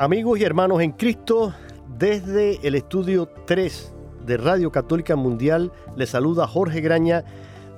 Amigos 0.00 0.40
y 0.40 0.44
hermanos 0.44 0.80
en 0.80 0.92
Cristo, 0.92 1.52
desde 1.98 2.66
el 2.66 2.74
estudio 2.74 3.28
3 3.44 3.92
de 4.24 4.38
Radio 4.38 4.72
Católica 4.72 5.14
Mundial, 5.14 5.72
les 5.94 6.08
saluda 6.08 6.46
Jorge 6.46 6.80
Graña, 6.80 7.22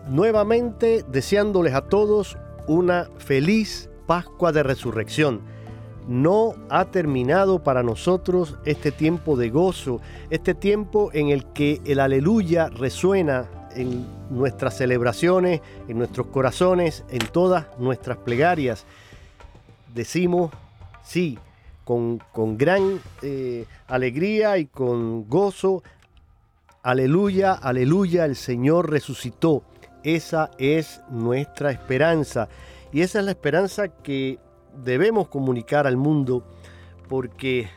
nuevamente 0.09 1.05
deseándoles 1.11 1.75
a 1.75 1.89
todos 1.89 2.39
una 2.69 3.09
feliz 3.19 3.91
Pascua 4.07 4.53
de 4.53 4.63
Resurrección. 4.63 5.41
No 6.07 6.55
ha 6.71 6.85
terminado 6.85 7.65
para 7.65 7.83
nosotros 7.83 8.57
este 8.65 8.93
tiempo 8.93 9.37
de 9.37 9.51
gozo, 9.51 10.01
este 10.31 10.55
tiempo 10.55 11.11
en 11.15 11.31
el 11.31 11.47
que 11.47 11.81
el 11.87 11.99
aleluya 11.99 12.69
resuena 12.69 13.51
en 13.75 14.07
nuestras 14.31 14.77
celebraciones, 14.77 15.61
en 15.89 15.99
nuestros 15.99 16.29
corazones, 16.29 17.05
en 17.11 17.27
todas 17.33 17.67
nuestras 17.81 18.19
plegarias. 18.19 18.87
Decimos, 19.93 20.53
sí, 21.03 21.37
con, 21.85 22.21
gran 22.57 23.01
eh, 23.23 23.67
alegría 23.87 24.59
y 24.59 24.67
con 24.67 25.29
gozo. 25.29 25.83
Aleluya, 26.83 27.53
aleluya, 27.53 28.25
el 28.25 28.37
Señor 28.37 28.91
resucitó. 28.91 29.63
Esa 30.05 30.51
es 30.59 31.01
nuestra 31.11 31.71
esperanza. 31.71 32.49
Y 32.93 33.03
esa 33.03 33.21
es 33.21 33.25
la 33.25 33.31
esperanza 33.31 33.89
que 33.89 34.39
debemos 34.85 35.29
comunicar 35.29 35.87
al 35.87 35.97
mundo 35.97 36.45
porque 37.09 37.69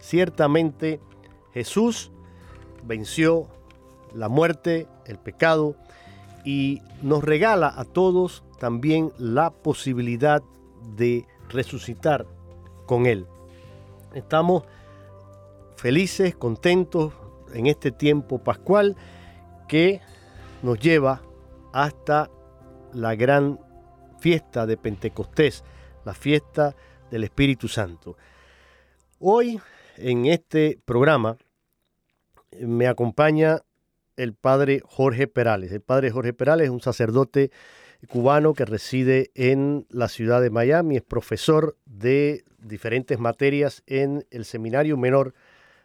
ciertamente 0.00 1.00
Jesús 1.54 2.10
venció 2.84 3.48
la 4.14 4.28
muerte, 4.28 4.86
el 5.06 5.18
pecado 5.18 5.76
y 6.44 6.82
nos 7.02 7.22
regala 7.22 7.72
a 7.74 7.84
todos 7.84 8.42
también 8.58 9.12
la 9.18 9.50
posibilidad 9.50 10.42
de 10.96 11.26
resucitar 11.48 12.26
con 12.86 13.06
Él. 13.06 13.26
Estamos 14.14 14.64
felices, 15.76 16.36
contentos 16.36 17.14
en 17.54 17.66
este 17.66 17.90
tiempo 17.90 18.38
pascual 18.38 18.96
que 19.68 20.00
nos 20.62 20.78
lleva 20.78 21.22
hasta 21.72 22.30
la 22.92 23.14
gran 23.14 23.58
fiesta 24.18 24.66
de 24.66 24.76
Pentecostés, 24.76 25.64
la 26.04 26.14
fiesta 26.14 26.76
del 27.10 27.24
Espíritu 27.24 27.68
Santo. 27.68 28.16
Hoy 29.18 29.60
en 29.96 30.26
este 30.26 30.78
programa 30.84 31.36
me 32.60 32.86
acompaña 32.86 33.60
el 34.16 34.34
padre 34.34 34.82
Jorge 34.84 35.26
Perales. 35.26 35.72
El 35.72 35.80
padre 35.80 36.10
Jorge 36.10 36.32
Perales 36.32 36.66
es 36.66 36.70
un 36.70 36.80
sacerdote 36.80 37.50
cubano 38.08 38.54
que 38.54 38.64
reside 38.64 39.30
en 39.34 39.86
la 39.90 40.08
ciudad 40.08 40.40
de 40.42 40.50
Miami, 40.50 40.96
es 40.96 41.02
profesor 41.02 41.76
de 41.86 42.44
diferentes 42.58 43.18
materias 43.18 43.82
en 43.86 44.26
el 44.30 44.44
seminario 44.44 44.96
menor 44.96 45.34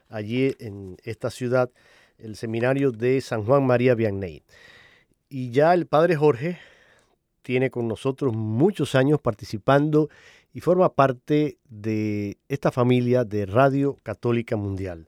allí 0.10 0.56
en 0.60 0.98
esta 1.04 1.30
ciudad, 1.30 1.70
el 2.18 2.36
seminario 2.36 2.92
de 2.92 3.22
San 3.22 3.44
Juan 3.44 3.66
María 3.66 3.96
Vianney. 3.96 4.44
Y 5.30 5.52
ya 5.52 5.74
el 5.74 5.86
padre 5.86 6.16
Jorge 6.16 6.60
tiene 7.42 7.70
con 7.70 7.88
nosotros 7.88 8.34
muchos 8.36 8.96
años 8.96 9.22
participando 9.22 10.10
y 10.54 10.62
forma 10.62 10.94
parte 10.94 11.58
de 11.70 12.38
esta 12.50 12.72
familia 12.72 13.24
de 13.24 13.46
Radio 13.46 13.98
Católica 14.04 14.56
Mundial. 14.56 15.08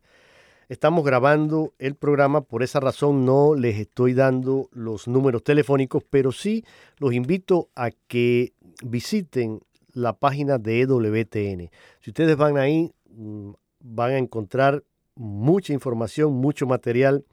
Estamos 0.69 1.03
grabando 1.03 1.73
el 1.79 1.95
programa, 1.95 2.41
por 2.41 2.61
esa 2.61 2.79
razón 2.79 3.25
no 3.25 3.55
les 3.55 3.79
estoy 3.79 4.13
dando 4.13 4.69
los 4.71 5.07
números 5.07 5.43
telefónicos, 5.43 6.03
pero 6.07 6.31
sí 6.31 6.63
los 6.99 7.11
invito 7.11 7.71
a 7.75 7.89
que 7.89 8.53
visiten 8.85 9.61
la 9.93 10.13
página 10.13 10.59
de 10.59 10.81
EWTN. 10.81 11.71
Si 12.01 12.11
ustedes 12.11 12.37
van 12.37 12.59
ahí, 12.59 12.93
mm, 13.09 13.49
van 13.79 14.11
a 14.11 14.17
encontrar 14.19 14.83
mucha 15.15 15.73
información, 15.73 16.33
mucho 16.33 16.67
material 16.67 17.25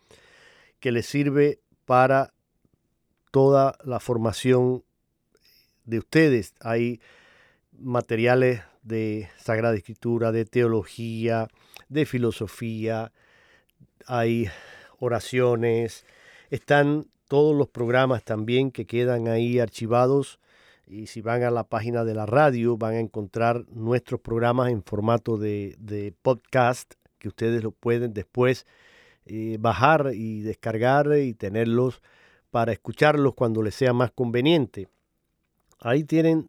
que 0.81 0.91
les 0.91 1.05
sirve 1.05 1.61
para 1.85 2.33
toda 3.33 3.77
la 3.85 4.01
formación 4.01 4.83
de 5.85 5.99
ustedes. 5.99 6.55
Hay 6.61 7.03
materiales 7.79 8.63
de 8.83 9.29
Sagrada 9.37 9.77
Escritura, 9.77 10.33
de 10.33 10.47
teología, 10.47 11.49
de 11.91 12.07
filosofía, 12.07 13.13
hay 14.07 14.49
oraciones, 14.99 16.05
están 16.51 17.07
todos 17.29 17.57
los 17.57 17.69
programas 17.69 18.25
también 18.25 18.71
que 18.71 18.87
quedan 18.87 19.29
ahí 19.29 19.59
archivados 19.59 20.39
y 20.87 21.09
si 21.09 21.21
van 21.21 21.43
a 21.43 21.51
la 21.51 21.65
página 21.65 22.05
de 22.05 22.15
la 22.15 22.27
radio 22.27 22.77
van 22.77 22.95
a 22.95 23.01
encontrar 23.01 23.65
nuestros 23.71 24.21
programas 24.21 24.71
en 24.71 24.83
formato 24.85 25.37
de, 25.37 26.15
podcast 26.23 26.95
que 27.19 27.29
ustedes 27.29 27.63
lo 27.65 27.73
pueden 27.73 28.15
después 28.15 28.67
eh, 29.25 29.57
bajar 29.59 30.13
y 30.15 30.43
descargar 30.43 31.19
y 31.19 31.35
tenerlos 31.35 32.01
para 32.51 32.73
escucharlos 32.73 33.35
cuando 33.35 33.63
les 33.63 33.75
sea 33.75 33.93
más 33.93 34.13
conveniente. 34.13 34.89
Ahí 35.81 36.05
tienen 36.05 36.49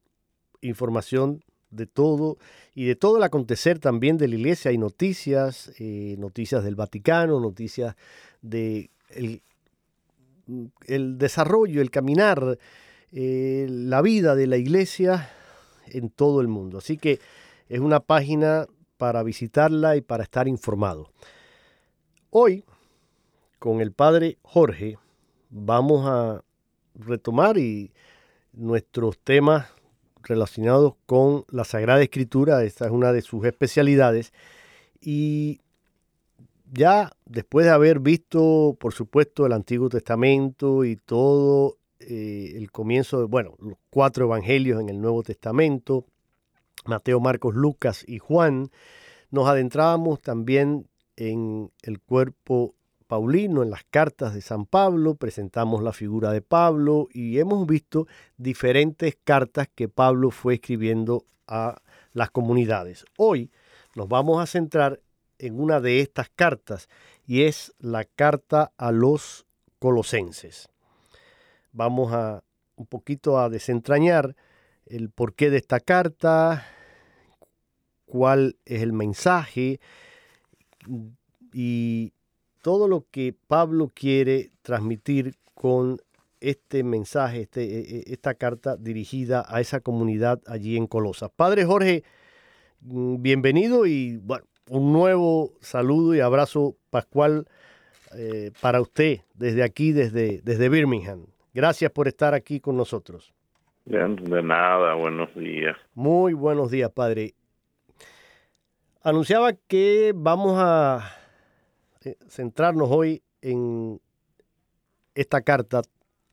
información 0.62 1.44
de 1.70 1.86
todo 1.86 2.38
y 2.74 2.86
de 2.86 2.96
todo 2.96 3.18
el 3.18 3.24
acontecer 3.24 3.80
también 3.80 4.18
de 4.18 4.28
la 4.28 4.36
iglesia. 4.36 4.72
Hay 4.72 4.78
noticias, 4.78 5.72
eh, 5.80 6.16
noticias 6.18 6.64
del 6.64 6.76
Vaticano, 6.76 7.40
noticias 7.40 7.96
de 8.42 8.90
el, 10.86 11.18
desarrollo, 11.18 11.82
el 11.82 11.92
caminar, 11.92 12.58
eh, 13.12 13.68
la 13.70 14.02
vida 14.02 14.36
de 14.36 14.48
la 14.48 14.58
iglesia 14.58 15.30
en 15.88 16.10
todo 16.10 16.42
el 16.42 16.48
mundo. 16.48 16.78
Así 16.78 16.98
que 16.98 17.20
es 17.70 17.80
una 17.80 18.00
página 18.00 18.68
para 18.98 19.24
visitarla 19.24 19.96
y 19.96 20.02
para 20.02 20.24
estar 20.24 20.48
informado. 20.48 21.10
Hoy, 22.30 22.64
con 23.60 23.82
el 23.82 23.92
padre 23.92 24.38
Jorge, 24.42 24.98
vamos 25.50 26.06
a 26.06 26.44
retomar 26.96 27.58
y 27.58 27.92
nuestros 28.54 29.20
temas 29.20 29.68
relacionados 30.28 30.96
con 31.06 31.46
la 31.50 31.64
Sagrada 31.64 32.02
Escritura. 32.02 32.64
Esta 32.64 32.86
es 32.86 32.92
una 32.92 33.14
de 33.14 33.22
sus 33.22 33.46
especialidades. 33.46 34.34
Y 35.02 35.62
ya 36.72 37.12
después 37.26 37.66
de 37.66 37.72
haber 37.72 38.00
visto, 38.00 38.76
por 38.80 38.94
supuesto, 38.94 39.46
el 39.46 39.54
Antiguo 39.54 39.90
Testamento 39.90 40.84
y 40.84 40.98
todo 40.98 41.78
eh, 42.00 42.54
el 42.56 42.72
comienzo 42.72 43.20
de, 43.20 43.26
bueno, 43.26 43.56
los 43.60 43.78
cuatro 43.90 44.26
evangelios 44.26 44.80
en 44.80 44.90
el 44.90 45.02
Nuevo 45.02 45.24
Testamento, 45.24 46.06
Mateo, 46.86 47.20
Marcos, 47.20 47.56
Lucas 47.56 48.04
y 48.08 48.20
Juan, 48.20 48.70
nos 49.32 49.48
adentrábamos 49.48 50.22
también 50.22 50.88
en 51.16 51.72
el 51.82 52.00
cuerpo 52.00 52.76
paulino, 53.08 53.64
en 53.64 53.70
las 53.70 53.84
cartas 53.86 54.34
de 54.34 54.42
San 54.42 54.66
Pablo, 54.66 55.16
presentamos 55.16 55.82
la 55.82 55.94
figura 55.94 56.32
de 56.32 56.42
Pablo 56.42 57.08
y 57.12 57.40
hemos 57.40 57.66
visto 57.66 58.08
diferentes 58.38 59.18
cartas 59.24 59.70
que 59.74 59.88
Pablo 59.88 60.30
fue 60.30 60.56
escribiendo 60.56 61.26
a 61.48 61.82
las 62.14 62.30
comunidades. 62.32 63.06
Hoy 63.18 63.50
nos 63.96 64.08
vamos 64.08 64.42
a 64.42 64.46
centrar 64.46 65.00
en 65.40 65.60
una 65.60 65.80
de 65.80 66.02
estas 66.02 66.30
cartas 66.30 66.90
y 67.26 67.44
es 67.44 67.74
la 67.80 68.04
carta 68.04 68.72
a 68.78 68.92
los 68.92 69.46
colosenses. 69.80 70.70
Vamos 71.72 72.12
a 72.14 72.44
un 72.76 72.86
poquito 72.86 73.40
a 73.40 73.50
desentrañar 73.50 74.36
el 74.86 75.10
porqué 75.10 75.50
de 75.50 75.58
esta 75.58 75.80
carta, 75.80 76.66
cuál 78.06 78.58
es 78.66 78.82
el 78.82 78.94
mensaje 78.94 79.80
y 81.54 82.14
todo 82.68 82.90
lo 82.90 83.06
que 83.10 83.34
Pablo 83.48 83.90
quiere 83.96 84.52
transmitir 84.62 85.36
con 85.54 86.02
este 86.42 86.84
mensaje, 86.84 87.44
este, 87.44 87.64
e, 87.64 87.80
e, 87.80 88.04
esta 88.08 88.34
carta 88.34 88.76
dirigida 88.76 89.46
a 89.48 89.62
esa 89.62 89.80
comunidad 89.80 90.42
allí 90.48 90.76
en 90.76 90.86
Colosas. 90.86 91.32
Padre 91.34 91.64
Jorge, 91.64 92.04
mm, 92.82 93.22
bienvenido 93.22 93.86
y 93.86 94.18
bueno, 94.18 94.44
un 94.70 94.92
nuevo 94.92 95.54
saludo 95.62 96.14
y 96.14 96.20
abrazo 96.20 96.76
pascual 96.90 97.48
eh, 98.18 98.52
para 98.60 98.82
usted 98.82 99.20
desde 99.34 99.64
aquí, 99.64 99.94
desde, 99.94 100.42
desde 100.44 100.68
Birmingham. 100.68 101.26
Gracias 101.54 101.90
por 101.92 102.10
estar 102.10 102.34
aquí 102.34 102.60
con 102.60 102.76
nosotros. 102.76 103.34
De 103.86 104.44
nada, 104.44 104.94
buenos 104.96 105.34
días. 105.36 105.78
Muy 105.94 106.34
buenos 106.34 106.70
días, 106.70 106.92
padre. 106.92 107.34
Anunciaba 109.04 109.54
que 109.54 110.12
vamos 110.14 110.58
a 110.58 111.17
centrarnos 112.30 112.90
hoy 112.92 113.22
en 113.42 114.00
esta 115.16 115.42
carta 115.42 115.82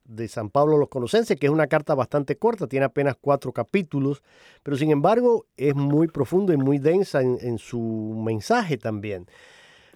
de 0.05 0.29
San 0.29 0.51
Pablo 0.51 0.77
a 0.77 0.79
los 0.79 0.89
Colosenses, 0.89 1.39
que 1.39 1.47
es 1.47 1.53
una 1.53 1.67
carta 1.67 1.95
bastante 1.95 2.37
corta, 2.37 2.67
tiene 2.67 2.85
apenas 2.85 3.17
cuatro 3.21 3.53
capítulos, 3.53 4.23
pero 4.63 4.77
sin 4.77 4.91
embargo 4.91 5.47
es 5.57 5.75
muy 5.75 6.09
profunda 6.09 6.53
y 6.53 6.59
muy 6.59 6.79
densa 6.79 7.23
en, 7.23 7.59
su 7.59 7.81
mensaje 8.25 8.77
también. 8.77 9.27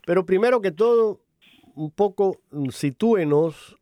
Pero 0.07 0.25
primero 0.25 0.61
que 0.61 0.73
todo, 0.73 1.21
un 1.75 1.91
poco 1.91 2.41
mm, 2.51 2.71
sitúenos 2.71 3.77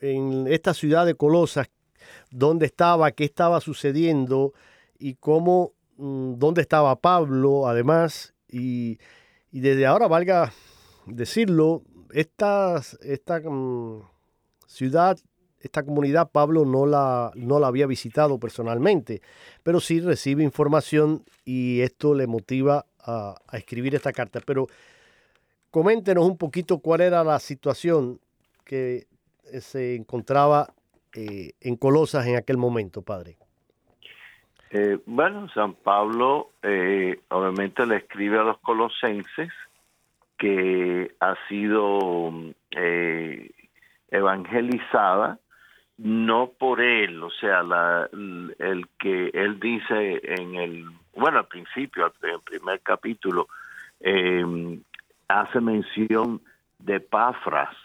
en 0.00 0.46
esta 0.48 0.74
ciudad 0.74 1.06
de 1.06 1.14
Colosas, 1.14 1.68
dónde 2.30 2.66
estaba, 2.66 3.10
qué 3.12 3.24
estaba 3.24 3.60
sucediendo 3.60 4.52
y 4.98 5.14
cómo, 5.14 5.72
mm, 5.96 6.34
dónde 6.34 6.60
estaba 6.60 6.96
Pablo, 6.96 7.66
además, 7.66 8.34
y, 8.48 8.98
desde 9.50 9.86
ahora 9.86 10.08
valga 10.08 10.52
decirlo, 11.06 11.82
esta, 12.12 12.80
esta 13.02 13.40
mm, 13.40 14.02
ciudad 14.66 15.18
esta 15.64 15.82
comunidad 15.82 16.30
Pablo 16.30 16.64
no 16.64 16.86
la, 16.86 17.32
no 17.34 17.58
la 17.58 17.68
había 17.68 17.86
visitado 17.86 18.38
personalmente, 18.38 19.22
pero 19.62 19.80
sí 19.80 20.00
recibe 20.00 20.44
información 20.44 21.24
y 21.44 21.80
esto 21.80 22.14
le 22.14 22.26
motiva 22.26 22.84
a, 23.00 23.36
escribir 23.52 23.94
esta 23.94 24.12
carta. 24.12 24.40
Pero 24.44 24.66
coméntenos 25.70 26.26
un 26.26 26.36
poquito 26.36 26.78
cuál 26.78 27.00
era 27.00 27.24
la 27.24 27.38
situación 27.38 28.20
que 28.64 29.06
se 29.60 29.96
encontraba 29.96 30.68
eh, 31.14 31.52
en 31.60 31.76
Colosas 31.76 32.26
en 32.26 32.36
aquel 32.36 32.56
momento, 32.56 33.02
padre. 33.02 33.36
Eh, 34.70 34.98
bueno, 35.06 35.48
San 35.50 35.74
Pablo 35.74 36.50
eh, 36.62 37.20
obviamente 37.30 37.86
le 37.86 37.96
escribe 37.96 38.38
a 38.38 38.42
los 38.42 38.58
colosenses 38.58 39.50
que 40.38 41.14
ha 41.20 41.36
sido 41.48 42.30
evangelizada 44.10 45.38
no 45.98 46.50
por 46.58 46.80
él, 46.80 47.22
o 47.22 47.30
sea, 47.30 47.62
la, 47.62 48.08
el 48.12 48.88
que 48.98 49.30
él 49.32 49.60
dice 49.60 50.20
en 50.24 50.56
el, 50.56 50.86
bueno, 51.14 51.38
al 51.38 51.46
principio, 51.46 52.12
en 52.22 52.30
el 52.30 52.40
primer 52.40 52.80
capítulo, 52.80 53.46
eh, 54.00 54.44
hace 55.28 55.60
mención 55.60 56.40
de 56.80 57.00
Pafras. 57.00 57.76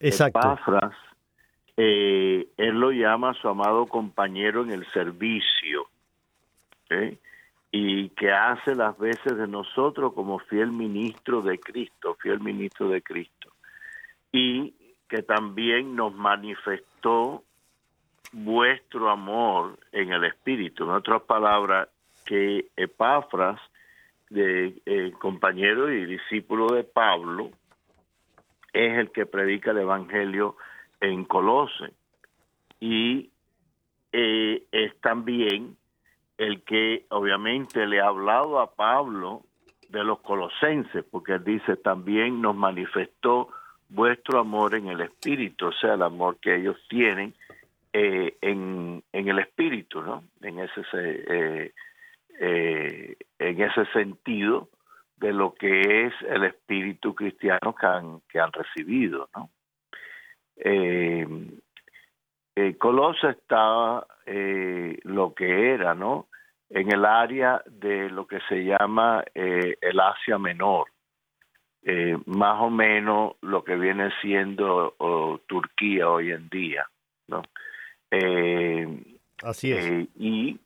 Exacto. 0.00 0.40
Pafras, 0.40 0.92
eh, 1.76 2.48
él 2.56 2.80
lo 2.80 2.90
llama 2.90 3.34
su 3.34 3.48
amado 3.48 3.86
compañero 3.86 4.64
en 4.64 4.72
el 4.72 4.84
servicio, 4.92 5.88
y 7.78 8.08
que 8.10 8.32
hace 8.32 8.74
las 8.74 8.96
veces 8.96 9.36
de 9.36 9.46
nosotros 9.46 10.14
como 10.14 10.38
fiel 10.38 10.72
ministro 10.72 11.42
de 11.42 11.58
Cristo, 11.58 12.16
fiel 12.22 12.40
ministro 12.40 12.88
de 12.88 13.02
Cristo. 13.02 13.52
Y 14.32 14.72
que 15.06 15.22
también 15.22 15.94
nos 15.94 16.14
manifestó 16.14 17.44
vuestro 18.32 19.10
amor 19.10 19.78
en 19.92 20.10
el 20.10 20.24
Espíritu. 20.24 20.84
En 20.84 20.90
otras 20.90 21.20
palabras, 21.24 21.88
que 22.24 22.68
Epafras, 22.76 23.60
eh, 24.34 25.12
compañero 25.18 25.92
y 25.92 26.06
discípulo 26.06 26.68
de 26.68 26.82
Pablo, 26.82 27.50
es 28.72 28.98
el 28.98 29.10
que 29.10 29.26
predica 29.26 29.72
el 29.72 29.78
Evangelio 29.78 30.56
en 31.02 31.26
Colose. 31.26 31.92
Y 32.80 33.28
eh, 34.12 34.62
es 34.72 34.98
también 35.02 35.76
el 36.38 36.62
que 36.62 37.06
obviamente 37.10 37.86
le 37.86 38.00
ha 38.00 38.08
hablado 38.08 38.60
a 38.60 38.74
Pablo 38.74 39.42
de 39.88 40.04
los 40.04 40.20
colosenses, 40.20 41.04
porque 41.10 41.34
él 41.34 41.44
dice 41.44 41.76
también 41.76 42.40
nos 42.40 42.54
manifestó 42.56 43.48
vuestro 43.88 44.40
amor 44.40 44.74
en 44.74 44.88
el 44.88 45.00
espíritu, 45.00 45.66
o 45.66 45.72
sea, 45.72 45.94
el 45.94 46.02
amor 46.02 46.38
que 46.40 46.56
ellos 46.56 46.76
tienen 46.88 47.34
eh, 47.92 48.36
en, 48.40 49.02
en, 49.12 49.28
el 49.28 49.38
espíritu, 49.38 50.02
¿no? 50.02 50.24
En 50.42 50.58
ese, 50.58 50.82
eh, 50.92 51.72
eh, 52.40 53.16
en 53.38 53.62
ese 53.62 53.86
sentido 53.92 54.68
de 55.16 55.32
lo 55.32 55.54
que 55.54 56.06
es 56.06 56.12
el 56.28 56.44
espíritu 56.44 57.14
cristiano 57.14 57.74
que 57.74 57.86
han, 57.86 58.20
que 58.28 58.38
han 58.38 58.52
recibido, 58.52 59.28
¿no? 59.34 59.50
Colosa 62.78 63.30
estaba 63.30 64.06
lo 65.04 65.34
que 65.34 65.70
era, 65.72 65.94
¿no? 65.94 66.28
En 66.70 66.92
el 66.92 67.04
área 67.04 67.62
de 67.66 68.10
lo 68.10 68.26
que 68.26 68.40
se 68.48 68.64
llama 68.64 69.24
el 69.34 70.00
Asia 70.00 70.38
Menor, 70.38 70.88
eh, 71.88 72.18
más 72.26 72.60
o 72.60 72.68
menos 72.68 73.36
lo 73.42 73.62
que 73.62 73.76
viene 73.76 74.10
siendo 74.20 74.96
Turquía 75.46 76.10
hoy 76.10 76.32
en 76.32 76.48
día, 76.48 76.84
¿no? 77.28 77.42
Eh, 78.10 79.04
Así 79.44 79.70
es. 79.70 79.86
Eh, 79.86 80.08
y 80.16 80.58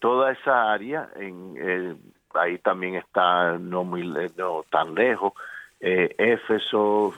toda 0.00 0.32
esa 0.32 0.72
área, 0.72 1.08
en, 1.14 2.00
ahí 2.34 2.58
también 2.58 2.96
está 2.96 3.58
no 3.58 3.84
muy 3.84 4.08
no 4.36 4.64
tan 4.68 4.96
lejos, 4.96 5.34
Éfeso, 5.78 7.14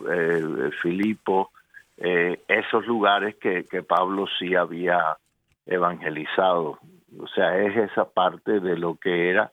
Filipo, 0.83 1.53
esos 1.97 2.87
lugares 2.87 3.37
que, 3.37 3.65
que 3.65 3.83
Pablo 3.83 4.27
sí 4.39 4.55
había 4.55 5.17
evangelizado. 5.65 6.79
O 7.19 7.27
sea, 7.29 7.59
es 7.59 7.77
esa 7.91 8.11
parte 8.11 8.61
de 8.61 8.77
lo 8.77 8.97
que 8.97 9.31
era 9.31 9.51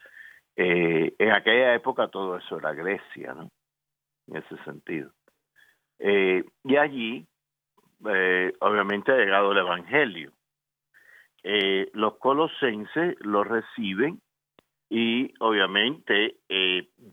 eh, 0.55 1.15
en 1.17 1.32
aquella 1.32 1.74
época 1.74 2.10
todo 2.10 2.38
eso 2.38 2.58
era 2.58 2.74
Grecia, 2.74 3.34
¿no? 3.34 3.50
En 4.27 4.38
ese 4.38 4.58
sentido. 4.63 5.12
Eh, 6.00 6.43
y 6.63 6.75
allí, 6.75 7.25
eh, 8.05 8.53
obviamente, 8.60 9.12
ha 9.12 9.17
llegado 9.17 9.51
el 9.51 9.58
Evangelio. 9.60 10.32
los 11.93 12.17
colosenses 12.17 13.15
lo 13.20 13.43
reciben 13.43 14.22
y, 14.89 15.34
obviamente, 15.39 16.38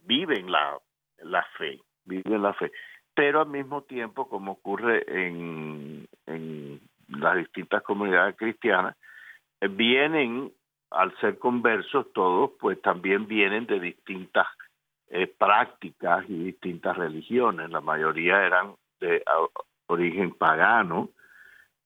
viven 0.04 0.50
la, 0.50 0.78
la 1.18 1.42
fe, 1.58 1.80
viven 2.04 2.42
la 2.42 2.52
fe. 2.54 2.70
Pero 3.14 3.40
al 3.40 3.48
mismo 3.48 3.82
tiempo, 3.82 4.28
como 4.28 4.52
ocurre 4.52 5.04
en, 5.08 6.06
en 6.26 6.80
las 7.08 7.36
distintas 7.36 7.82
comunidades 7.82 8.36
cristianas, 8.36 8.96
vienen 9.68 10.52
al 10.90 11.16
ser 11.18 11.38
conversos 11.38 12.12
todos, 12.12 12.52
pues 12.58 12.80
también 12.82 13.26
vienen 13.26 13.66
de 13.66 13.78
distintas 13.78 14.46
eh, 15.08 15.26
prácticas 15.26 16.24
y 16.28 16.44
distintas 16.44 16.96
religiones. 16.96 17.70
La 17.70 17.80
mayoría 17.80 18.44
eran 18.44 18.74
de 19.00 19.22
origen 19.86 20.32
pagano 20.34 21.10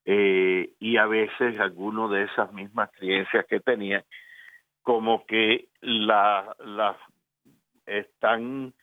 eh, 0.05 0.71
y 0.79 0.97
a 0.97 1.07
veces 1.07 1.59
algunas 1.61 2.11
de 2.11 2.25
esas 2.25 2.53
mismas 2.53 2.91
creencias 2.93 3.47
que 3.47 3.61
tenían, 3.61 4.05
como 4.83 5.25
que 5.27 5.69
las 5.81 6.97
están 7.87 8.75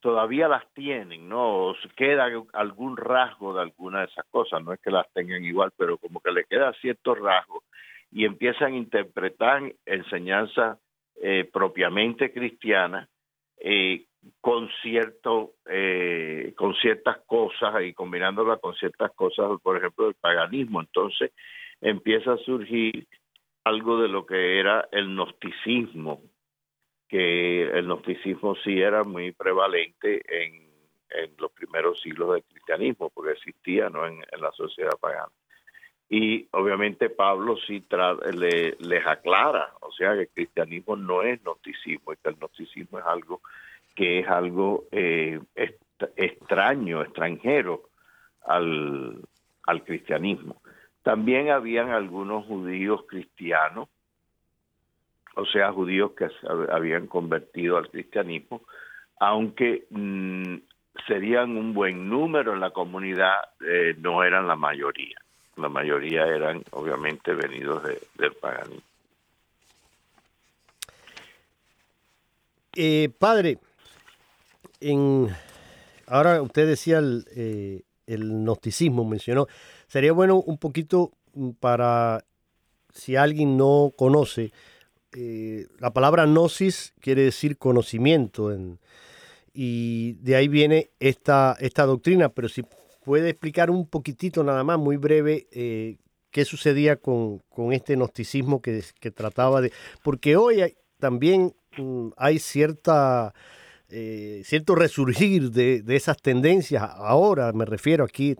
todavía 0.00 0.48
las 0.48 0.66
tienen, 0.72 1.28
¿no? 1.28 1.74
queda 1.94 2.28
algún 2.54 2.96
rasgo 2.96 3.54
de 3.54 3.62
alguna 3.62 4.00
de 4.00 4.06
esas 4.06 4.24
cosas, 4.30 4.62
no 4.64 4.72
es 4.72 4.80
que 4.80 4.90
las 4.90 5.10
tengan 5.12 5.44
igual, 5.44 5.72
pero 5.76 5.98
como 5.98 6.20
que 6.20 6.32
le 6.32 6.44
queda 6.44 6.72
cierto 6.80 7.14
rasgo 7.14 7.64
y 8.12 8.24
empiezan 8.24 8.72
a 8.72 8.76
interpretar 8.76 9.72
enseñanzas 9.86 10.78
eh, 11.22 11.48
propiamente 11.52 12.32
cristiana, 12.32 13.08
eh, 13.58 14.06
con 14.40 14.68
cierto, 14.82 15.52
eh, 15.66 16.52
con 16.56 16.74
ciertas 16.74 17.18
cosas 17.26 17.82
y 17.82 17.92
combinándola 17.92 18.56
con 18.56 18.74
ciertas 18.74 19.12
cosas, 19.12 19.60
por 19.62 19.76
ejemplo, 19.76 20.06
del 20.06 20.14
paganismo. 20.14 20.80
Entonces 20.80 21.32
empieza 21.80 22.32
a 22.32 22.38
surgir 22.38 23.06
algo 23.64 24.00
de 24.00 24.08
lo 24.08 24.26
que 24.26 24.58
era 24.58 24.88
el 24.92 25.08
gnosticismo, 25.08 26.22
que 27.08 27.62
el 27.62 27.84
gnosticismo 27.84 28.56
sí 28.56 28.80
era 28.80 29.04
muy 29.04 29.32
prevalente 29.32 30.22
en, 30.26 30.70
los 31.38 31.50
primeros 31.50 32.00
siglos 32.00 32.34
del 32.34 32.44
cristianismo, 32.44 33.10
porque 33.10 33.32
existía 33.32 33.90
¿no? 33.90 34.06
en, 34.06 34.20
la 34.38 34.52
sociedad 34.52 34.96
pagana. 35.00 35.32
Y 36.10 36.48
obviamente 36.50 37.08
Pablo 37.08 37.56
sí 37.66 37.82
le, 38.32 38.76
les 38.80 39.06
aclara, 39.06 39.72
o 39.80 39.90
sea, 39.92 40.12
que 40.14 40.22
el 40.22 40.28
cristianismo 40.28 40.96
no 40.96 41.22
es 41.22 41.42
gnosticismo, 41.42 42.12
y 42.12 42.16
que 42.16 42.28
el 42.28 42.36
gnosticismo 42.36 42.98
es 42.98 43.06
algo 43.06 43.40
que 43.94 44.20
es 44.20 44.28
algo 44.28 44.84
eh, 44.92 45.40
extraño, 46.16 47.02
extranjero 47.02 47.82
al, 48.44 49.20
al 49.66 49.84
cristianismo. 49.84 50.60
También 51.02 51.50
habían 51.50 51.90
algunos 51.90 52.44
judíos 52.44 53.04
cristianos 53.08 53.88
o 55.34 55.46
sea, 55.46 55.72
judíos 55.72 56.12
que 56.12 56.28
habían 56.70 57.06
convertido 57.06 57.76
al 57.76 57.88
cristianismo, 57.88 58.62
aunque 59.18 59.86
mm, 59.90 60.56
serían 61.06 61.56
un 61.56 61.72
buen 61.72 62.08
número 62.08 62.52
en 62.52 62.60
la 62.60 62.70
comunidad, 62.70 63.36
eh, 63.66 63.94
no 63.98 64.22
eran 64.22 64.46
la 64.46 64.56
mayoría. 64.56 65.16
La 65.56 65.68
mayoría 65.68 66.26
eran 66.26 66.62
obviamente 66.70 67.34
venidos 67.34 67.82
del 68.16 68.32
paganismo. 68.34 68.82
Eh, 72.76 73.10
padre, 73.18 73.58
en, 74.80 75.28
ahora 76.06 76.40
usted 76.40 76.66
decía 76.68 76.98
el, 76.98 77.26
eh, 77.34 77.82
gnosticismo, 78.06 79.04
mencionó, 79.04 79.48
sería 79.88 80.12
bueno 80.12 80.36
un 80.36 80.56
poquito 80.56 81.12
para 81.58 82.24
si 82.92 83.16
alguien 83.16 83.56
no 83.56 83.92
conoce, 83.96 84.52
eh, 85.16 85.66
la 85.80 85.90
palabra 85.92 86.26
gnosis 86.26 86.94
quiere 87.00 87.22
decir 87.22 87.58
conocimiento 87.58 88.56
y 89.52 90.12
de 90.20 90.36
ahí 90.36 90.46
viene 90.46 90.90
esta, 91.00 91.56
esta 91.58 91.84
doctrina, 91.84 92.28
pero 92.28 92.48
si 92.48 92.64
puede 93.04 93.30
explicar 93.30 93.70
un 93.70 93.86
poquitito 93.86 94.44
nada 94.44 94.64
más, 94.64 94.78
muy 94.78 94.96
breve, 94.96 95.46
eh, 95.52 95.96
qué 96.30 96.44
sucedía 96.44 96.96
con, 96.96 97.42
este 97.72 97.94
gnosticismo 97.94 98.62
que, 98.62 98.82
trataba 99.14 99.60
de... 99.60 99.72
Porque 100.02 100.36
hoy 100.36 100.74
también 100.98 101.54
mm, 101.76 102.08
hay 102.16 102.38
cierta... 102.38 103.34
Eh, 103.92 104.42
cierto 104.44 104.76
resurgir 104.76 105.50
de, 105.50 105.82
esas 105.88 106.16
tendencias, 106.22 106.80
ahora 106.80 107.52
me 107.52 107.64
refiero 107.64 108.04
aquí, 108.04 108.36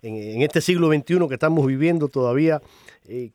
en, 0.00 0.42
este 0.42 0.60
siglo 0.60 0.92
XXI 0.92 1.26
que 1.26 1.34
estamos 1.34 1.66
viviendo 1.66 2.06
todavía, 2.06 2.62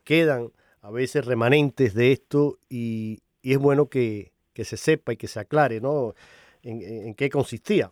quedan 0.06 0.52
a 0.86 0.92
veces 0.92 1.26
remanentes 1.26 1.96
de 1.96 2.12
esto 2.12 2.60
y, 2.70 3.20
es 3.42 3.58
bueno 3.58 3.88
que, 3.88 4.32
se 4.56 4.78
sepa 4.78 5.14
y 5.14 5.18
que 5.18 5.28
se 5.28 5.40
aclare, 5.40 5.82
¿no? 5.82 6.14
En, 6.62 7.16
qué 7.16 7.30
consistía. 7.30 7.92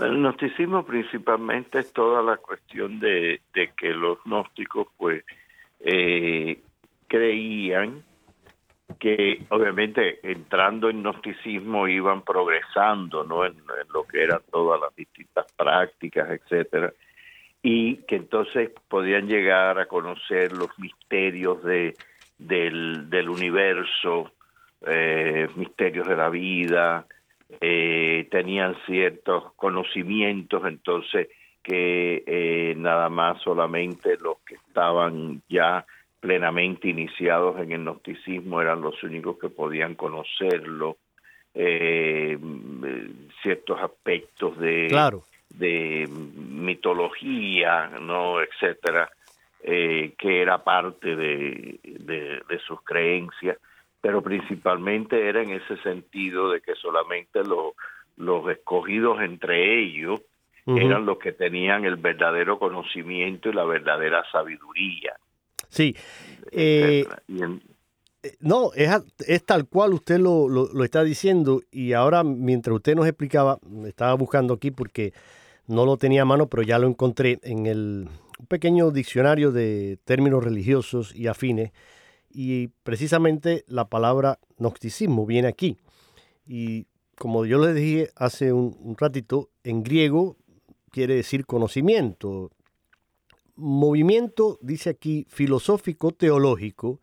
El 0.00 0.18
gnosticismo 0.18 0.84
principalmente 0.84 1.80
es 1.80 1.92
toda 1.92 2.22
la 2.22 2.36
cuestión 2.36 3.00
de, 3.00 3.40
que 3.76 3.88
los 3.90 4.18
gnósticos 4.24 4.88
pues 4.96 5.24
eh, 5.80 6.60
creían 7.06 8.02
que 8.98 9.44
obviamente 9.50 10.18
entrando 10.22 10.88
en 10.88 11.02
gnosticismo 11.02 11.88
iban 11.88 12.22
progresando 12.22 13.22
no 13.22 13.44
en, 13.44 13.54
lo 13.92 14.04
que 14.04 14.22
eran 14.22 14.40
todas 14.50 14.80
las 14.80 14.94
distintas 14.96 15.46
prácticas 15.52 16.30
etcétera 16.30 16.92
y 17.62 17.96
que 18.04 18.16
entonces 18.16 18.70
podían 18.88 19.26
llegar 19.26 19.78
a 19.78 19.86
conocer 19.86 20.52
los 20.52 20.76
misterios 20.78 21.62
de, 21.64 21.94
del, 22.38 23.28
universo, 23.28 24.32
eh, 24.86 25.48
misterios 25.56 26.06
de 26.06 26.16
la 26.16 26.30
vida, 26.30 27.06
eh, 27.60 28.28
tenían 28.30 28.76
ciertos 28.86 29.52
conocimientos, 29.54 30.62
entonces 30.66 31.28
que 31.62 32.22
eh, 32.26 32.74
nada 32.76 33.08
más 33.08 33.40
solamente 33.42 34.16
los 34.18 34.38
que 34.46 34.54
estaban 34.54 35.42
ya 35.48 35.84
plenamente 36.20 36.88
iniciados 36.88 37.60
en 37.60 37.72
el 37.72 37.80
gnosticismo 37.84 38.60
eran 38.60 38.80
los 38.80 39.02
únicos 39.02 39.38
que 39.38 39.48
podían 39.48 39.94
conocerlo, 39.94 40.96
ciertos 43.42 43.80
aspectos 43.80 44.58
de, 44.58 44.86
claro. 44.88 45.24
de 45.50 46.08
mitología, 46.08 47.90
no, 48.00 48.40
etcétera, 48.40 49.10
eh, 49.60 50.14
que 50.16 50.40
era 50.40 50.62
parte 50.62 51.16
de, 51.16 51.80
de, 51.82 52.58
sus 52.60 52.80
creencias, 52.82 53.58
pero 54.08 54.22
principalmente 54.22 55.28
era 55.28 55.42
en 55.42 55.50
ese 55.50 55.76
sentido 55.82 56.50
de 56.50 56.62
que 56.62 56.74
solamente 56.76 57.44
los, 57.44 57.74
los 58.16 58.50
escogidos 58.50 59.20
entre 59.20 59.82
ellos 59.82 60.22
eran 60.64 61.04
los 61.04 61.18
que 61.18 61.32
tenían 61.32 61.84
el 61.84 61.96
verdadero 61.96 62.58
conocimiento 62.58 63.50
y 63.50 63.52
la 63.52 63.66
verdadera 63.66 64.24
sabiduría. 64.32 65.12
Sí. 65.68 65.94
Eh, 66.50 67.04
eh, 67.28 68.36
no, 68.40 68.70
es, 68.74 68.88
es, 69.26 69.44
tal 69.44 69.68
cual 69.68 69.92
usted 69.92 70.16
lo, 70.16 70.48
lo, 70.48 70.72
lo, 70.72 70.84
está 70.84 71.04
diciendo 71.04 71.60
y 71.70 71.92
ahora 71.92 72.24
mientras 72.24 72.76
usted 72.76 72.94
nos 72.94 73.06
explicaba, 73.06 73.58
estaba 73.84 74.14
buscando 74.14 74.54
aquí 74.54 74.70
porque 74.70 75.12
no 75.66 75.84
lo 75.84 75.98
tenía 75.98 76.22
a 76.22 76.24
mano, 76.24 76.46
pero 76.46 76.62
ya 76.62 76.78
lo 76.78 76.86
encontré 76.86 77.40
en 77.42 77.66
el 77.66 78.08
un 78.38 78.46
pequeño 78.46 78.90
diccionario 78.90 79.52
de 79.52 79.98
términos 80.06 80.42
religiosos 80.42 81.14
y 81.14 81.26
afines. 81.26 81.72
Y 82.30 82.68
precisamente 82.82 83.64
la 83.66 83.88
palabra 83.88 84.38
gnosticismo 84.58 85.26
viene 85.26 85.48
aquí. 85.48 85.78
Y 86.46 86.86
como 87.16 87.46
yo 87.46 87.58
les 87.64 87.74
dije 87.74 88.10
hace 88.16 88.52
un, 88.52 88.96
ratito, 88.98 89.50
en 89.64 89.82
griego 89.82 90.36
quiere 90.90 91.14
decir 91.14 91.46
conocimiento. 91.46 92.50
Movimiento, 93.56 94.58
dice 94.62 94.90
aquí, 94.90 95.26
filosófico 95.28 96.12
teológico, 96.12 97.00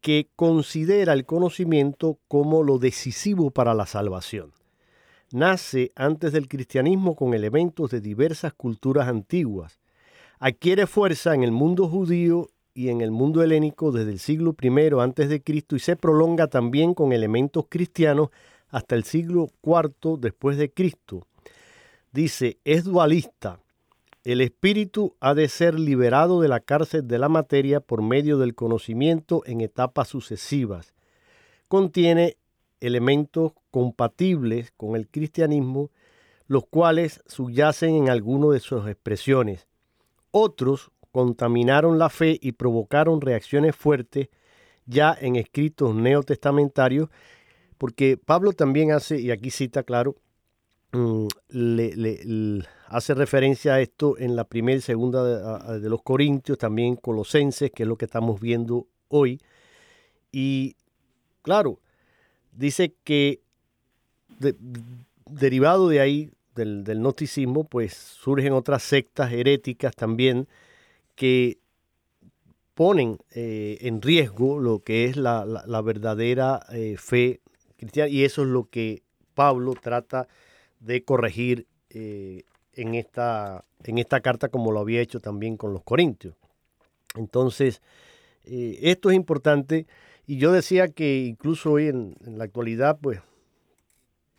que 0.00 0.28
considera 0.36 1.14
el 1.14 1.24
conocimiento 1.24 2.18
como 2.28 2.62
lo 2.62 2.78
decisivo 2.78 3.50
para 3.50 3.72
la 3.72 3.86
salvación 3.86 4.52
nace 5.34 5.92
antes 5.96 6.32
del 6.32 6.46
cristianismo 6.46 7.16
con 7.16 7.34
elementos 7.34 7.90
de 7.90 8.00
diversas 8.00 8.54
culturas 8.54 9.08
antiguas. 9.08 9.80
Adquiere 10.38 10.86
fuerza 10.86 11.34
en 11.34 11.42
el 11.42 11.50
mundo 11.50 11.88
judío 11.88 12.48
y 12.74 12.88
en 12.88 13.00
el 13.00 13.12
mundo 13.12 13.42
helénico 13.42 13.92
desde 13.92 14.10
el 14.10 14.18
siglo 14.18 14.54
I 14.60 15.40
Cristo 15.40 15.76
y 15.76 15.78
se 15.78 15.96
prolonga 15.96 16.48
también 16.48 16.92
con 16.92 17.12
elementos 17.12 17.66
cristianos 17.68 18.30
hasta 18.68 18.96
el 18.96 19.04
siglo 19.04 19.50
IV 19.62 20.18
después 20.18 20.58
de 20.58 20.72
Cristo. 20.72 21.26
Dice, 22.12 22.58
es 22.64 22.84
dualista. 22.84 23.60
El 24.24 24.40
espíritu 24.40 25.14
ha 25.20 25.34
de 25.34 25.48
ser 25.48 25.78
liberado 25.78 26.40
de 26.40 26.48
la 26.48 26.60
cárcel 26.60 27.06
de 27.06 27.18
la 27.18 27.28
materia 27.28 27.80
por 27.80 28.02
medio 28.02 28.38
del 28.38 28.54
conocimiento 28.54 29.42
en 29.46 29.60
etapas 29.60 30.08
sucesivas. 30.08 30.94
Contiene 31.68 32.36
elementos 32.80 33.52
compatibles 33.70 34.72
con 34.76 34.96
el 34.96 35.08
cristianismo, 35.08 35.90
los 36.46 36.66
cuales 36.66 37.22
subyacen 37.26 37.94
en 37.94 38.08
alguna 38.08 38.48
de 38.52 38.60
sus 38.60 38.86
expresiones. 38.88 39.66
Otros 40.30 40.90
contaminaron 41.14 41.96
la 41.96 42.10
fe 42.10 42.40
y 42.42 42.50
provocaron 42.50 43.20
reacciones 43.20 43.76
fuertes 43.76 44.30
ya 44.84 45.16
en 45.20 45.36
escritos 45.36 45.94
neotestamentarios, 45.94 47.08
porque 47.78 48.16
Pablo 48.16 48.52
también 48.52 48.90
hace, 48.90 49.20
y 49.20 49.30
aquí 49.30 49.50
cita 49.50 49.84
claro, 49.84 50.16
mm, 50.90 51.28
hace 52.88 53.14
referencia 53.14 53.74
a 53.74 53.80
esto 53.80 54.18
en 54.18 54.34
la 54.34 54.42
primera 54.42 54.76
y 54.76 54.80
segunda 54.80 55.78
de, 55.78 55.88
los 55.88 56.02
Corintios, 56.02 56.58
también 56.58 56.96
Colosenses, 56.96 57.70
que 57.70 57.84
es 57.84 57.88
lo 57.88 57.96
que 57.96 58.06
estamos 58.06 58.40
viendo 58.40 58.88
hoy. 59.06 59.40
Y 60.32 60.74
claro, 61.42 61.78
dice 62.50 62.92
que 63.04 63.40
derivado 65.30 65.88
de 65.88 66.00
ahí, 66.00 66.32
del, 66.56 66.82
del 66.82 67.00
noticismo, 67.00 67.62
pues 67.62 67.94
surgen 67.94 68.52
otras 68.52 68.82
sectas 68.82 69.32
heréticas 69.32 69.94
también 69.94 70.48
que 71.14 71.58
ponen 72.74 73.18
eh, 73.30 73.78
en 73.82 74.02
riesgo 74.02 74.58
lo 74.58 74.80
que 74.80 75.04
es 75.04 75.16
la, 75.16 75.44
verdadera 75.84 76.66
eh, 76.72 76.96
fe 76.98 77.40
cristiana 77.76 78.08
y 78.08 78.24
eso 78.24 78.42
es 78.42 78.48
lo 78.48 78.68
que 78.68 79.02
Pablo 79.34 79.74
trata 79.80 80.28
de 80.80 81.04
corregir 81.04 81.66
eh, 81.90 82.42
en, 82.72 82.94
esta, 82.94 83.64
en 83.84 83.98
esta 83.98 84.20
carta 84.20 84.48
como 84.48 84.72
lo 84.72 84.80
había 84.80 85.00
hecho 85.00 85.20
también 85.20 85.56
con 85.56 85.72
los 85.72 85.82
corintios. 85.82 86.34
Entonces, 87.16 87.80
esto 88.44 89.10
es 89.10 89.16
importante 89.16 89.86
y 90.26 90.38
yo 90.38 90.52
decía 90.52 90.88
que 90.88 91.24
incluso 91.24 91.72
hoy 91.72 91.88
en, 91.88 92.16
la 92.26 92.44
actualidad, 92.44 92.98
pues 93.00 93.20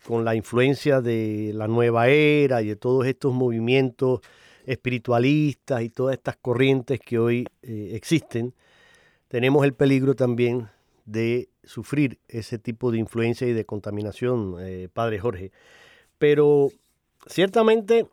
con 0.04 0.24
la 0.24 0.34
influencia 0.34 1.00
de 1.00 1.52
la 1.54 1.68
nueva 1.68 2.08
era 2.08 2.62
y 2.62 2.68
de 2.68 2.76
todos 2.76 3.06
estos 3.06 3.32
movimientos 3.32 4.20
espiritualistas 4.66 5.82
y 5.82 5.88
todas 5.88 6.14
estas 6.14 6.36
corrientes 6.36 7.00
que 7.00 7.18
hoy 7.18 7.46
eh, 7.62 7.92
existen, 7.94 8.52
tenemos 9.28 9.64
el 9.64 9.72
peligro 9.72 10.14
también 10.14 10.68
de 11.04 11.48
sufrir 11.64 12.18
ese 12.28 12.58
tipo 12.58 12.90
de 12.90 12.98
influencia 12.98 13.46
y 13.46 13.52
de 13.52 13.64
contaminación, 13.64 14.56
eh, 14.60 14.88
Padre 14.92 15.18
Jorge. 15.18 15.52
Pero 16.18 16.70
ciertamente, 17.26 18.06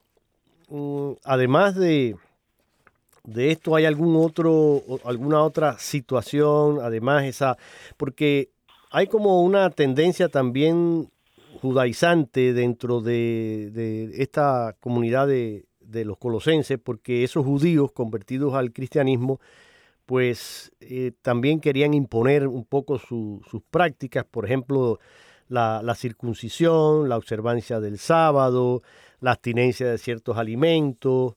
mm, 0.69 1.13
además 1.23 1.75
de, 1.75 2.15
de 3.23 3.51
esto, 3.51 3.75
¿hay 3.75 3.85
algún 3.85 4.15
otro, 4.15 4.83
alguna 5.03 5.43
otra 5.43 5.77
situación? 5.79 6.79
Además, 6.81 7.23
esa, 7.23 7.57
porque 7.97 8.49
hay 8.91 9.07
como 9.07 9.41
una 9.41 9.69
tendencia 9.71 10.29
también 10.29 11.09
judaizante 11.61 12.53
dentro 12.53 13.01
de, 13.01 14.11
esta 14.17 14.75
comunidad 14.79 15.27
de, 15.27 15.65
de, 15.85 16.05
los 16.05 16.17
colosenses, 16.17 16.79
porque 16.79 17.23
esos 17.23 17.45
judíos 17.45 17.91
convertidos 17.91 18.53
al 18.53 18.71
cristianismo 18.71 19.39
pues 20.05 20.71
eh, 20.81 21.13
también 21.21 21.59
querían 21.59 21.93
imponer 21.93 22.47
un 22.47 22.65
poco 22.65 22.99
sus 22.99 23.41
prácticas, 23.71 24.25
por 24.25 24.45
ejemplo, 24.45 24.99
la, 25.47 25.95
circuncisión, 25.95 27.07
la 27.07 27.17
observancia 27.17 27.79
del 27.79 27.97
sábado, 27.99 28.81
la 29.21 29.31
abstinencia 29.31 29.89
de 29.89 29.97
ciertos 29.97 30.37
alimentos. 30.37 31.35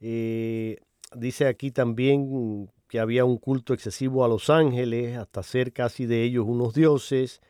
Eh, 0.00 0.78
dice 1.14 1.46
aquí 1.46 1.70
también 1.70 2.68
que 2.88 2.98
había 2.98 3.24
un 3.24 3.36
culto 3.36 3.74
excesivo 3.74 4.24
a 4.24 4.28
los 4.28 4.50
ángeles, 4.50 5.16
hasta 5.16 5.42
ser 5.42 5.72
casi 5.72 6.06
de 6.06 6.24
ellos 6.24 6.46
unos 6.48 6.74
dioses, 6.74 7.40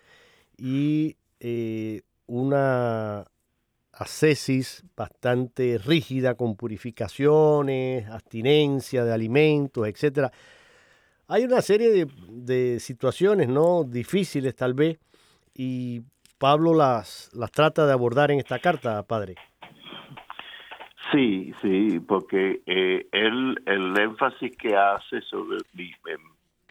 y 0.58 1.16
eh, 1.40 2.02
una 2.26 3.29
ascesis 4.00 4.82
bastante 4.96 5.78
rígida 5.78 6.34
con 6.34 6.56
purificaciones, 6.56 8.08
abstinencia 8.08 9.04
de 9.04 9.12
alimentos, 9.12 9.86
etcétera. 9.86 10.30
Hay 11.28 11.44
una 11.44 11.60
serie 11.60 12.06
de, 12.28 12.80
situaciones 12.80 13.48
no 13.48 13.84
difíciles 13.84 14.56
tal 14.56 14.72
vez 14.72 14.98
y 15.54 16.00
Pablo 16.38 16.74
las, 16.74 17.30
las 17.34 17.52
trata 17.52 17.86
de 17.86 17.92
abordar 17.92 18.30
en 18.30 18.38
esta 18.38 18.58
carta, 18.58 19.02
padre. 19.02 19.34
Sí, 21.12 21.52
sí, 21.60 22.00
porque 22.00 22.62
eh, 22.64 23.06
él, 23.12 23.62
el 23.66 23.98
énfasis 23.98 24.56
que 24.56 24.76
hace 24.76 25.20
sobre, 25.22 25.58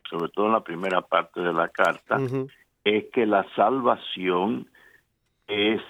sobre 0.09 0.31
todo 0.31 0.47
en 0.47 0.53
la 0.53 0.63
primera 0.63 1.01
parte 1.01 1.41
de 1.41 1.53
la 1.53 1.67
carta, 1.67 2.17
es 2.83 3.05
que 3.13 3.27
la 3.27 3.45
salvación 3.55 4.67
es 5.47 5.81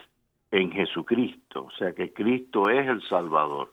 en 0.52 0.72
Jesucristo, 0.72 1.66
o 1.66 1.72
sea 1.72 1.94
que 1.94 2.12
Cristo 2.12 2.70
es 2.70 2.88
el 2.88 3.02
Salvador. 3.08 3.72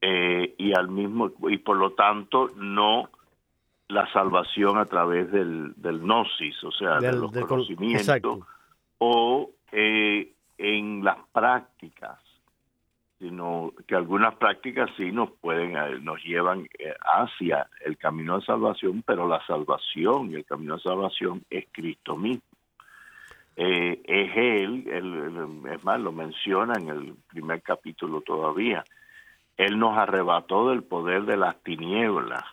Eh, 0.00 0.54
y 0.58 0.72
al 0.72 0.88
mismo 0.88 1.32
y 1.48 1.58
por 1.58 1.76
lo 1.76 1.92
tanto 1.92 2.50
no 2.56 3.10
la 3.88 4.10
salvación 4.12 4.78
a 4.78 4.84
través 4.84 5.30
del, 5.32 5.72
del 5.76 5.98
gnosis, 6.00 6.62
o 6.62 6.70
sea, 6.70 7.00
de 7.00 7.12
los 7.12 7.32
conocimientos, 7.32 8.40
o 8.98 9.50
eh, 9.72 10.32
en 10.56 11.02
las 11.02 11.16
prácticas, 11.32 12.20
sino 13.18 13.72
que 13.88 13.96
algunas 13.96 14.36
prácticas 14.36 14.88
sí 14.96 15.10
nos 15.10 15.32
pueden, 15.32 15.76
eh, 15.76 15.98
nos 16.00 16.22
llevan 16.22 16.68
hacia 17.00 17.68
el 17.84 17.96
camino 17.96 18.38
de 18.38 18.46
salvación, 18.46 19.02
pero 19.04 19.26
la 19.26 19.44
salvación 19.46 20.30
y 20.30 20.36
el 20.36 20.44
camino 20.44 20.76
de 20.76 20.82
salvación 20.82 21.42
es 21.50 21.66
Cristo 21.72 22.16
mismo. 22.16 22.42
Eh, 23.60 24.00
es 24.04 24.36
él, 24.36 24.84
es 25.68 25.84
más, 25.84 26.00
lo 26.00 26.12
menciona 26.12 26.74
en 26.78 26.90
el 26.90 27.16
primer 27.28 27.60
capítulo 27.60 28.20
todavía, 28.20 28.84
él 29.56 29.80
nos 29.80 29.98
arrebató 29.98 30.68
del 30.68 30.84
poder 30.84 31.24
de 31.24 31.36
las 31.36 31.60
tinieblas 31.64 32.44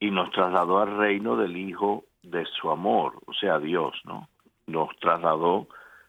y 0.00 0.10
nos 0.10 0.32
trasladó 0.32 0.80
al 0.80 0.96
reino 0.96 1.36
del 1.36 1.56
Hijo 1.56 2.02
de 2.24 2.46
su 2.46 2.68
amor, 2.68 3.20
o 3.26 3.32
sea, 3.32 3.60
Dios, 3.60 3.94
¿no? 4.02 4.28
Nos 4.66 4.88
trasladó 4.96 5.68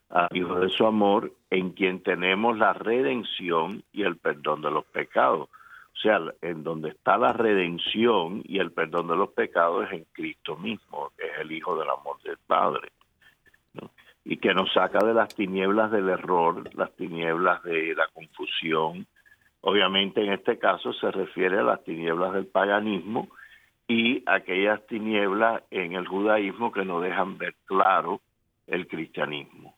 al 0.09 0.35
Hijo 0.35 0.55
de 0.55 0.69
su 0.69 0.87
amor, 0.87 1.31
en 1.51 1.73
quien 1.73 2.01
tenemos 2.01 2.57
la 2.57 2.73
redención 2.73 3.83
y 3.93 4.01
el 4.01 4.17
perdón 4.17 4.63
de 4.63 4.71
los 4.71 4.85
pecados. 4.85 5.49
O 5.93 5.99
sea, 6.01 6.19
en 6.41 6.63
donde 6.63 6.89
está 6.89 7.15
la 7.19 7.31
redención 7.31 8.41
y 8.43 8.57
el 8.57 8.71
perdón 8.71 9.07
de 9.09 9.17
los 9.17 9.29
pecados 9.29 9.85
es 9.85 9.99
en 9.99 10.05
Cristo 10.13 10.57
mismo, 10.57 11.11
que 11.15 11.27
es 11.27 11.37
el 11.41 11.51
Hijo 11.51 11.77
del 11.77 11.91
amor 11.91 12.19
del 12.23 12.39
Padre 12.47 12.91
y 14.23 14.37
que 14.37 14.53
nos 14.53 14.71
saca 14.73 14.99
de 15.05 15.13
las 15.13 15.33
tinieblas 15.33 15.91
del 15.91 16.09
error, 16.09 16.63
las 16.75 16.95
tinieblas 16.95 17.63
de 17.63 17.95
la 17.95 18.07
confusión. 18.13 19.07
Obviamente 19.61 20.23
en 20.23 20.33
este 20.33 20.57
caso 20.57 20.93
se 20.93 21.11
refiere 21.11 21.59
a 21.59 21.63
las 21.63 21.83
tinieblas 21.83 22.33
del 22.33 22.45
paganismo 22.45 23.29
y 23.87 24.23
aquellas 24.25 24.85
tinieblas 24.87 25.63
en 25.71 25.93
el 25.93 26.07
judaísmo 26.07 26.71
que 26.71 26.85
no 26.85 27.01
dejan 27.01 27.37
ver 27.37 27.55
claro 27.65 28.21
el 28.67 28.87
cristianismo. 28.87 29.75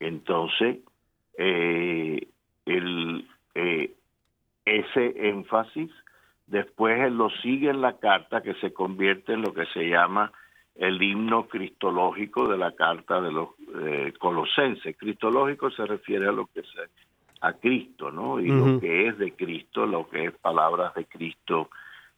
Entonces, 0.00 0.78
eh, 1.38 2.28
eh, 2.66 3.94
ese 4.64 5.28
énfasis, 5.28 5.90
después 6.46 7.00
él 7.00 7.16
lo 7.16 7.30
sigue 7.42 7.70
en 7.70 7.80
la 7.80 7.96
carta 7.98 8.42
que 8.42 8.54
se 8.54 8.72
convierte 8.72 9.32
en 9.32 9.42
lo 9.42 9.54
que 9.54 9.66
se 9.66 9.88
llama 9.88 10.32
el 10.74 11.00
himno 11.00 11.46
cristológico 11.46 12.48
de 12.48 12.58
la 12.58 12.72
carta 12.72 13.20
de 13.20 13.32
los 13.32 13.50
eh, 13.80 14.12
colosenses. 14.18 14.96
Cristológico 14.96 15.70
se 15.70 15.86
refiere 15.86 16.28
a 16.28 16.32
lo 16.32 16.46
que 16.46 16.60
es 16.60 16.68
a 17.40 17.52
Cristo, 17.52 18.10
¿no? 18.10 18.40
Y 18.40 18.48
lo 18.48 18.80
que 18.80 19.08
es 19.08 19.18
de 19.18 19.32
Cristo, 19.32 19.86
lo 19.86 20.08
que 20.08 20.26
es 20.26 20.32
palabras 20.32 20.94
de 20.94 21.04
Cristo 21.04 21.68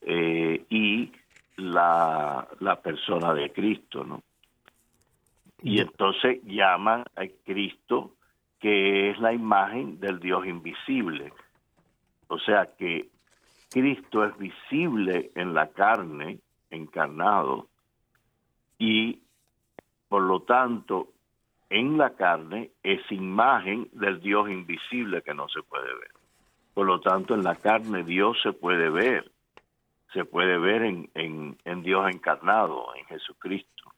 eh, 0.00 0.64
y 0.70 1.12
la, 1.56 2.46
la 2.60 2.80
persona 2.80 3.34
de 3.34 3.50
Cristo, 3.52 4.04
¿no? 4.04 4.22
Y 5.62 5.80
entonces 5.80 6.40
llama 6.44 7.04
a 7.16 7.26
Cristo 7.44 8.12
que 8.60 9.10
es 9.10 9.18
la 9.18 9.32
imagen 9.32 10.00
del 10.00 10.20
Dios 10.20 10.46
invisible. 10.46 11.32
O 12.28 12.38
sea 12.38 12.68
que 12.78 13.08
Cristo 13.70 14.24
es 14.24 14.36
visible 14.38 15.30
en 15.34 15.54
la 15.54 15.68
carne, 15.68 16.38
encarnado, 16.70 17.68
y 18.78 19.20
por 20.08 20.22
lo 20.22 20.40
tanto 20.42 21.08
en 21.68 21.98
la 21.98 22.14
carne 22.14 22.70
es 22.82 23.00
imagen 23.10 23.88
del 23.92 24.20
Dios 24.20 24.48
invisible 24.48 25.22
que 25.22 25.34
no 25.34 25.48
se 25.48 25.62
puede 25.62 25.86
ver. 25.86 26.10
Por 26.74 26.86
lo 26.86 27.00
tanto, 27.00 27.34
en 27.34 27.42
la 27.42 27.56
carne 27.56 28.04
Dios 28.04 28.38
se 28.42 28.52
puede 28.52 28.90
ver, 28.90 29.30
se 30.12 30.24
puede 30.24 30.58
ver 30.58 30.82
en, 30.82 31.08
en, 31.14 31.82
Dios 31.82 32.08
encarnado, 32.10 32.94
en 32.94 33.04
Jesucristo. 33.06 33.92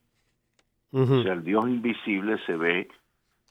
O 0.93 1.23
sea, 1.23 1.35
el 1.35 1.45
Dios 1.45 1.69
invisible 1.69 2.39
se 2.47 2.57
ve 2.57 2.89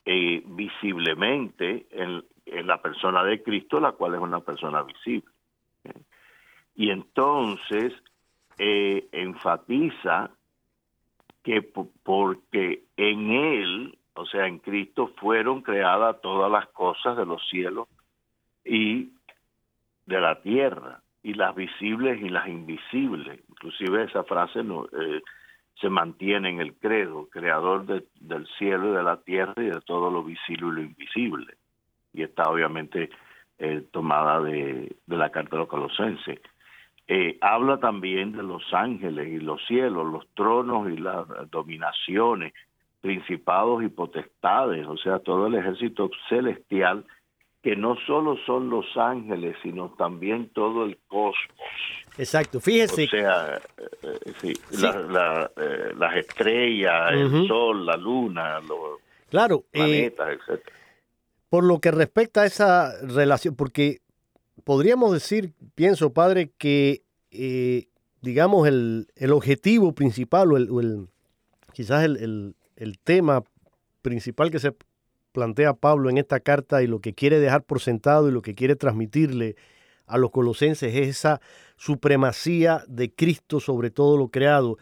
eh, 0.04 0.42
visiblemente 0.46 1.86
en, 1.90 2.24
en, 2.46 2.66
la 2.66 2.82
persona 2.82 3.22
de 3.22 3.42
Cristo, 3.42 3.78
la 3.78 3.92
cual 3.92 4.14
es 4.14 4.20
una 4.20 4.40
persona 4.40 4.82
visible. 4.82 5.30
Y 6.74 6.90
entonces 6.90 7.92
eh, 8.58 9.08
enfatiza 9.12 10.30
que 11.48 11.62
porque 11.62 12.82
en 12.98 13.30
Él, 13.30 13.98
o 14.12 14.26
sea, 14.26 14.46
en 14.46 14.58
Cristo, 14.58 15.14
fueron 15.16 15.62
creadas 15.62 16.20
todas 16.20 16.52
las 16.52 16.68
cosas 16.68 17.16
de 17.16 17.24
los 17.24 17.40
cielos 17.48 17.88
y 18.66 19.12
de 20.04 20.20
la 20.20 20.42
tierra, 20.42 21.00
y 21.22 21.32
las 21.32 21.54
visibles 21.54 22.20
y 22.20 22.28
las 22.28 22.48
invisibles. 22.48 23.40
Inclusive 23.48 24.04
esa 24.04 24.24
frase 24.24 24.62
no, 24.62 24.84
eh, 24.92 25.22
se 25.80 25.88
mantiene 25.88 26.50
en 26.50 26.60
el 26.60 26.74
credo, 26.74 27.30
creador 27.30 27.86
del 27.86 28.46
cielo 28.58 28.92
y 28.92 28.96
de 28.96 29.02
la 29.02 29.16
tierra 29.22 29.54
y 29.56 29.70
de 29.70 29.80
todo 29.86 30.10
lo 30.10 30.22
visible 30.22 30.66
y 30.66 30.72
lo 30.72 30.80
invisible. 30.82 31.54
Y 32.12 32.24
está 32.24 32.42
obviamente 32.42 33.08
eh, 33.58 33.86
tomada 33.90 34.42
de, 34.42 34.96
de 35.06 35.16
la 35.16 35.30
carta 35.30 35.56
de 35.56 35.60
los 35.60 35.68
colosenses. 35.68 36.40
Eh, 37.10 37.38
habla 37.40 37.78
también 37.78 38.32
de 38.32 38.42
los 38.42 38.62
ángeles 38.74 39.28
y 39.28 39.38
los 39.38 39.64
cielos, 39.66 40.06
los 40.12 40.26
tronos 40.34 40.90
y 40.90 40.96
las 40.98 41.26
dominaciones, 41.50 42.52
principados 43.00 43.82
y 43.82 43.88
potestades, 43.88 44.86
o 44.86 44.98
sea, 44.98 45.18
todo 45.18 45.46
el 45.46 45.54
ejército 45.54 46.10
celestial, 46.28 47.06
que 47.62 47.76
no 47.76 47.96
solo 48.06 48.36
son 48.44 48.68
los 48.68 48.84
ángeles, 48.96 49.56
sino 49.62 49.88
también 49.96 50.50
todo 50.50 50.84
el 50.84 50.98
cosmos. 51.08 51.34
Exacto, 52.18 52.60
fíjese. 52.60 53.04
O 53.04 53.08
sea, 53.08 53.56
eh, 53.56 54.32
sí, 54.42 54.52
eh, 54.52 55.92
las 55.96 56.16
estrellas, 56.16 57.12
el 57.12 57.48
sol, 57.48 57.86
la 57.86 57.96
luna, 57.96 58.60
los 58.60 59.00
claro, 59.30 59.64
planetas, 59.70 60.28
etc. 60.28 60.60
Por 61.48 61.64
lo 61.64 61.80
que 61.80 61.90
respecta 61.90 62.42
a 62.42 62.46
esa 62.46 62.92
relación, 63.00 63.56
porque 63.56 64.00
podríamos 64.68 65.12
decir, 65.12 65.54
pienso, 65.74 66.12
padre, 66.12 66.52
que 66.58 67.00
eh, 67.30 67.86
digamos, 68.20 68.68
el, 68.68 69.06
objetivo 69.32 69.94
principal 69.94 70.52
o 70.52 70.58
el, 70.58 71.08
quizás 71.72 72.04
el, 72.04 72.54
el 72.76 72.98
tema 72.98 73.44
principal 74.02 74.50
que 74.50 74.58
se 74.58 74.74
plantea 75.32 75.72
Pablo 75.72 76.10
en 76.10 76.18
esta 76.18 76.40
carta 76.40 76.82
y 76.82 76.86
lo 76.86 77.00
que 77.00 77.14
quiere 77.14 77.40
dejar 77.40 77.62
por 77.62 77.80
sentado 77.80 78.28
y 78.28 78.30
lo 78.30 78.42
que 78.42 78.54
quiere 78.54 78.76
transmitirle 78.76 79.56
a 80.06 80.18
los 80.18 80.30
colosenses 80.32 80.94
es 80.94 81.08
esa 81.08 81.40
supremacía 81.78 82.84
de 82.88 83.10
Cristo 83.10 83.60
sobre 83.60 83.90
todo 83.90 84.18
lo 84.18 84.28
creado. 84.28 84.76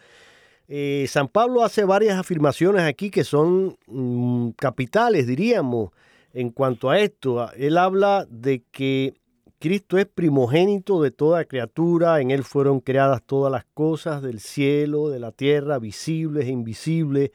Eh, 0.67 1.05
San 1.07 1.29
Pablo 1.29 1.63
hace 1.63 1.85
varias 1.85 2.19
afirmaciones 2.19 2.81
aquí 2.81 3.09
que 3.09 3.23
son 3.23 3.77
mm, 3.87 4.49
capitales, 4.57 5.27
diríamos, 5.27 5.91
en 6.33 6.49
cuanto 6.49 6.89
a 6.89 6.99
esto. 6.99 7.49
Él 7.53 7.77
habla 7.77 8.27
de 8.29 8.63
que 8.69 9.13
Cristo 9.59 9.97
es 9.97 10.05
primogénito 10.05 11.01
de 11.01 11.09
toda 11.09 11.45
criatura, 11.45 12.21
en 12.21 12.29
Él 12.29 12.43
fueron 12.43 12.79
creadas 12.79 13.23
todas 13.23 13.51
las 13.51 13.65
cosas 13.73 14.21
del 14.21 14.39
cielo, 14.39 15.09
de 15.09 15.19
la 15.19 15.31
tierra, 15.31 15.79
visibles 15.79 16.45
e 16.45 16.51
invisibles. 16.51 17.31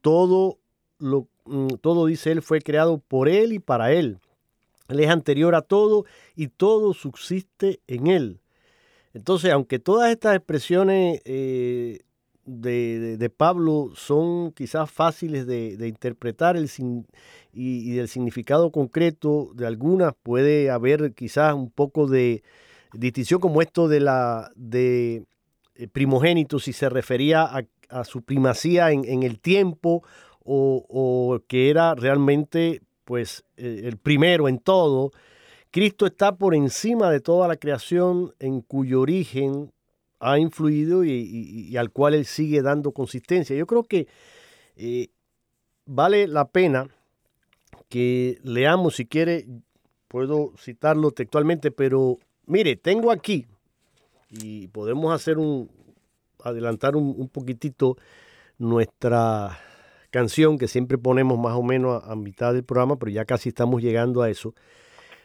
Todo, 0.00 0.58
lo, 0.98 1.28
mm, 1.44 1.74
todo 1.80 2.06
dice 2.06 2.32
Él, 2.32 2.42
fue 2.42 2.60
creado 2.60 2.98
por 2.98 3.28
Él 3.28 3.52
y 3.52 3.60
para 3.60 3.92
Él. 3.92 4.18
Él 4.88 5.00
es 5.00 5.08
anterior 5.08 5.54
a 5.54 5.62
todo 5.62 6.04
y 6.34 6.48
todo 6.48 6.92
subsiste 6.92 7.80
en 7.86 8.08
Él. 8.08 8.40
Entonces, 9.12 9.52
aunque 9.52 9.78
todas 9.78 10.10
estas 10.10 10.36
expresiones 10.36 11.20
eh, 11.24 12.00
de, 12.58 13.32
Pablo 13.36 13.90
son 13.94 14.52
quizás 14.52 14.90
fáciles 14.90 15.46
de, 15.46 15.86
interpretar 15.86 16.56
el, 16.56 16.68
y, 17.52 17.92
del 17.92 18.08
significado 18.08 18.70
concreto 18.72 19.50
de 19.54 19.66
algunas, 19.66 20.14
puede 20.22 20.70
haber 20.70 21.14
quizás 21.14 21.54
un 21.54 21.70
poco 21.70 22.06
de 22.06 22.42
distinción 22.92 23.40
como 23.40 23.62
esto 23.62 23.88
de 23.88 24.00
la 24.00 24.50
de 24.56 25.24
eh, 25.76 25.88
primogénito, 25.88 26.58
si 26.58 26.72
se 26.72 26.88
refería 26.88 27.48
a, 27.88 28.04
su 28.04 28.22
primacía 28.22 28.92
en, 28.92 29.22
el 29.24 29.40
tiempo 29.40 30.04
o, 30.44 30.86
o, 30.88 31.40
que 31.48 31.70
era 31.70 31.94
realmente 31.96 32.82
pues 33.04 33.44
eh, 33.56 33.82
el 33.84 33.96
primero 33.96 34.48
en 34.48 34.58
todo. 34.58 35.10
Cristo 35.72 36.06
está 36.06 36.36
por 36.36 36.54
encima 36.54 37.10
de 37.10 37.20
toda 37.20 37.48
la 37.48 37.56
creación 37.56 38.32
en 38.38 38.60
cuyo 38.60 39.00
origen 39.00 39.72
ha 40.20 40.38
influido 40.38 41.04
y, 41.04 41.76
al 41.76 41.90
cual 41.90 42.14
él 42.14 42.26
sigue 42.26 42.62
dando 42.62 42.92
consistencia. 42.92 43.56
Yo 43.56 43.66
creo 43.66 43.84
que 43.84 44.06
eh, 44.76 45.08
vale 45.86 46.28
la 46.28 46.48
pena 46.48 46.88
que 47.88 48.38
leamos, 48.44 48.96
si 48.96 49.06
quiere, 49.06 49.46
puedo 50.06 50.52
citarlo 50.58 51.10
textualmente, 51.10 51.70
pero 51.70 52.18
mire, 52.46 52.76
tengo 52.76 53.10
aquí, 53.10 53.46
y 54.30 54.68
podemos 54.68 55.12
hacer 55.12 55.38
un, 55.38 55.70
adelantar 56.44 56.96
un, 56.96 57.28
poquitito 57.28 57.96
nuestra 58.58 59.58
canción 60.10 60.58
que 60.58 60.68
siempre 60.68 60.98
ponemos 60.98 61.38
más 61.38 61.54
o 61.54 61.62
menos 61.62 62.02
a 62.04 62.14
mitad 62.14 62.52
del 62.52 62.64
programa, 62.64 62.96
pero 62.96 63.10
ya 63.10 63.24
casi 63.24 63.48
estamos 63.48 63.82
llegando 63.82 64.22
a 64.22 64.30
eso, 64.30 64.54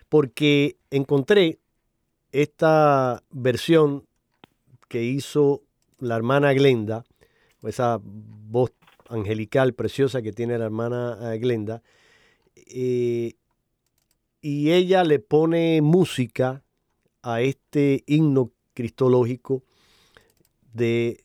porque 0.10 0.78
encontré 0.90 1.60
esta 2.32 3.24
versión 3.32 4.05
que 4.88 5.04
hizo 5.04 5.64
la 6.00 6.16
hermana 6.16 6.54
Glenda, 6.54 7.06
esa 7.64 8.00
voz 8.02 8.72
angelical 9.10 9.74
preciosa 9.74 10.22
que 10.22 10.34
tiene 10.34 10.58
la 10.58 10.66
hermana 10.66 11.34
eh, 11.34 11.40
Glenda, 11.40 11.82
eh, 12.56 13.34
y 14.42 14.72
ella 14.72 15.04
le 15.04 15.20
pone 15.20 15.82
música 15.82 16.64
a 17.24 17.42
este 17.42 18.04
himno 18.06 18.52
cristológico 18.74 19.64
de 20.74 21.24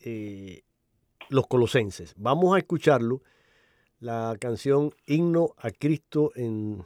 eh, 0.00 0.62
los 1.28 1.46
colosenses. 1.46 2.14
Vamos 2.16 2.56
a 2.56 2.58
escucharlo, 2.58 3.22
la 4.00 4.36
canción 4.40 4.92
Himno 5.06 5.54
a 5.58 5.70
Cristo 5.70 6.32
en 6.34 6.84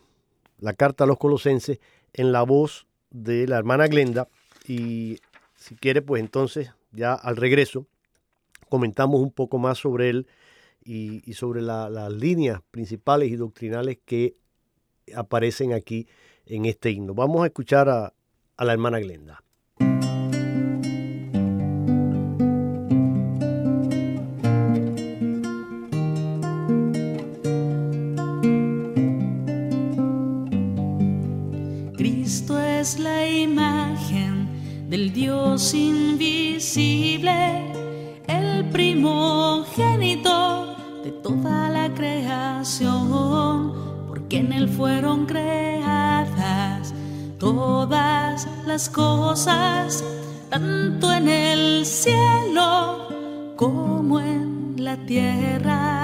la 0.58 0.74
carta 0.74 1.04
a 1.04 1.06
los 1.06 1.18
colosenses, 1.18 1.78
en 2.12 2.32
la 2.32 2.42
voz 2.42 2.86
de 3.10 3.46
la 3.46 3.58
hermana 3.58 3.86
Glenda, 3.86 4.28
y 4.66 5.18
si 5.62 5.76
quiere, 5.76 6.02
pues 6.02 6.20
entonces 6.20 6.72
ya 6.90 7.14
al 7.14 7.36
regreso 7.36 7.86
comentamos 8.68 9.20
un 9.20 9.30
poco 9.30 9.58
más 9.58 9.78
sobre 9.78 10.10
él 10.10 10.26
y, 10.84 11.32
sobre 11.34 11.62
las 11.62 12.12
líneas 12.12 12.60
principales 12.70 13.30
y 13.30 13.36
doctrinales 13.36 13.98
que 14.04 14.36
aparecen 15.14 15.72
aquí 15.72 16.08
en 16.46 16.64
este 16.64 16.90
himno. 16.90 17.14
Vamos 17.14 17.42
a 17.42 17.46
escuchar 17.46 17.88
a, 17.88 18.12
la 18.58 18.72
hermana 18.72 18.98
Glenda. 18.98 19.42
Del 34.92 35.10
Dios 35.10 35.72
invisible, 35.72 37.32
el 38.26 38.68
primogénito 38.68 40.76
de 41.02 41.12
toda 41.12 41.70
la 41.70 41.88
creación, 41.94 43.72
porque 44.06 44.40
en 44.40 44.52
Él 44.52 44.68
fueron 44.68 45.24
creadas 45.24 46.92
todas 47.38 48.46
las 48.66 48.90
cosas, 48.90 50.04
tanto 50.50 51.10
en 51.10 51.26
el 51.26 51.86
cielo 51.86 53.08
como 53.56 54.20
en 54.20 54.74
la 54.76 54.98
tierra. 55.06 56.01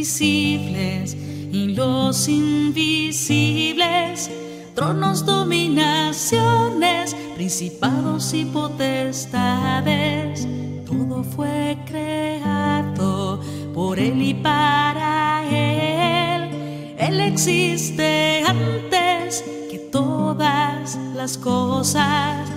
Visibles 0.00 1.14
y 1.52 1.74
los 1.74 2.26
invisibles, 2.26 4.30
tronos, 4.74 5.26
dominaciones, 5.26 7.14
principados 7.34 8.32
y 8.32 8.46
potestades, 8.46 10.48
todo 10.86 11.22
fue 11.22 11.76
creado 11.84 13.42
por 13.74 13.98
Él 13.98 14.22
y 14.22 14.32
para 14.32 15.42
Él. 15.50 16.94
Él 16.96 17.20
existe 17.20 18.42
antes 18.46 19.44
que 19.70 19.80
todas 19.92 20.98
las 21.14 21.36
cosas 21.36 22.48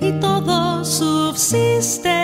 y 0.00 0.12
todo 0.20 0.84
subsiste. 0.84 2.22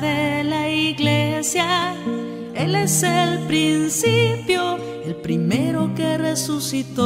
De 0.00 0.42
la 0.44 0.68
iglesia. 0.68 1.94
Él 2.54 2.74
es 2.74 3.02
el 3.04 3.46
principio, 3.46 4.76
el 5.04 5.14
primero 5.16 5.94
que 5.94 6.18
resucitó, 6.18 7.04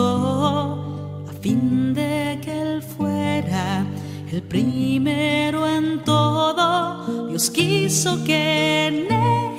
a 1.28 1.32
fin 1.42 1.92
de 1.92 2.38
que 2.42 2.62
Él 2.62 2.82
fuera 2.82 3.84
el 4.30 4.42
primero 4.42 5.68
en 5.68 6.02
todo. 6.02 7.28
Dios 7.28 7.50
quiso 7.50 8.24
que 8.24 8.86
en 8.86 9.12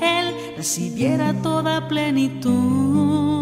Él 0.04 0.34
recibiera 0.58 1.34
toda 1.42 1.88
plenitud. 1.88 3.33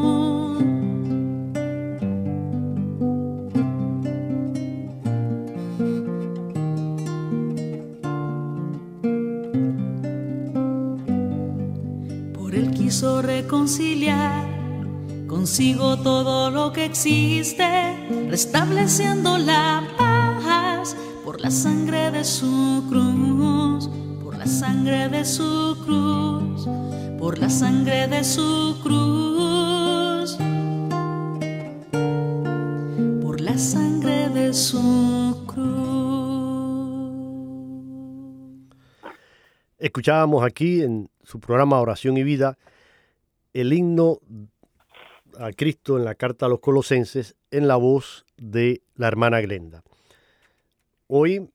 consigo 15.27 15.97
todo 15.97 16.51
lo 16.51 16.73
que 16.73 16.83
existe, 16.83 17.63
restableciendo 18.29 19.37
la 19.37 19.81
paz 19.97 20.97
por 21.23 21.39
la 21.39 21.49
sangre 21.49 22.11
de 22.11 22.25
su 22.25 22.83
cruz, 22.89 23.89
por 24.21 24.37
la 24.37 24.45
sangre 24.45 25.07
de 25.07 25.23
su 25.23 25.77
cruz, 25.85 26.67
por 27.17 27.39
la 27.39 27.49
sangre 27.49 28.09
de 28.09 28.23
su 28.25 28.77
cruz, 28.83 30.37
por 33.21 33.39
la 33.39 33.57
sangre 33.57 34.29
de 34.29 34.53
su 34.53 35.45
cruz. 35.47 35.61
Escuchábamos 39.79 40.43
aquí 40.43 40.81
en 40.81 41.09
su 41.23 41.39
programa 41.39 41.79
Oración 41.79 42.17
y 42.17 42.23
Vida 42.23 42.57
el 43.53 43.73
himno 43.73 44.19
a 45.37 45.51
Cristo 45.51 45.97
en 45.97 46.05
la 46.05 46.15
carta 46.15 46.45
a 46.45 46.49
los 46.49 46.59
colosenses 46.59 47.35
en 47.51 47.67
la 47.67 47.75
voz 47.75 48.25
de 48.37 48.81
la 48.95 49.07
hermana 49.07 49.41
Glenda. 49.41 49.83
Hoy 51.07 51.49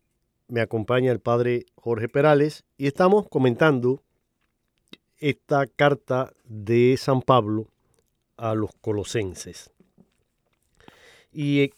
me 0.49 0.61
acompaña 0.61 1.13
el 1.13 1.21
padre 1.21 1.67
Jorge 1.77 2.09
Perales 2.09 2.65
y 2.79 2.87
estamos 2.87 3.29
comentando 3.29 4.03
esta 5.19 5.67
carta 5.67 6.33
de 6.45 6.97
San 6.99 7.23
Pablo 7.23 7.69
a 8.37 8.55
los 8.55 8.71
colosenses. 8.81 9.71
Y 11.33 11.73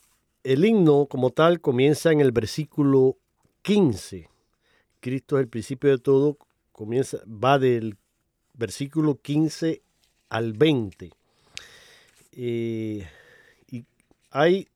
el 0.45 0.65
himno 0.65 1.07
como 1.07 1.31
tal 1.31 1.61
comienza 1.61 2.13
en 2.13 2.21
el 2.21 2.33
versículo 2.33 3.17
15 3.63 4.29
Cristo 5.01 5.37
es 5.37 5.43
el 5.43 5.49
principio 5.49 5.91
de 5.91 5.99
todo, 5.99 6.39
comienza, 6.73 7.19
va 7.27 7.59
del 7.59 7.97
versículo 8.55 9.21
15 9.21 9.83
al 10.29 10.53
20. 10.53 11.11
Eh, 12.33 13.07
y 13.71 13.85
hay, 14.31 14.69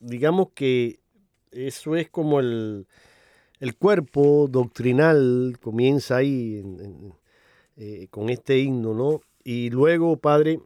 digamos 0.00 0.48
que 0.54 0.98
eso 1.50 1.96
es 1.96 2.08
como 2.08 2.40
el, 2.40 2.86
cuerpo 3.78 4.48
doctrinal, 4.50 5.58
comienza 5.60 6.16
ahí 6.16 6.62
eh, 7.76 8.06
con 8.10 8.30
este 8.30 8.58
himno, 8.58 8.94
¿no? 8.94 9.20
Y 9.44 9.70
luego, 9.70 10.16
Padre, 10.16 10.60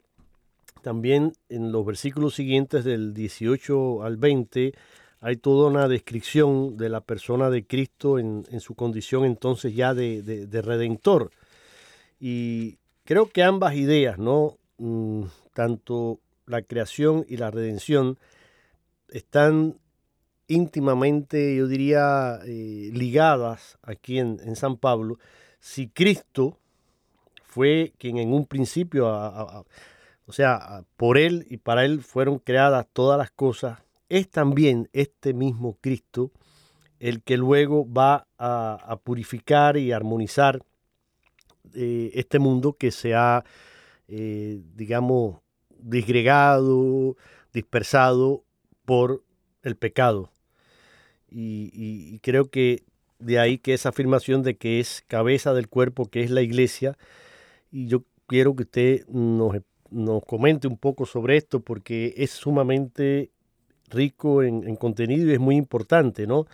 también 0.83 1.33
en 1.49 1.73
los 1.73 1.85
versículos 1.85 2.35
siguientes 2.35 2.85
del 2.85 3.15
18 3.15 4.03
al 4.03 4.17
20, 4.17 4.73
hay 5.21 5.37
toda 5.37 5.69
una 5.69 5.87
descripción 5.87 6.77
de 6.77 6.89
la 6.89 7.03
persona 7.03 7.51
de 7.51 7.67
Cristo 7.67 8.19
en, 8.19 8.45
su 8.61 8.75
condición 8.75 9.25
entonces 9.25 9.75
ya 9.75 9.93
de, 9.93 10.49
redentor. 10.63 11.31
Y 12.19 12.79
creo 13.05 13.29
que 13.29 13.43
ambas 13.43 13.75
ideas, 13.75 14.19
¿no? 14.19 14.59
Mm, 14.79 15.25
tanto 15.55 16.21
la 16.47 16.63
creación 16.63 17.25
y 17.29 17.37
la 17.37 17.51
redención, 17.51 18.19
están 19.09 19.79
íntimamente, 20.49 21.57
yo 21.57 21.67
diría, 21.69 22.41
eh, 22.45 22.91
ligadas 22.93 23.79
aquí 23.83 24.19
en, 24.19 24.57
San 24.57 24.77
Pablo. 24.77 25.19
Si 25.61 25.89
Cristo 25.89 26.59
fue 27.45 27.93
quien 27.99 28.19
en 28.19 28.33
un 28.33 28.47
principio, 28.47 29.07
o 29.07 30.33
sea, 30.33 30.85
por 30.97 31.19
Él 31.19 31.47
y 31.49 31.59
para 31.59 31.85
Él 31.85 32.03
fueron 32.03 32.39
creadas 32.39 32.87
todas 32.93 33.19
las 33.19 33.31
cosas, 33.31 33.79
es 34.09 34.29
también 34.29 34.89
este 34.93 35.33
mismo 35.33 35.79
Cristo 35.81 36.33
el 36.99 37.23
que 37.23 37.37
luego 37.39 37.91
va 37.91 38.27
a, 38.39 38.99
purificar 39.03 39.77
y 39.77 39.93
armonizar 39.93 40.61
eh, 41.75 42.11
este 42.15 42.39
mundo 42.39 42.75
que 42.75 42.91
se 42.91 43.15
ha, 43.15 43.45
eh, 44.09 44.61
digamos, 44.75 45.41
disgregado, 45.79 47.17
dispersado 47.53 48.45
por 48.85 49.23
el 49.63 49.77
pecado. 49.77 50.33
Y, 51.33 52.19
creo 52.21 52.51
que 52.51 52.83
de 53.21 53.39
ahí 53.39 53.59
que 53.59 53.75
esa 53.75 53.91
afirmación 53.91 54.43
de 54.43 54.57
que 54.57 54.81
es 54.81 55.05
cabeza 55.07 55.55
del 55.55 55.69
cuerpo, 55.69 56.07
que 56.07 56.23
es 56.23 56.31
la 56.31 56.43
iglesia, 56.43 56.99
y 57.71 57.87
yo 57.87 58.05
quiero 58.27 58.57
que 58.57 58.65
usted 58.65 59.07
nos, 59.09 59.59
nos 59.91 60.25
comente 60.25 60.67
un 60.67 60.77
poco 60.77 61.07
sobre 61.07 61.37
esto 61.37 61.61
porque 61.61 62.15
es 62.17 62.31
sumamente 62.31 63.31
rico 63.91 64.43
en, 64.43 64.75
contenido 64.77 65.29
y 65.31 65.35
es 65.35 65.41
muy 65.41 65.57
importante, 65.57 66.27
¿no? 66.27 66.47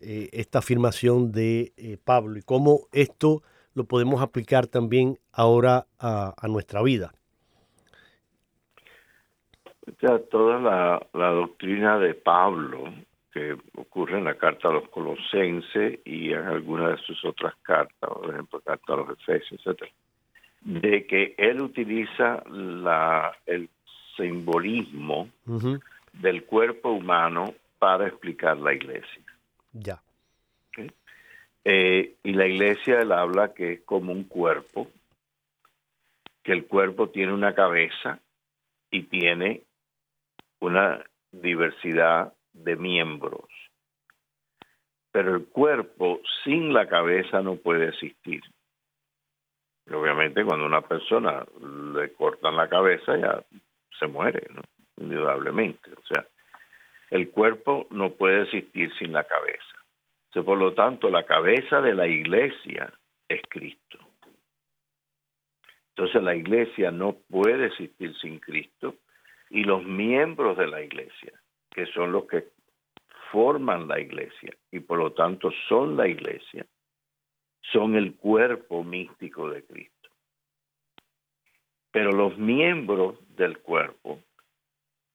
Eh, 0.00 0.28
esta 0.32 0.58
afirmación 0.58 1.32
de 1.32 2.00
Pablo 2.04 2.38
y 2.38 2.42
cómo 2.42 2.86
esto 2.92 3.42
lo 3.78 3.84
podemos 3.84 4.20
aplicar 4.20 4.66
también 4.66 5.18
ahora 5.32 5.86
a, 6.00 6.34
nuestra 6.48 6.82
vida. 6.82 7.12
Ya 10.02 10.18
toda 10.30 10.58
la, 10.58 11.06
la, 11.14 11.30
doctrina 11.30 11.98
de 11.98 12.12
Pablo, 12.12 12.92
que 13.32 13.56
ocurre 13.76 14.18
en 14.18 14.24
la 14.24 14.34
carta 14.34 14.68
a 14.68 14.72
los 14.72 14.88
colosenses 14.88 16.00
y 16.04 16.32
en 16.32 16.42
algunas 16.42 16.96
de 16.96 17.06
sus 17.06 17.24
otras 17.24 17.54
cartas, 17.62 18.10
por 18.10 18.30
ejemplo, 18.30 18.60
carta 18.60 18.92
a 18.92 18.96
los 18.96 19.10
efesios, 19.10 19.60
etcétera, 19.64 19.90
de 20.62 21.06
que 21.06 21.34
él 21.38 21.62
utiliza 21.62 22.42
la, 22.50 23.32
el 23.46 23.70
simbolismo 24.16 25.28
del 26.12 26.44
cuerpo 26.44 26.90
humano 26.90 27.54
para 27.78 28.08
explicar 28.08 28.58
la 28.58 28.74
iglesia. 28.74 29.22
Ya. 29.72 30.02
Eh, 31.64 32.16
y 32.22 32.32
la 32.32 32.46
iglesia 32.46 33.00
él 33.00 33.12
habla 33.12 33.52
que 33.52 33.72
es 33.74 33.80
como 33.82 34.12
un 34.12 34.24
cuerpo, 34.24 34.88
que 36.42 36.52
el 36.52 36.66
cuerpo 36.66 37.10
tiene 37.10 37.32
una 37.32 37.54
cabeza 37.54 38.20
y 38.90 39.02
tiene 39.04 39.64
una 40.60 41.04
diversidad 41.30 42.32
de 42.52 42.76
miembros. 42.76 43.48
Pero 45.12 45.36
el 45.36 45.46
cuerpo 45.46 46.20
sin 46.44 46.72
la 46.72 46.88
cabeza 46.88 47.42
no 47.42 47.56
puede 47.56 47.88
existir. 47.88 48.42
obviamente 49.90 50.44
cuando 50.44 50.66
una 50.66 50.82
persona 50.82 51.44
le 51.94 52.12
cortan 52.12 52.56
la 52.56 52.68
cabeza 52.68 53.16
ya 53.16 53.42
se 53.98 54.06
muere, 54.06 54.46
¿no? 54.54 54.62
indudablemente. 54.98 55.90
O 55.92 56.02
sea, 56.06 56.26
el 57.10 57.30
cuerpo 57.30 57.86
no 57.90 58.10
puede 58.10 58.42
existir 58.42 58.92
sin 58.98 59.12
la 59.12 59.24
cabeza. 59.24 59.77
Por 60.44 60.58
lo 60.58 60.74
tanto, 60.74 61.10
la 61.10 61.24
cabeza 61.24 61.80
de 61.80 61.94
la 61.94 62.06
iglesia 62.06 62.92
es 63.28 63.40
Cristo. 63.48 63.98
Entonces 65.90 66.22
la 66.22 66.36
iglesia 66.36 66.90
no 66.90 67.16
puede 67.28 67.66
existir 67.66 68.14
sin 68.18 68.38
Cristo 68.38 68.94
y 69.50 69.64
los 69.64 69.84
miembros 69.84 70.56
de 70.56 70.68
la 70.68 70.80
iglesia, 70.80 71.32
que 71.70 71.86
son 71.86 72.12
los 72.12 72.26
que 72.26 72.48
forman 73.32 73.88
la 73.88 73.98
iglesia 73.98 74.54
y 74.70 74.80
por 74.80 74.98
lo 74.98 75.12
tanto 75.12 75.50
son 75.68 75.96
la 75.96 76.06
iglesia, 76.06 76.66
son 77.72 77.96
el 77.96 78.14
cuerpo 78.14 78.84
místico 78.84 79.50
de 79.50 79.64
Cristo. 79.64 80.08
Pero 81.90 82.12
los 82.12 82.38
miembros 82.38 83.18
del 83.36 83.58
cuerpo 83.58 84.20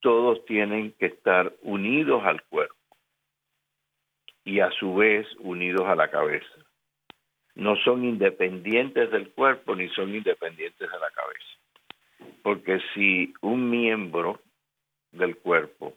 todos 0.02 0.44
tienen 0.46 0.92
que 0.94 1.06
estar 1.06 1.54
unidos 1.62 2.24
al 2.26 2.44
cuerpo 2.44 2.83
y 4.46 4.60
a 4.60 4.70
su 4.72 4.96
vez 4.96 5.28
unidos 5.40 5.86
a 5.88 5.96
la 5.96 6.10
cabeza. 6.10 6.56
No 7.56 7.76
son 7.78 8.04
independientes 8.04 9.12
del 9.12 9.32
cuerpo 9.32 9.76
ni 9.76 9.88
son 9.90 10.14
independientes 10.14 10.90
de 10.90 11.00
la 11.00 11.12
cabeza. 11.12 12.34
Porque 12.42 12.80
si 12.94 13.34
un 13.42 13.70
miembro 13.70 14.42
del 15.12 15.38
cuerpo 15.38 15.94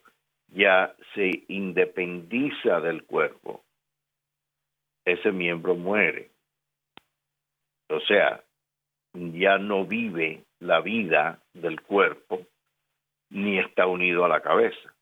ya 0.49 0.95
se 1.15 1.45
independiza 1.49 2.81
del 2.81 3.05
cuerpo, 3.05 3.65
ese 5.05 5.33
miembro 5.33 5.75
muere. 5.75 6.31
O 7.89 8.01
sea, 8.01 8.43
ya 9.15 9.59
no 9.59 9.85
vive 9.85 10.45
la 10.61 10.81
vida 10.81 11.41
del 11.55 11.81
cuerpo 11.81 12.47
ni 13.31 13.59
está 13.59 13.87
unido 13.87 14.25
a 14.25 14.29
la 14.29 14.41
cabeza. 14.41 14.95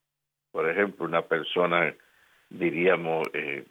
Por 0.51 0.69
ejemplo, 0.69 1.05
una 1.05 1.23
persona, 1.23 1.95
diríamos, 2.59 3.29
eh, 3.33 3.65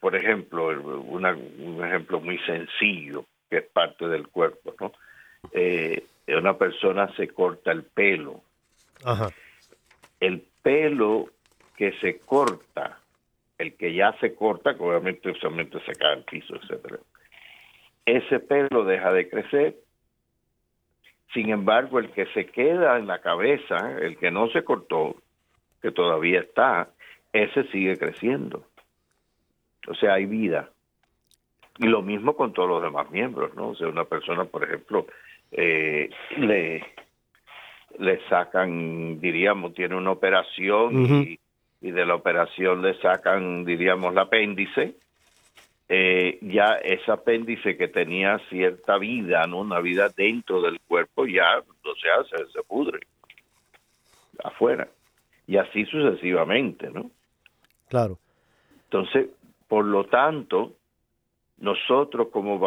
por 0.00 0.16
ejemplo, 0.16 0.68
un 0.68 1.84
ejemplo 1.84 2.20
muy 2.20 2.38
sencillo, 2.40 3.24
que 3.50 3.58
es 3.58 3.64
parte 3.64 4.08
del 4.08 4.28
cuerpo, 4.28 4.74
¿no? 4.80 4.92
Eh, 5.52 6.04
una 6.28 6.56
persona 6.56 7.14
se 7.16 7.28
corta 7.28 7.70
el 7.72 7.84
pelo. 7.84 8.40
El 10.20 10.42
pelo 10.62 11.30
que 11.76 11.92
se 12.00 12.18
corta, 12.18 12.98
el 13.58 13.74
que 13.74 13.94
ya 13.94 14.12
se 14.20 14.34
corta, 14.34 14.74
que 14.74 14.82
obviamente 14.82 15.30
usualmente 15.30 15.78
se 15.80 15.92
cae 15.92 16.14
al 16.14 16.24
piso, 16.24 16.56
etcétera. 16.56 16.98
Ese 18.04 18.40
pelo 18.40 18.84
deja 18.84 19.12
de 19.12 19.28
crecer 19.28 19.76
sin 21.36 21.50
embargo, 21.50 21.98
el 21.98 22.10
que 22.12 22.24
se 22.32 22.46
queda 22.46 22.96
en 22.96 23.06
la 23.06 23.20
cabeza, 23.20 23.98
el 24.00 24.16
que 24.16 24.30
no 24.30 24.48
se 24.48 24.64
cortó, 24.64 25.16
que 25.86 25.92
todavía 25.92 26.40
está, 26.40 26.88
ese 27.32 27.62
sigue 27.70 27.96
creciendo. 27.96 28.64
O 29.86 29.94
sea, 29.94 30.14
hay 30.14 30.26
vida. 30.26 30.70
Y 31.78 31.86
lo 31.86 32.02
mismo 32.02 32.34
con 32.34 32.52
todos 32.52 32.68
los 32.68 32.82
demás 32.82 33.08
miembros, 33.12 33.54
¿no? 33.54 33.68
O 33.68 33.76
sea, 33.76 33.86
una 33.86 34.04
persona, 34.04 34.46
por 34.46 34.64
ejemplo, 34.64 35.06
eh, 35.52 36.10
le, 36.38 36.84
le 38.00 38.28
sacan, 38.28 39.20
diríamos, 39.20 39.74
tiene 39.74 39.94
una 39.94 40.10
operación 40.10 41.06
y, 41.06 41.38
y 41.80 41.90
de 41.92 42.04
la 42.04 42.16
operación 42.16 42.82
le 42.82 42.98
sacan, 43.00 43.64
diríamos, 43.64 44.10
el 44.10 44.18
apéndice 44.18 44.96
eh, 45.88 46.40
ya 46.42 46.78
ese 46.82 47.12
apéndice 47.12 47.76
que 47.76 47.86
tenía 47.86 48.40
cierta 48.48 48.98
vida, 48.98 49.46
¿no? 49.46 49.60
Una 49.60 49.78
vida 49.78 50.08
dentro 50.08 50.60
del 50.62 50.80
cuerpo, 50.80 51.26
ya, 51.26 51.60
o 51.60 51.94
sea, 51.94 52.24
se, 52.24 52.50
se 52.50 52.62
pudre 52.64 52.98
afuera. 54.42 54.88
Y 55.46 55.56
así 55.56 55.84
sucesivamente, 55.86 56.90
¿no? 56.90 57.10
Claro. 57.88 58.18
Entonces, 58.84 59.28
por 59.68 59.84
lo 59.84 60.04
tanto, 60.04 60.72
nosotros 61.58 62.28
como 62.32 62.60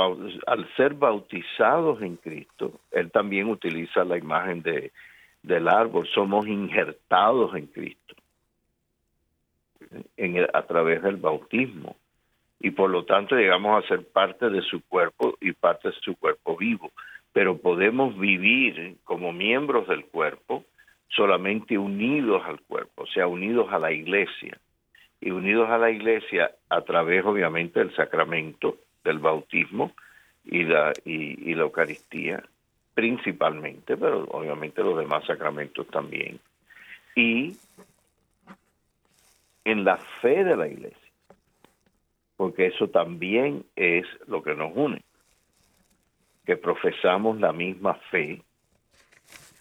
al 0.47 0.75
ser 0.75 0.93
bautizados 0.93 2.01
en 2.01 2.15
Cristo, 2.17 2.79
Él 2.91 3.11
también 3.11 3.47
utiliza 3.47 4.03
la 4.03 4.17
imagen 4.17 4.61
de, 4.61 4.91
del 5.43 5.67
árbol, 5.67 6.07
somos 6.13 6.47
injertados 6.47 7.55
en 7.55 7.67
Cristo 7.67 8.15
en 10.17 10.45
a 10.53 10.61
través 10.63 11.01
del 11.01 11.17
bautismo 11.17 11.95
y 12.59 12.71
por 12.71 12.89
lo 12.89 13.05
tanto 13.05 13.35
llegamos 13.35 13.83
a 13.83 13.87
ser 13.87 14.05
parte 14.05 14.49
de 14.49 14.61
su 14.61 14.83
cuerpo 14.85 15.37
y 15.39 15.53
parte 15.53 15.89
de 15.89 15.95
su 16.01 16.15
cuerpo 16.17 16.57
vivo, 16.57 16.91
pero 17.31 17.57
podemos 17.57 18.17
vivir 18.17 18.97
como 19.03 19.31
miembros 19.31 19.87
del 19.87 20.05
cuerpo 20.05 20.65
solamente 21.09 21.77
unidos 21.77 22.41
al 22.45 22.61
cuerpo, 22.61 23.03
o 23.03 23.07
sea, 23.07 23.27
unidos 23.27 23.67
a 23.71 23.79
la 23.79 23.91
iglesia 23.91 24.57
y 25.19 25.31
unidos 25.31 25.69
a 25.69 25.77
la 25.77 25.89
iglesia 25.89 26.51
a 26.69 26.81
través 26.81 27.25
obviamente 27.25 27.79
del 27.79 27.95
sacramento 27.95 28.77
del 29.03 29.19
bautismo 29.19 29.91
y 30.45 30.63
la, 30.63 30.93
y, 31.03 31.53
la 31.53 31.63
Eucaristía 31.63 32.43
principalmente, 32.93 33.97
pero 33.97 34.25
obviamente 34.25 34.83
los 34.83 34.97
demás 34.97 35.25
sacramentos 35.25 35.87
también. 35.87 36.39
Y 37.15 37.55
en 39.63 39.83
la 39.83 39.97
fe 40.21 40.43
de 40.43 40.55
la 40.55 40.67
iglesia, 40.67 41.11
porque 42.35 42.67
eso 42.67 42.89
también 42.89 43.65
es 43.75 44.05
lo 44.27 44.43
que 44.43 44.55
nos 44.55 44.71
une, 44.75 45.01
que 46.45 46.57
profesamos 46.57 47.39
la 47.39 47.53
misma 47.53 47.95
fe 48.11 48.41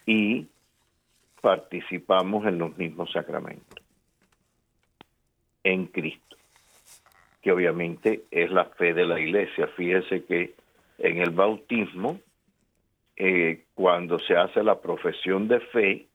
y 0.07 0.47
participamos 1.41 2.47
en 2.47 2.59
los 2.59 2.77
mismos 2.77 3.11
sacramentos 3.13 3.83
en 5.65 5.87
Cristo, 5.87 6.37
que 7.43 7.53
obviamente 7.53 8.25
es 8.31 8.51
la 8.51 8.67
fe 8.67 8.95
de 8.95 9.05
la 9.05 9.21
iglesia. 9.21 9.69
Fíjese 9.69 10.25
que 10.25 10.55
en 10.99 11.19
el 11.19 11.31
bautismo, 11.31 12.21
eh, 13.17 13.65
cuando 13.75 14.19
se 14.19 14.37
hace 14.37 14.63
la 14.63 14.81
profesión 14.81 15.49
de 15.49 15.61
fe, 15.61 16.07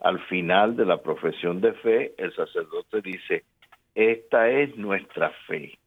al 0.00 0.20
final 0.26 0.76
de 0.76 0.86
la 0.86 0.98
profesión 0.98 1.60
de 1.60 1.72
fe, 1.74 2.14
el 2.18 2.34
sacerdote 2.34 3.00
dice, 3.00 3.44
esta 3.94 4.50
es 4.50 4.76
nuestra 4.76 5.30
fe, 5.46 5.78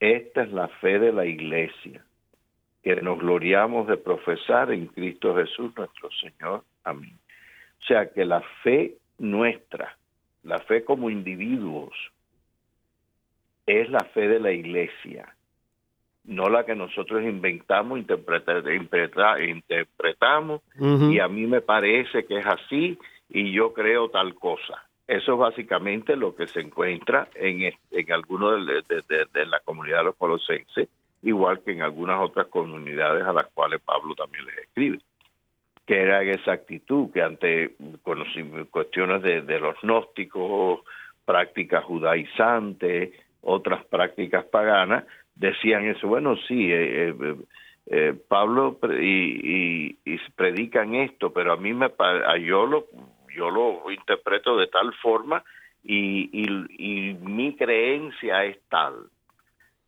esta 0.00 0.42
es 0.42 0.52
la 0.52 0.68
fe 0.68 0.98
de 0.98 1.12
la 1.12 1.24
iglesia, 1.24 2.04
que 2.82 2.96
nos 2.96 3.18
gloriamos 3.18 3.88
de 3.88 3.96
profesar 3.96 4.70
en 4.70 4.86
Cristo 4.86 5.34
Jesús 5.34 5.72
nuestro 5.76 6.10
Señor. 6.20 6.62
Amén. 6.84 7.18
O 7.80 7.84
sea 7.86 8.10
que 8.10 8.24
la 8.24 8.40
fe 8.62 8.96
nuestra, 9.18 9.96
la 10.42 10.58
fe 10.60 10.84
como 10.84 11.10
individuos, 11.10 11.94
es 13.66 13.90
la 13.90 14.04
fe 14.14 14.28
de 14.28 14.40
la 14.40 14.52
iglesia, 14.52 15.34
no 16.24 16.48
la 16.48 16.64
que 16.64 16.74
nosotros 16.74 17.22
inventamos, 17.22 17.98
interpretamos 17.98 20.62
y 20.78 21.18
a 21.18 21.28
mí 21.28 21.46
me 21.46 21.60
parece 21.60 22.24
que 22.26 22.38
es 22.38 22.46
así 22.46 22.98
y 23.28 23.52
yo 23.52 23.72
creo 23.72 24.08
tal 24.08 24.34
cosa. 24.34 24.82
Eso 25.06 25.34
es 25.34 25.38
básicamente 25.38 26.16
lo 26.16 26.34
que 26.34 26.48
se 26.48 26.60
encuentra 26.60 27.28
en, 27.34 27.72
en 27.92 28.12
algunos 28.12 28.66
de, 28.66 28.82
de, 29.32 29.46
la 29.46 29.60
comunidad 29.60 29.98
de 29.98 30.04
los 30.04 30.16
colosenses, 30.16 30.88
igual 31.22 31.62
que 31.62 31.72
en 31.72 31.82
algunas 31.82 32.20
otras 32.20 32.48
comunidades 32.48 33.24
a 33.24 33.32
las 33.32 33.46
cuales 33.54 33.80
Pablo 33.82 34.16
también 34.16 34.44
les 34.46 34.58
escribe 34.58 34.98
que 35.86 36.00
era 36.00 36.22
esa 36.22 36.52
actitud 36.52 37.12
que 37.12 37.22
ante 37.22 37.76
cuestiones 38.70 39.22
de, 39.22 39.60
los 39.60 39.76
gnósticos, 39.82 40.80
prácticas 41.24 41.84
judaizantes, 41.84 43.12
otras 43.42 43.84
prácticas 43.86 44.44
paganas, 44.46 45.04
decían 45.34 45.84
eso, 45.86 46.08
bueno, 46.08 46.36
sí, 46.48 46.72
eh, 46.72 47.10
eh, 47.10 47.36
eh, 47.88 48.14
Pablo 48.28 48.78
y, 49.00 49.96
y, 50.04 50.18
predican 50.34 50.94
esto, 50.96 51.32
pero 51.32 51.52
a 51.52 51.56
mí 51.56 51.72
me 51.72 51.88
yo 52.40 52.66
lo 52.66 52.86
yo 53.36 53.50
lo 53.50 53.90
interpreto 53.90 54.56
de 54.56 54.66
tal 54.66 54.92
forma 54.94 55.44
y, 55.84 56.30
y, 56.32 57.14
mi 57.14 57.54
creencia 57.54 58.44
es 58.44 58.58
tal. 58.68 58.94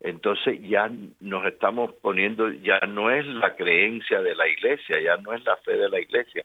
Entonces 0.01 0.61
ya 0.61 0.89
nos 1.19 1.45
estamos 1.45 1.93
poniendo, 1.95 2.49
ya 2.51 2.79
no 2.87 3.11
es 3.11 3.25
la 3.25 3.55
creencia 3.55 4.21
de 4.21 4.33
la 4.35 4.47
iglesia, 4.47 5.01
ya 5.01 5.17
no 5.17 5.33
es 5.33 5.43
la 5.43 5.57
fe 5.57 5.73
de 5.77 5.89
la 5.89 5.99
iglesia 5.99 6.43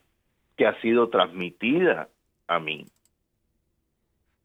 que 0.56 0.66
ha 0.66 0.80
sido 0.80 1.08
transmitida 1.08 2.08
a 2.46 2.58
mí, 2.58 2.86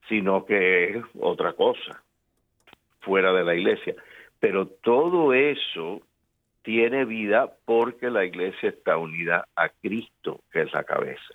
sino 0.07 0.45
que 0.45 0.97
es 0.97 1.03
otra 1.19 1.53
cosa 1.53 2.03
fuera 2.99 3.33
de 3.33 3.43
la 3.43 3.55
iglesia. 3.55 3.95
Pero 4.39 4.67
todo 4.67 5.33
eso 5.33 6.01
tiene 6.61 7.05
vida 7.05 7.51
porque 7.65 8.09
la 8.09 8.25
iglesia 8.25 8.69
está 8.69 8.97
unida 8.97 9.47
a 9.55 9.69
Cristo, 9.69 10.41
que 10.51 10.61
es 10.61 10.73
la 10.73 10.83
cabeza. 10.83 11.33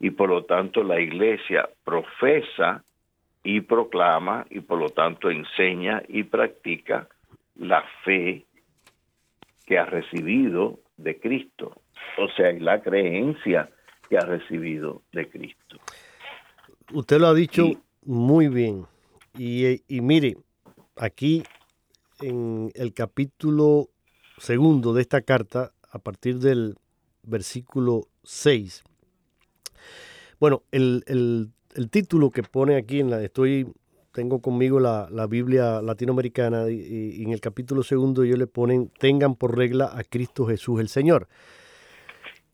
Y 0.00 0.10
por 0.10 0.28
lo 0.28 0.44
tanto 0.44 0.82
la 0.82 1.00
iglesia 1.00 1.68
profesa 1.84 2.82
y 3.44 3.60
proclama 3.60 4.46
y 4.50 4.60
por 4.60 4.78
lo 4.78 4.90
tanto 4.90 5.30
enseña 5.30 6.02
y 6.08 6.24
practica 6.24 7.08
la 7.56 7.84
fe 8.04 8.44
que 9.66 9.78
ha 9.78 9.84
recibido 9.84 10.80
de 10.96 11.18
Cristo, 11.18 11.80
o 12.18 12.28
sea, 12.36 12.52
la 12.52 12.82
creencia 12.82 13.70
que 14.08 14.16
ha 14.16 14.24
recibido 14.24 15.02
de 15.12 15.28
Cristo. 15.28 15.78
Usted 16.92 17.18
lo 17.18 17.28
ha 17.28 17.34
dicho 17.34 17.64
muy 18.04 18.48
bien. 18.48 18.86
Y, 19.38 19.82
y 19.88 20.00
mire, 20.00 20.36
aquí 20.96 21.42
en 22.20 22.70
el 22.74 22.92
capítulo 22.92 23.88
segundo 24.38 24.92
de 24.92 25.02
esta 25.02 25.22
carta, 25.22 25.72
a 25.90 25.98
partir 25.98 26.38
del 26.38 26.76
versículo 27.22 28.08
6. 28.24 28.82
Bueno, 30.40 30.62
el, 30.72 31.04
el, 31.06 31.50
título 31.90 32.30
que 32.30 32.42
pone 32.42 32.76
aquí 32.76 33.00
en 33.00 33.10
la, 33.10 33.22
estoy, 33.22 33.72
tengo 34.12 34.40
conmigo 34.40 34.78
la, 34.78 35.08
la 35.10 35.26
Biblia 35.26 35.80
latinoamericana 35.80 36.68
y, 36.68 37.22
en 37.22 37.32
el 37.32 37.40
capítulo 37.40 37.82
segundo 37.82 38.22
ellos 38.22 38.38
le 38.38 38.46
ponen, 38.46 38.90
tengan 38.98 39.34
por 39.34 39.56
regla 39.56 39.90
a 39.94 40.04
Cristo 40.04 40.46
Jesús 40.46 40.80
el 40.80 40.88
Señor. 40.88 41.28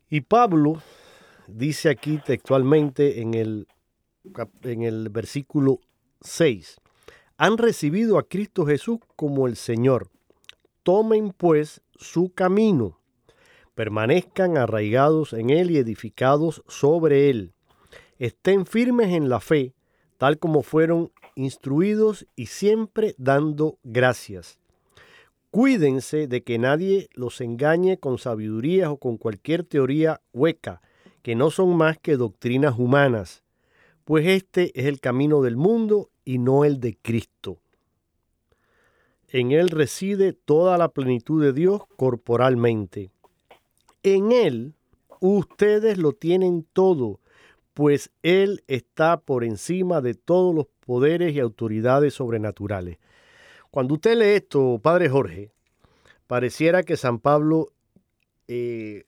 Y 0.09 0.23
Pablo 0.23 0.81
dice 1.49 1.91
aquí 1.91 2.21
textualmente 2.25 3.21
en 3.21 3.35
el, 3.35 3.67
en 4.63 4.83
el 4.83 5.09
versículo 5.09 5.81
6, 6.21 6.77
han 7.37 7.59
recibido 7.59 8.19
a 8.19 8.29
Cristo 8.29 8.67
Jesús 8.67 8.99
como 9.17 9.47
el 9.47 9.57
Señor. 9.57 10.09
Tomen 10.83 11.33
pues 11.37 11.83
su 11.97 12.33
camino, 12.33 12.99
permanezcan 13.75 14.57
arraigados 14.57 15.33
en 15.33 15.51
Él 15.51 15.71
y 15.71 15.79
edificados 15.79 16.63
sobre 16.69 17.31
Él. 17.31 17.53
Estén 18.19 18.67
firmes 18.67 19.13
en 19.13 19.29
la 19.29 19.41
fe, 19.41 19.75
tal 20.17 20.39
como 20.39 20.63
fueron 20.63 21.13
instruidos 21.37 22.27
y 22.35 22.47
siempre 22.47 23.15
dando 23.19 23.79
gracias. 23.85 24.59
Cuídense 25.51 26.27
de 26.27 26.43
que 26.43 26.59
nadie 26.59 27.09
los 27.15 27.41
engañe 27.41 27.99
con 27.99 28.19
sabidurías 28.19 28.91
o 28.91 28.99
con 28.99 29.17
cualquier 29.17 29.65
teoría 29.65 30.21
hueca, 30.33 30.83
que 31.23 31.35
no 31.35 31.51
son 31.51 31.77
más 31.77 31.99
que 31.99 32.17
doctrinas 32.17 32.79
humanas, 32.79 33.45
pues 34.05 34.27
este 34.27 34.79
es 34.79 34.87
el 34.87 35.01
camino 35.01 35.43
del 35.43 35.57
mundo 35.57 36.11
y 36.25 36.39
no 36.39 36.65
el 36.65 36.81
de 36.81 36.97
Cristo. 37.01 37.59
En 39.29 39.53
Él 39.53 39.69
reside 39.69 40.33
toda 40.33 40.79
la 40.79 40.89
plenitud 40.89 41.43
de 41.43 41.53
Dios 41.53 41.83
corporalmente. 41.97 43.11
En 44.03 44.33
Él 44.33 44.75
ustedes 45.21 45.99
lo 45.99 46.13
tienen 46.13 46.67
todo, 46.73 47.21
pues 47.79 48.11
Él 48.25 48.65
está 48.67 49.21
por 49.21 49.45
encima 49.45 50.01
de 50.01 50.15
todos 50.15 50.53
los 50.53 50.67
poderes 50.85 51.33
y 51.33 51.39
autoridades 51.39 52.13
sobrenaturales. 52.15 52.99
Cuando 53.71 53.95
usted 53.95 54.19
lee 54.19 54.35
esto, 54.35 54.81
Padre 54.83 55.09
Jorge, 55.09 55.53
pareciera 56.27 56.83
que 56.83 56.97
San 56.97 57.21
Pablo 57.21 57.69
eh, 58.49 59.05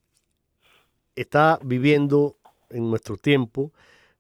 está 1.17 1.59
viviendo 1.65 2.37
en 2.69 2.89
nuestro 2.89 3.17
tiempo, 3.17 3.73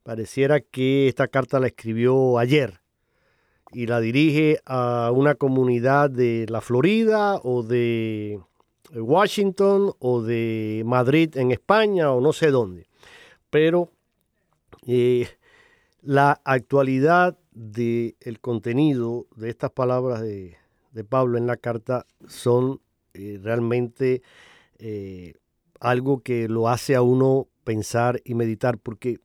pareciera 0.03 0.59
que 0.59 1.07
esta 1.07 1.29
carta 1.29 1.61
la 1.61 1.69
escribió 1.69 2.37
ayer, 2.37 2.81
y 3.71 3.87
la 3.87 4.01
dirige 4.01 4.59
a 4.67 5.13
una 5.15 5.37
comunidad 5.37 6.11
de 6.11 6.47
la 6.49 6.61
Florida 6.61 7.37
o 7.45 7.63
de 7.63 8.41
Washington 8.93 9.93
o 10.01 10.23
de 10.23 10.83
Madrid 10.85 11.37
en 11.37 11.53
España 11.53 12.11
o 12.11 12.21
no 12.21 12.33
sé 12.33 12.51
dónde. 12.51 12.89
Pero 13.49 13.93
eh, 14.87 15.29
la 16.03 16.41
actualidad 16.45 17.39
del 17.53 18.41
contenido 18.41 19.27
de 19.37 19.51
estas 19.51 19.71
palabras 19.71 20.23
de, 20.23 20.57
Pablo 21.09 21.39
en 21.39 21.47
la 21.47 21.57
carta 21.57 22.07
son 22.27 22.81
eh, 23.15 23.39
realmente 23.43 24.23
eh, 24.79 25.35
algo 25.79 26.21
que 26.23 26.49
lo 26.49 26.69
hace 26.69 26.95
a 26.95 27.03
uno 27.03 27.49
pensar 27.65 28.21
y 28.25 28.35
meditar, 28.35 28.77
porque 28.79 29.19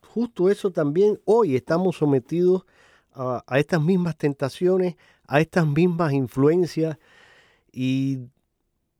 justo 0.00 0.48
eso 0.48 0.70
también 0.70 1.20
hoy 1.24 1.56
estamos 1.56 1.96
sometidos 1.96 2.64
a, 3.14 3.42
estas 3.58 3.82
mismas 3.82 4.16
tentaciones, 4.16 4.96
a 5.26 5.40
estas 5.40 5.66
mismas 5.66 6.12
influencias 6.12 6.98
y, 7.72 8.20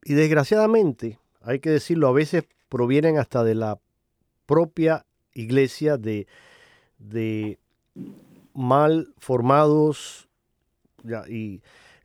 y 0.04 0.14
desgraciadamente, 0.14 1.20
hay 1.40 1.60
que 1.60 1.70
decirlo, 1.70 2.08
a 2.08 2.12
veces 2.12 2.44
provienen 2.68 3.18
hasta 3.18 3.44
de 3.44 3.54
la 3.54 3.78
propia 4.46 5.05
iglesia 5.36 5.96
de, 5.96 6.26
de 6.98 7.58
mal 8.54 9.12
formados 9.18 10.28
y, 11.28 11.62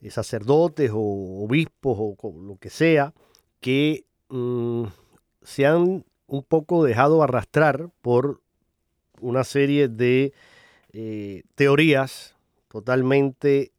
sacerdotes 0.09 0.89
o 0.93 1.43
obispos 1.43 1.97
o, 1.99 2.41
lo 2.41 2.57
que 2.57 2.71
sea 2.71 3.13
que 3.59 4.05
mm, 4.29 4.86
se 5.43 5.65
han 5.67 6.05
un 6.25 6.43
poco 6.43 6.84
dejado 6.84 7.21
arrastrar 7.21 7.89
por 8.01 8.41
una 9.19 9.43
serie 9.43 9.88
de 9.88 10.34
eh, 10.93 11.43
teorías 11.55 12.36
totalmente 12.67 13.71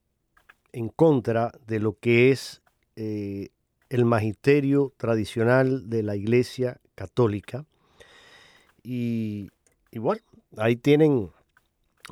en 0.72 0.88
contra 0.88 1.52
de 1.66 1.80
lo 1.80 1.98
que 1.98 2.30
es 2.30 2.62
eh, 2.96 3.48
el 3.88 4.04
magisterio 4.04 4.92
tradicional 4.96 5.90
de 5.90 6.02
la 6.02 6.16
Iglesia 6.16 6.80
Católica. 6.94 7.66
Y, 8.82 9.50
y 9.90 9.98
bueno, 9.98 10.22
ahí 10.56 10.76
tienen 10.76 11.30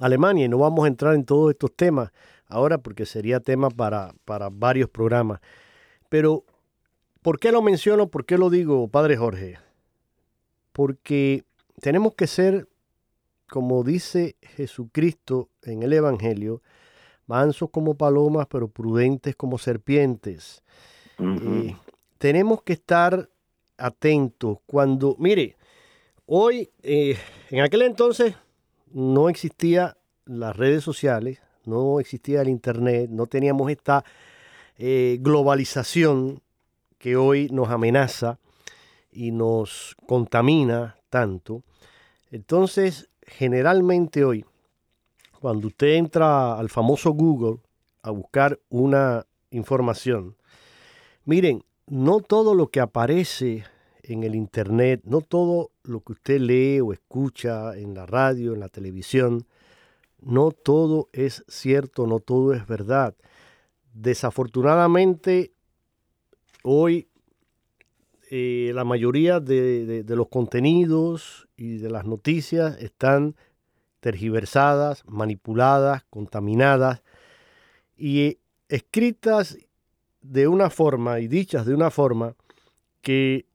Alemania 0.01 0.47
y 0.47 0.49
no 0.49 0.59
vamos 0.59 0.85
a 0.85 0.89
entrar 0.89 1.15
en 1.15 1.25
todos 1.25 1.51
estos 1.51 1.75
temas 1.75 2.11
ahora 2.51 2.79
porque 2.79 3.07
sería 3.07 3.41
tema 3.41 3.71
para, 3.71 4.15
para 4.25 4.51
varios 4.51 4.91
programas. 4.91 5.41
Pero, 6.09 6.45
¿por 7.23 7.39
qué 7.39 7.53
lo 7.53 7.63
menciono? 7.63 8.09
¿Por 8.09 8.27
qué 8.27 8.37
lo 8.37 8.51
digo, 8.51 8.89
Padre 8.89 9.17
Jorge? 9.17 9.59
Porque 10.73 11.45
tenemos 11.81 12.15
que 12.15 12.27
ser, 12.27 12.69
como 13.49 13.83
dice 13.85 14.37
Jesucristo 14.43 15.49
en 15.63 15.83
el 15.83 15.93
Evangelio, 15.93 16.63
mansos 17.27 17.71
como 17.71 17.95
palomas, 17.95 18.47
pero 18.49 18.69
prudentes 18.69 19.37
como 19.37 19.57
serpientes. 19.57 20.63
Eh, 21.19 21.77
tenemos 22.19 22.63
que 22.63 22.73
estar 22.73 23.29
atentos 23.79 24.59
cuando, 24.67 25.15
mire, 25.19 25.57
hoy, 26.33 26.71
eh, 26.83 27.19
en 27.51 27.61
aquel 27.61 27.83
entonces 27.83 28.35
no 28.93 29.29
existía 29.29 29.97
las 30.25 30.57
redes 30.57 30.85
sociales, 30.85 31.41
no 31.65 31.99
existía 32.01 32.43
el 32.43 32.49
Internet, 32.49 33.11
no 33.11 33.27
teníamos 33.27 33.71
esta 33.71 34.05
eh, 34.79 35.19
globalización 35.21 36.41
que 36.99 37.17
hoy 37.17 37.49
nos 37.51 37.69
amenaza 37.71 38.39
y 39.11 39.33
nos 39.33 39.97
contamina 40.07 40.97
tanto. 41.09 41.63
Entonces, 42.31 43.09
generalmente 43.27 44.25
hoy, 44.25 44.45
cuando 45.41 45.67
usted 45.67 45.95
entra 45.95 46.59
al 46.59 46.69
famoso 46.69 47.11
Google 47.11 47.59
a 48.03 48.11
buscar 48.11 48.59
una 48.69 49.27
información, 49.51 50.37
Miren, 51.31 51.65
no 51.87 52.21
todo 52.21 52.55
lo 52.55 52.69
que 52.69 52.81
aparece 52.81 53.65
en 54.13 54.25
el 54.25 54.35
Internet, 54.35 55.03
no 55.05 55.21
todo 55.21 55.71
lo 55.85 56.01
que 56.01 56.13
usted 56.13 56.41
lee 56.41 56.81
o 56.81 56.93
escucha 56.93 57.77
en 57.77 57.95
la 57.95 58.07
radio, 58.07 58.55
en 58.55 58.61
la 58.61 58.69
televisión, 58.69 59.47
no 60.21 60.51
todo 60.51 61.09
es 61.13 61.45
cierto, 61.47 62.07
no 62.07 62.19
todo 62.19 62.53
es 62.53 62.67
verdad. 62.67 63.15
Desafortunadamente, 63.95 65.53
hoy 66.65 67.09
eh, 68.31 68.73
la 68.75 68.85
mayoría 68.85 69.39
de, 69.39 70.03
de 70.03 70.17
los 70.17 70.29
contenidos 70.29 71.49
y 71.57 71.79
de 71.79 71.91
las 71.91 72.05
noticias 72.05 72.79
están 72.81 73.37
tergiversadas, 74.01 75.05
manipuladas, 75.07 76.05
contaminadas 76.11 77.03
y 77.97 78.39
escritas 78.69 79.57
de 80.21 80.49
una 80.49 80.69
forma 80.69 81.21
y 81.21 81.29
dichas 81.29 81.65
de 81.65 81.75
una 81.75 81.91
forma 81.91 82.35
que 83.03 83.50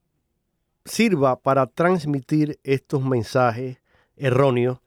sirva 0.85 1.41
para 1.41 1.67
transmitir 1.67 2.59
estos 2.63 3.03
mensajes 3.03 3.79
erróneos 4.15 4.79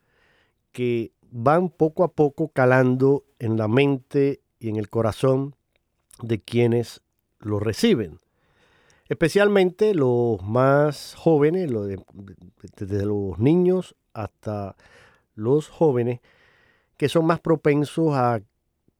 que 0.72 1.12
van 1.30 1.68
poco 1.68 2.04
a 2.04 2.12
poco 2.12 2.48
calando 2.48 3.24
en 3.38 3.56
la 3.56 3.68
mente 3.68 4.40
y 4.58 4.68
en 4.68 4.76
el 4.76 4.88
corazón 4.88 5.54
de 6.22 6.40
quienes 6.40 7.02
lo 7.40 7.60
reciben. 7.60 8.20
Especialmente 9.08 9.94
los 9.94 10.42
más 10.42 11.14
jóvenes, 11.16 11.70
desde 12.76 13.06
los 13.06 13.38
niños 13.38 13.96
hasta 14.12 14.76
los 15.34 15.68
jóvenes, 15.68 16.20
que 16.96 17.08
son 17.08 17.24
más 17.24 17.40
propensos 17.40 18.14
a 18.14 18.40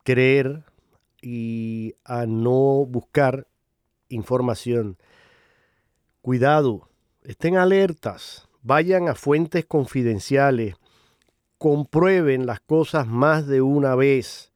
creer 0.05 0.65
y 1.21 1.95
a 2.05 2.27
no 2.27 2.87
buscar 2.87 3.47
información. 4.09 4.97
Cuidado, 6.23 6.88
estén 7.29 7.57
alertas, 7.57 8.49
vayan 8.63 9.09
a 9.09 9.15
fuentes 9.15 9.65
confidenciales, 9.67 10.75
comprueben 11.59 12.47
las 12.47 12.61
cosas 12.61 13.07
más 13.07 13.47
de 13.47 13.63
una 13.63 13.95
vez, 13.95 14.53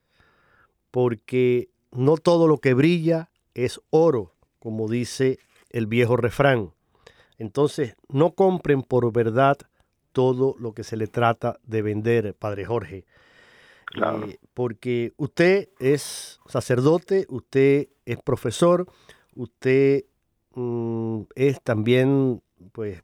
porque 0.91 1.69
no 1.93 2.17
todo 2.17 2.49
lo 2.49 2.59
que 2.59 2.75
brilla 2.75 3.31
es 3.55 3.81
oro, 3.91 4.33
como 4.59 4.89
dice 4.89 5.39
el 5.71 5.87
viejo 5.87 6.17
refrán. 6.17 6.73
Entonces, 7.39 7.95
no 8.09 8.33
compren 8.33 8.83
por 8.83 9.13
verdad 9.13 9.59
todo 10.13 10.55
lo 10.59 10.73
que 10.73 10.85
se 10.85 10.97
le 10.97 11.07
trata 11.07 11.59
de 11.65 11.83
vender, 11.83 12.35
Padre 12.35 12.65
Jorge. 12.65 13.05
Eh, 13.97 14.39
porque 14.55 15.13
usted 15.17 15.69
es 15.79 16.41
sacerdote, 16.47 17.27
usted 17.29 17.89
es 18.07 18.19
profesor, 18.23 18.87
usted 19.35 20.05
mm, 20.55 21.23
es 21.35 21.61
también, 21.63 22.43
pues, 22.73 23.03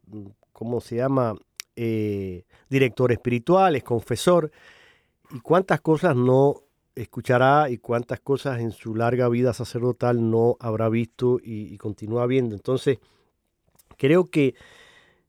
¿cómo 0.52 0.80
se 0.80 0.96
llama? 0.96 1.34
Eh, 1.76 2.44
director 2.68 3.12
espiritual, 3.12 3.76
es 3.76 3.84
confesor. 3.84 4.50
¿Y 5.30 5.40
cuántas 5.40 5.80
cosas 5.80 6.16
no 6.16 6.62
escuchará 6.94 7.70
y 7.70 7.78
cuántas 7.78 8.18
cosas 8.20 8.60
en 8.60 8.72
su 8.72 8.94
larga 8.94 9.28
vida 9.28 9.52
sacerdotal 9.52 10.30
no 10.30 10.56
habrá 10.58 10.88
visto 10.88 11.38
y, 11.42 11.76
continúa 11.78 12.26
viendo? 12.26 12.54
Entonces, 12.56 12.98
creo 13.96 14.24
que 14.24 14.54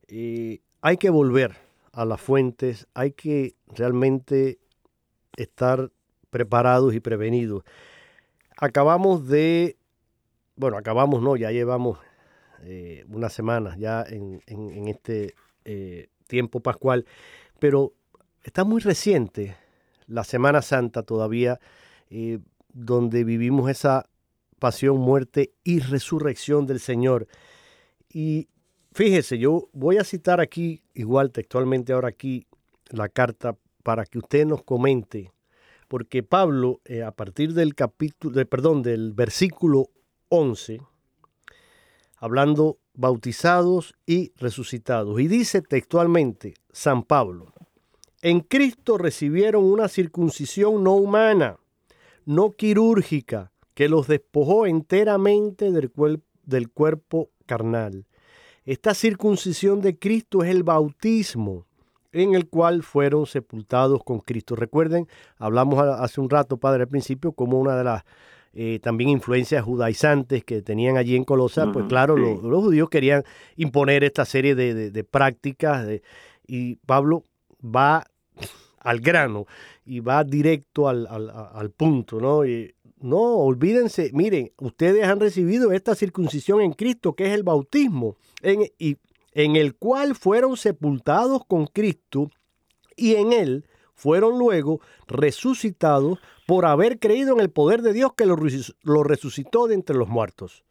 eh, 0.08 0.62
hay 0.82 0.98
que 0.98 1.10
volver 1.10 1.56
a 1.92 2.06
las 2.06 2.20
fuentes, 2.20 2.88
hay 2.94 3.12
que 3.12 3.56
realmente 3.68 4.58
estar 5.36 5.92
preparados 6.30 6.96
y 6.96 7.00
prevenidos. 7.00 7.64
Acabamos 8.58 9.28
de, 9.28 9.78
bueno, 10.56 10.78
acabamos, 10.78 11.22
no, 11.22 11.36
ya 11.36 11.52
llevamos 11.52 12.00
eh, 12.64 13.06
unas 13.10 13.34
semanas 13.34 13.78
ya 13.78 14.04
en, 14.08 14.42
este 14.88 15.36
eh, 15.66 16.10
tiempo 16.28 16.60
pascual, 16.62 17.06
pero 17.60 17.94
está 18.44 18.64
muy 18.64 18.82
reciente 18.82 19.56
la 20.10 20.24
Semana 20.24 20.62
Santa 20.62 21.04
todavía, 21.04 21.60
eh, 22.10 22.40
donde 22.74 23.24
vivimos 23.24 23.70
esa 23.70 24.10
pasión, 24.58 24.98
muerte 24.98 25.54
y 25.64 25.80
resurrección 25.80 26.66
del 26.66 26.80
Señor. 26.80 27.28
Y 28.12 28.50
fíjese, 28.92 29.38
yo 29.38 29.70
voy 29.72 29.98
a 29.98 30.04
citar 30.04 30.42
aquí, 30.42 30.82
igual 30.94 31.32
textualmente 31.32 31.94
ahora 31.94 32.10
aquí, 32.10 32.48
la 32.90 33.08
carta 33.08 33.56
para 33.84 34.06
que 34.06 34.18
usted 34.18 34.46
nos 34.46 34.64
comente, 34.64 35.32
porque 35.88 36.24
Pablo, 36.24 36.82
eh, 36.86 37.04
a 37.04 37.12
partir 37.12 37.54
del 37.54 37.76
capítulo, 37.76 38.46
perdón, 38.46 38.82
del 38.82 39.14
versículo 39.14 39.90
11, 40.30 40.82
hablando 42.20 42.78
bautizados 42.94 43.96
y 44.06 44.34
resucitados, 44.38 45.20
y 45.20 45.28
dice 45.28 45.62
textualmente 45.62 46.54
San 46.72 47.04
Pablo, 47.04 47.54
en 48.22 48.42
Cristo 48.42 48.98
recibieron 48.98 49.64
una 49.64 49.88
circuncisión 49.88 50.84
no 50.84 50.96
humana, 50.96 51.58
no 52.26 52.52
quirúrgica, 52.52 53.52
que 53.74 53.88
los 53.88 54.08
despojó 54.08 54.66
enteramente 54.66 55.72
del, 55.72 56.70
cuerpo 56.70 57.30
carnal. 57.46 58.06
Esta 58.66 58.94
circuncisión 58.94 59.80
de 59.80 59.98
Cristo 59.98 60.44
es 60.44 60.50
el 60.50 60.64
bautismo 60.64 61.66
en 62.12 62.36
el 62.36 62.50
cual 62.50 62.84
fueron 62.84 63.26
sepultados 63.26 64.04
con 64.04 64.20
Cristo. 64.20 64.58
Recuerden, 64.58 65.08
hablamos 65.38 65.80
hace 65.80 66.20
un 66.20 66.30
rato, 66.30 66.58
Padre, 66.58 66.84
al 66.84 66.90
principio, 66.90 67.32
como 67.32 67.58
una 67.58 67.78
de 67.78 67.86
las 67.86 68.04
eh, 68.54 68.80
también 68.82 69.10
influencias 69.10 69.64
judaizantes 69.64 70.44
que 70.44 70.62
tenían 70.62 70.98
allí 70.98 71.16
en 71.16 71.24
Colosa, 71.24 71.72
pues 71.72 71.86
claro, 71.86 72.18
los, 72.18 72.40
judíos 72.40 72.90
querían 72.90 73.24
imponer 73.56 74.04
esta 74.04 74.26
serie 74.26 74.56
de, 74.56 75.04
prácticas 75.04 75.88
y 76.48 76.76
Pablo 76.78 77.24
va 77.64 78.06
al 78.80 79.00
grano 79.02 79.46
y 79.86 80.00
va 80.00 80.24
directo 80.24 80.88
al, 80.88 81.72
punto, 81.76 82.20
¿no? 82.20 82.46
Y, 82.46 82.74
no, 83.02 83.18
olvídense, 83.18 84.12
miren, 84.14 84.52
ustedes 84.58 85.06
han 85.06 85.20
recibido 85.20 85.72
esta 85.72 85.96
circuncisión 85.96 86.62
en 86.62 86.74
Cristo, 86.74 87.14
que 87.14 87.28
es 87.28 87.34
el 87.34 87.44
bautismo, 87.44 88.18
en, 88.42 88.64
y 88.78 88.98
en 89.34 89.56
el 89.56 89.76
cual 89.76 90.16
fueron 90.16 90.58
sepultados 90.58 91.46
con 91.46 91.68
Cristo 91.68 92.30
y 92.98 93.16
en 93.16 93.32
él 93.32 93.66
fueron 94.00 94.40
luego 94.40 94.80
resucitados 95.08 96.20
por 96.48 96.66
haber 96.66 97.00
creído 97.00 97.34
en 97.34 97.42
el 97.42 97.50
poder 97.50 97.82
de 97.82 97.92
Dios 97.94 98.14
que 98.14 98.26
lo 98.26 99.04
resucitó 99.04 99.68
de 99.68 99.76
entre 99.76 99.98
los 99.98 100.08
muertos. 100.08 100.64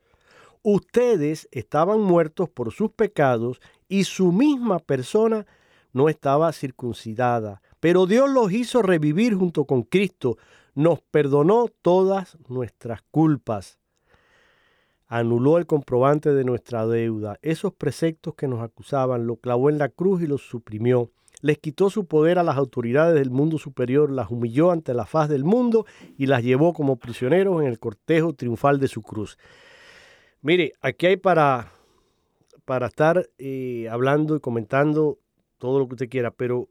Ustedes 0.62 1.47
estaban 1.53 2.01
muertos 2.01 2.49
por 2.49 2.72
sus 2.72 2.91
pecados 2.91 3.61
y 3.87 4.05
su 4.05 4.33
misma 4.33 4.79
persona 4.79 5.47
no 5.93 6.09
estaba 6.09 6.53
circuncidada, 6.53 7.62
pero 7.81 8.07
Dios 8.07 8.31
los 8.31 8.51
hizo 8.51 8.83
revivir 8.83 9.35
junto 9.35 9.66
con 9.66 9.83
Cristo, 9.83 10.39
nos 10.74 11.01
perdonó 11.01 11.66
todas 11.83 12.39
nuestras 12.49 13.03
culpas, 13.11 13.79
anuló 15.07 15.59
el 15.59 15.66
comprobante 15.66 16.33
de 16.33 16.45
nuestra 16.45 16.87
deuda, 16.87 17.39
esos 17.43 17.72
preceptos 17.72 18.35
que 18.35 18.49
nos 18.49 18.62
acusaban, 18.62 19.26
lo 19.26 19.37
clavó 19.37 19.70
en 19.70 19.79
la 19.79 19.91
cruz 19.91 20.22
y 20.22 20.26
los 20.26 20.43
suprimió 20.43 21.11
les 21.41 21.59
quitó 21.59 21.91
su 21.91 22.07
poder 22.07 22.39
a 22.39 22.43
las 22.43 22.57
autoridades 22.57 23.14
del 23.14 23.30
mundo 23.30 23.59
superior, 23.59 24.11
las 24.11 24.30
humilló 24.30 24.70
ante 24.70 24.95
la 24.95 25.07
faz 25.07 25.28
del 25.28 25.45
mundo 25.45 25.86
y 26.16 26.26
las 26.26 26.43
llevó 26.43 26.72
como 26.72 26.97
prisioneros 26.97 27.61
en 27.62 27.68
el 27.68 27.78
cortejo 27.78 28.32
triunfal 28.32 28.80
de 28.80 28.89
su 28.89 29.03
cruz. 29.03 29.39
Mire, 30.41 30.74
aquí 30.80 31.07
hay 31.07 31.16
para, 31.16 31.72
para 32.64 32.86
estar 32.86 33.28
eh, 33.39 33.89
hablando 33.91 34.36
y 34.36 34.41
comentando 34.41 35.18
todo 35.59 35.78
lo 35.78 35.89
que 35.89 35.95
usted 35.95 36.09
quiera, 36.09 36.30
pero 36.30 36.68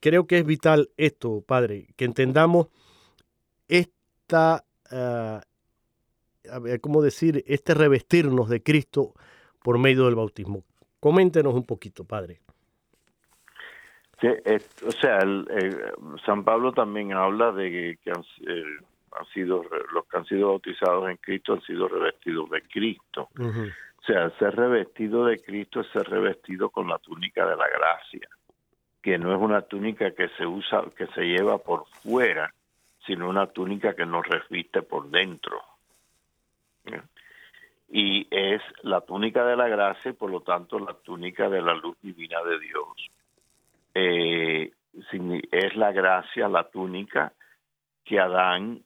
creo 0.00 0.26
que 0.26 0.38
es 0.38 0.44
vital 0.44 0.90
esto, 0.96 1.42
padre, 1.42 1.88
que 1.96 2.04
entendamos 2.04 2.68
esta, 3.68 4.64
uh, 4.90 5.40
¿cómo 6.80 7.02
decir? 7.02 7.44
Este 7.46 7.74
revestirnos 7.74 8.48
de 8.48 8.62
Cristo 8.62 9.14
por 9.62 9.78
medio 9.78 10.06
del 10.06 10.14
bautismo. 10.14 10.64
Coméntenos 11.00 11.54
un 11.54 11.64
poquito, 11.64 12.04
padre. 12.04 12.40
Sí, 14.20 14.28
o 14.86 14.90
sea, 14.92 15.18
el, 15.18 15.46
San 16.24 16.42
Pablo 16.42 16.72
también 16.72 17.12
habla 17.12 17.52
de 17.52 17.98
que, 18.02 18.10
han, 18.10 18.22
eh, 18.46 18.78
han, 19.12 19.26
sido 19.26 19.62
los 19.92 20.06
que 20.06 20.16
han 20.16 20.24
sido 20.24 20.48
bautizados 20.48 21.10
en 21.10 21.18
Cristo 21.18 21.52
han 21.52 21.60
sido 21.62 21.86
revestidos 21.86 22.48
de 22.48 22.62
Cristo. 22.62 23.28
O 23.38 24.02
sea, 24.06 24.30
ser 24.38 24.56
revestido 24.56 25.26
de 25.26 25.38
Cristo 25.38 25.80
es 25.80 25.88
ser 25.88 26.08
revestido 26.08 26.70
con 26.70 26.88
la 26.88 26.98
túnica 26.98 27.44
de 27.44 27.56
la 27.56 27.68
gracia, 27.68 28.28
que 29.02 29.18
no 29.18 29.34
es 29.34 29.40
una 29.40 29.62
túnica 29.62 30.12
que 30.12 30.28
se 30.30 30.46
usa, 30.46 30.84
que 30.96 31.08
se 31.08 31.22
lleva 31.22 31.58
por 31.58 31.86
fuera, 32.02 32.54
sino 33.04 33.28
una 33.28 33.48
túnica 33.48 33.94
que 33.94 34.06
nos 34.06 34.26
reviste 34.26 34.80
por 34.80 35.10
dentro. 35.10 35.60
Y 37.88 38.26
es 38.30 38.62
la 38.82 39.02
túnica 39.02 39.44
de 39.44 39.56
la 39.56 39.68
gracia 39.68 40.12
y 40.12 40.14
por 40.14 40.30
lo 40.30 40.40
tanto 40.40 40.78
la 40.78 40.94
túnica 40.94 41.50
de 41.50 41.60
la 41.60 41.74
luz 41.74 41.96
divina 42.00 42.42
de 42.42 42.58
Dios 42.60 43.10
eh, 43.98 44.72
es 45.52 45.76
la 45.76 45.90
gracia, 45.90 46.48
la 46.48 46.68
túnica 46.68 47.32
que 48.04 48.20
Adán 48.20 48.84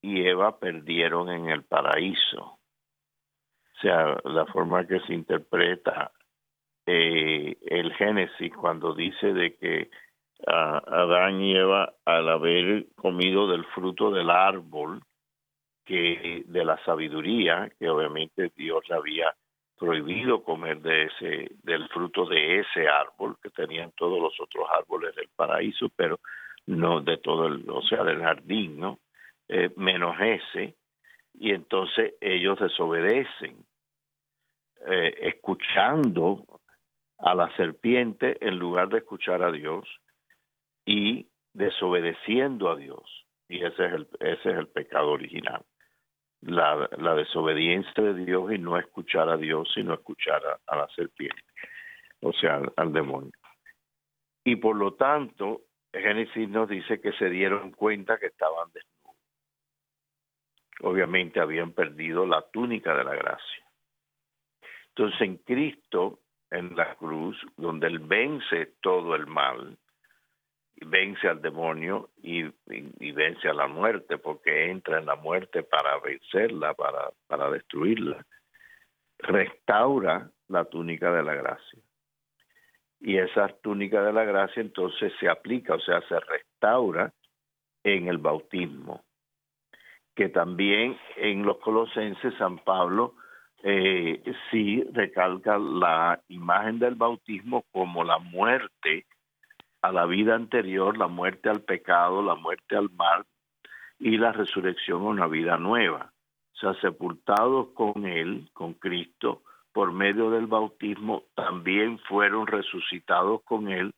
y 0.00 0.26
Eva 0.26 0.58
perdieron 0.58 1.28
en 1.28 1.50
el 1.50 1.64
paraíso. 1.64 2.42
O 2.42 3.80
sea, 3.82 4.16
la 4.24 4.46
forma 4.46 4.86
que 4.86 5.00
se 5.00 5.12
interpreta 5.12 6.12
eh, 6.86 7.56
el 7.66 7.92
Génesis 7.94 8.52
cuando 8.54 8.94
dice 8.94 9.34
de 9.34 9.56
que 9.56 9.90
ah, 10.46 10.82
Adán 10.86 11.40
y 11.42 11.56
Eva 11.56 11.92
al 12.06 12.28
haber 12.30 12.86
comido 12.94 13.46
del 13.46 13.66
fruto 13.66 14.10
del 14.10 14.30
árbol 14.30 15.02
que 15.84 16.44
de 16.46 16.64
la 16.64 16.82
sabiduría 16.84 17.70
que 17.78 17.90
obviamente 17.90 18.50
Dios 18.56 18.82
le 18.88 18.94
había 18.94 19.34
prohibido 19.80 20.44
comer 20.44 20.82
de 20.82 21.04
ese 21.04 21.52
del 21.64 21.88
fruto 21.88 22.26
de 22.26 22.60
ese 22.60 22.86
árbol 22.86 23.38
que 23.42 23.48
tenían 23.48 23.90
todos 23.96 24.20
los 24.20 24.38
otros 24.38 24.66
árboles 24.70 25.16
del 25.16 25.28
paraíso 25.34 25.88
pero 25.96 26.20
no 26.66 27.00
de 27.00 27.16
todo 27.16 27.46
el 27.46 27.64
o 27.68 27.80
sea 27.82 28.04
del 28.04 28.20
jardín 28.20 28.78
no 28.78 28.98
eh, 29.48 29.70
menos 29.76 30.14
ese 30.20 30.76
y 31.32 31.52
entonces 31.52 32.14
ellos 32.20 32.60
desobedecen 32.60 33.56
eh, 34.86 35.14
escuchando 35.22 36.44
a 37.18 37.34
la 37.34 37.54
serpiente 37.56 38.36
en 38.46 38.58
lugar 38.58 38.90
de 38.90 38.98
escuchar 38.98 39.42
a 39.42 39.50
Dios 39.50 39.88
y 40.84 41.26
desobedeciendo 41.52 42.70
a 42.70 42.76
Dios. 42.76 43.26
Y 43.48 43.64
ese 43.64 43.86
es 43.86 43.92
el 43.92 44.08
ese 44.20 44.50
es 44.50 44.58
el 44.58 44.68
pecado 44.68 45.10
original 45.10 45.64
la, 46.42 47.14
desobediencia 47.14 48.02
de 48.02 48.24
Dios 48.24 48.52
y 48.52 48.58
no 48.58 48.78
escuchar 48.78 49.28
a 49.28 49.36
Dios, 49.36 49.70
sino 49.74 49.94
escuchar 49.94 50.42
a, 50.66 50.76
la 50.76 50.88
serpiente, 50.88 51.42
o 52.20 52.32
sea, 52.32 52.60
al, 52.76 52.92
demonio. 52.92 53.32
Y 54.44 54.56
por 54.56 54.76
lo 54.76 54.94
tanto, 54.94 55.62
Génesis 55.92 56.48
nos 56.48 56.68
dice 56.68 57.00
que 57.00 57.12
se 57.12 57.28
dieron 57.28 57.72
cuenta 57.72 58.18
que 58.18 58.26
estaban 58.26 58.68
desnudos. 58.72 59.16
Obviamente 60.82 61.40
habían 61.40 61.72
perdido 61.72 62.26
la 62.26 62.42
túnica 62.50 62.96
de 62.96 63.04
la 63.04 63.14
gracia. 63.14 63.64
Entonces 64.88 65.20
en 65.20 65.36
Cristo, 65.38 66.20
en 66.50 66.74
la 66.74 66.94
cruz, 66.96 67.36
donde 67.56 67.86
Él 67.86 67.98
vence 67.98 68.74
todo 68.80 69.14
el 69.14 69.26
mal, 69.26 69.78
vence 70.80 71.28
al 71.28 71.42
demonio 71.42 72.10
y, 72.22 72.42
vence 73.12 73.48
a 73.48 73.54
la 73.54 73.66
muerte, 73.66 74.18
porque 74.18 74.70
entra 74.70 74.98
en 74.98 75.06
la 75.06 75.16
muerte 75.16 75.62
para 75.62 75.98
vencerla, 76.00 76.74
para, 76.74 77.10
para 77.26 77.50
destruirla. 77.50 78.24
Restaura 79.18 80.30
la 80.48 80.64
túnica 80.64 81.12
de 81.12 81.22
la 81.22 81.34
gracia. 81.34 81.78
Y 83.00 83.16
esa 83.16 83.48
túnica 83.62 84.02
de 84.02 84.12
la 84.12 84.24
gracia 84.24 84.60
entonces 84.60 85.12
se 85.20 85.28
aplica, 85.28 85.74
o 85.74 85.80
sea, 85.80 86.00
se 86.02 86.18
restaura 86.20 87.12
en 87.84 88.08
el 88.08 88.18
bautismo. 88.18 89.04
Que 90.14 90.28
también 90.28 90.98
en 91.16 91.44
los 91.44 91.58
colosenses 91.58 92.34
San 92.36 92.58
Pablo 92.58 93.14
eh, 93.62 94.22
sí 94.50 94.82
recalca 94.92 95.58
la 95.58 96.20
imagen 96.28 96.78
del 96.78 96.94
bautismo 96.94 97.64
como 97.70 98.04
la 98.04 98.18
muerte 98.18 99.06
a 99.82 99.92
la 99.92 100.06
vida 100.06 100.34
anterior, 100.34 100.96
la 100.96 101.08
muerte 101.08 101.48
al 101.48 101.62
pecado, 101.62 102.22
la 102.22 102.34
muerte 102.34 102.76
al 102.76 102.90
mal 102.90 103.24
y 103.98 104.16
la 104.18 104.32
resurrección 104.32 105.02
a 105.02 105.06
una 105.06 105.26
vida 105.26 105.56
nueva. 105.56 106.12
O 106.54 106.58
sea, 106.58 106.74
sepultados 106.80 107.68
con 107.74 108.06
Él, 108.06 108.50
con 108.52 108.74
Cristo, 108.74 109.42
por 109.72 109.92
medio 109.92 110.30
del 110.30 110.46
bautismo, 110.46 111.24
también 111.34 111.98
fueron 112.00 112.46
resucitados 112.46 113.42
con 113.44 113.68
Él 113.68 113.94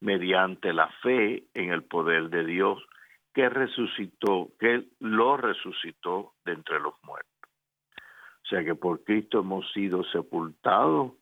mediante 0.00 0.72
la 0.72 0.88
fe 1.02 1.44
en 1.54 1.72
el 1.72 1.82
poder 1.82 2.28
de 2.30 2.44
Dios 2.44 2.82
que 3.34 3.48
resucitó, 3.48 4.50
que 4.58 4.84
lo 5.00 5.36
resucitó 5.36 6.32
de 6.44 6.52
entre 6.52 6.80
los 6.80 6.94
muertos. 7.02 7.32
O 8.44 8.48
sea 8.48 8.64
que 8.64 8.74
por 8.74 9.04
Cristo 9.04 9.40
hemos 9.40 9.70
sido 9.72 10.04
sepultados 10.04 11.12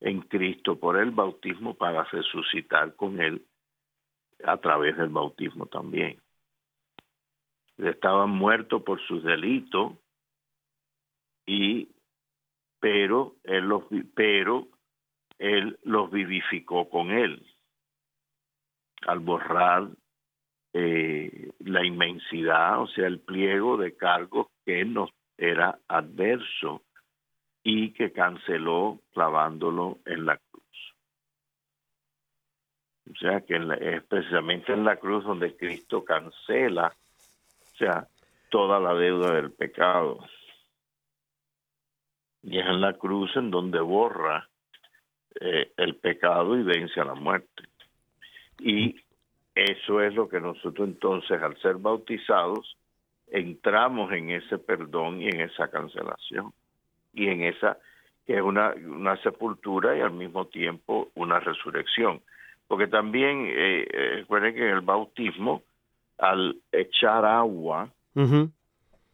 en 0.00 0.22
Cristo 0.22 0.80
por 0.80 0.96
el 0.98 1.10
bautismo 1.12 1.74
para 1.74 2.02
resucitar 2.04 2.96
con 2.96 3.20
Él 3.20 3.46
a 4.44 4.56
través 4.58 4.96
del 4.96 5.08
bautismo 5.08 5.66
también. 5.66 6.20
Estaban 7.78 8.30
muertos 8.30 8.82
por 8.82 9.00
sus 9.06 9.22
delitos 9.24 9.92
y 11.46 11.88
pero 12.80 13.36
él 13.44 13.64
los 13.64 13.84
pero 14.14 14.68
él 15.38 15.78
los 15.82 16.10
vivificó 16.10 16.88
con 16.88 17.10
él 17.10 17.44
al 19.06 19.18
borrar 19.18 19.88
eh, 20.72 21.50
la 21.58 21.84
inmensidad, 21.84 22.80
o 22.80 22.86
sea, 22.86 23.06
el 23.06 23.20
pliego 23.20 23.76
de 23.76 23.96
cargos 23.96 24.46
que 24.64 24.84
nos 24.84 25.10
era 25.36 25.78
adverso 25.88 26.82
y 27.62 27.92
que 27.92 28.12
canceló 28.12 29.00
clavándolo 29.12 29.98
en 30.06 30.26
la 30.26 30.40
o 33.10 33.14
sea, 33.16 33.40
que 33.40 33.56
es 33.56 34.02
precisamente 34.04 34.72
en 34.72 34.84
la 34.84 34.96
cruz 34.96 35.24
donde 35.24 35.56
Cristo 35.56 36.04
cancela, 36.04 36.94
o 37.72 37.76
sea, 37.76 38.06
toda 38.48 38.78
la 38.78 38.94
deuda 38.94 39.34
del 39.34 39.50
pecado. 39.50 40.20
Y 42.42 42.58
es 42.58 42.66
en 42.66 42.80
la 42.80 42.94
cruz 42.94 43.36
en 43.36 43.50
donde 43.50 43.80
borra 43.80 44.48
eh, 45.40 45.72
el 45.76 45.96
pecado 45.96 46.56
y 46.58 46.62
vence 46.62 47.00
a 47.00 47.04
la 47.04 47.14
muerte. 47.14 47.64
Y 48.58 48.96
eso 49.54 50.00
es 50.00 50.14
lo 50.14 50.28
que 50.28 50.40
nosotros 50.40 50.88
entonces, 50.88 51.42
al 51.42 51.56
ser 51.58 51.76
bautizados, 51.76 52.76
entramos 53.28 54.12
en 54.12 54.30
ese 54.30 54.58
perdón 54.58 55.22
y 55.22 55.28
en 55.28 55.40
esa 55.40 55.68
cancelación. 55.68 56.52
Y 57.12 57.28
en 57.28 57.42
esa, 57.42 57.78
que 58.26 58.36
es 58.36 58.42
una, 58.42 58.74
una 58.74 59.16
sepultura 59.22 59.96
y 59.96 60.00
al 60.00 60.12
mismo 60.12 60.46
tiempo 60.46 61.10
una 61.14 61.40
resurrección 61.40 62.22
porque 62.72 62.86
también 62.86 63.44
eh, 63.50 63.86
eh, 63.92 64.08
recuerden 64.20 64.54
que 64.54 64.66
en 64.66 64.74
el 64.76 64.80
bautismo, 64.80 65.62
al 66.16 66.56
echar 66.72 67.22
agua, 67.22 67.90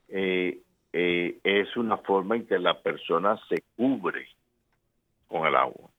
eh, 0.07 0.61
es 0.93 1.77
una 1.77 1.97
forma 1.97 2.37
en 2.37 2.47
que 2.47 2.57
la 2.61 2.81
persona 2.81 3.37
se 3.49 3.65
cubre 3.75 4.29
con 5.27 5.45
el 5.45 5.57
agua. 5.57 5.91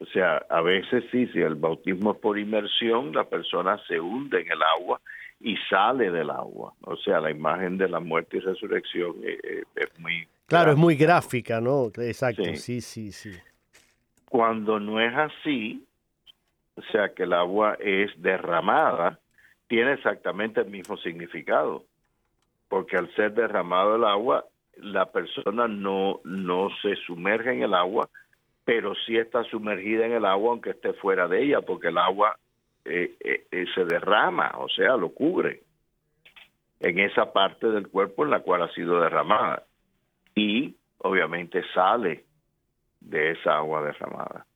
O 0.00 0.06
sea, 0.06 0.38
a 0.50 0.62
veces 0.62 1.04
sí, 1.12 1.28
si 1.28 1.38
el 1.38 1.54
bautismo 1.54 2.10
es 2.10 2.18
por 2.18 2.36
inmersión, 2.36 3.12
la 3.14 3.22
persona 3.22 3.80
se 3.86 4.00
hunde 4.00 4.40
en 4.40 4.50
el 4.50 4.62
agua 4.64 5.00
y 5.38 5.56
sale 5.70 6.10
del 6.10 6.30
agua. 6.30 6.72
O 6.80 6.96
sea, 6.96 7.20
la 7.20 7.30
imagen 7.30 7.78
de 7.78 7.88
la 7.88 8.00
muerte 8.00 8.38
y 8.38 8.40
resurrección 8.40 9.14
eh, 9.22 9.62
es, 9.76 10.00
muy... 10.00 10.26
Claro, 10.46 10.72
es 10.72 10.76
muy 10.76 10.96
gráfica, 10.96 11.60
¿no? 11.60 11.92
Exacto, 11.98 12.42
sí, 12.56 12.80
sí, 12.80 13.12
sí. 13.12 13.30
Cuando 14.28 14.80
no 14.80 15.00
es 15.00 15.14
así, 15.14 15.86
o 16.76 16.82
sea, 16.90 17.10
que 17.10 17.24
el 17.24 17.32
agua 17.32 17.76
es 17.80 18.10
derramada, 18.20 19.18
tiene 19.68 19.94
exactamente 19.94 20.60
el 20.60 20.70
mismo 20.70 20.96
significado, 20.98 21.84
porque 22.68 22.96
al 22.96 23.14
ser 23.14 23.34
derramado 23.34 23.96
el 23.96 24.04
agua, 24.04 24.44
la 24.76 25.06
persona 25.12 25.68
no, 25.68 26.20
no 26.24 26.68
se 26.80 26.96
sumerge 26.96 27.52
en 27.52 27.62
el 27.62 27.74
agua, 27.74 28.08
pero 28.64 28.94
sí 29.06 29.16
está 29.16 29.44
sumergida 29.44 30.06
en 30.06 30.12
el 30.12 30.24
agua 30.24 30.52
aunque 30.52 30.70
esté 30.70 30.92
fuera 30.94 31.28
de 31.28 31.42
ella, 31.42 31.60
porque 31.60 31.88
el 31.88 31.98
agua 31.98 32.38
eh, 32.84 33.14
eh, 33.20 33.46
eh, 33.50 33.66
se 33.74 33.84
derrama, 33.84 34.52
o 34.56 34.68
sea, 34.68 34.96
lo 34.96 35.10
cubre 35.10 35.62
en 36.80 36.98
esa 36.98 37.32
parte 37.32 37.68
del 37.68 37.88
cuerpo 37.88 38.24
en 38.24 38.30
la 38.30 38.40
cual 38.40 38.62
ha 38.62 38.72
sido 38.72 39.00
derramada 39.00 39.64
y 40.34 40.74
obviamente 40.98 41.62
sale 41.74 42.24
de 43.00 43.32
esa 43.32 43.56
agua 43.56 43.82
derramada. 43.82 44.46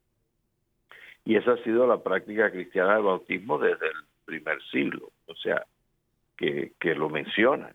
Y 1.27 1.37
esa 1.37 1.53
ha 1.53 1.65
sido 1.65 1.87
la 1.87 2.03
práctica 2.03 2.51
cristiana 2.51 2.95
del 2.95 3.03
bautismo 3.03 3.59
desde 3.59 3.89
el 3.89 4.05
primer 4.25 4.63
siglo, 4.71 5.11
o 5.27 5.35
sea, 5.35 5.67
que, 6.37 6.73
que 6.81 6.95
lo 6.95 7.11
menciona. 7.11 7.75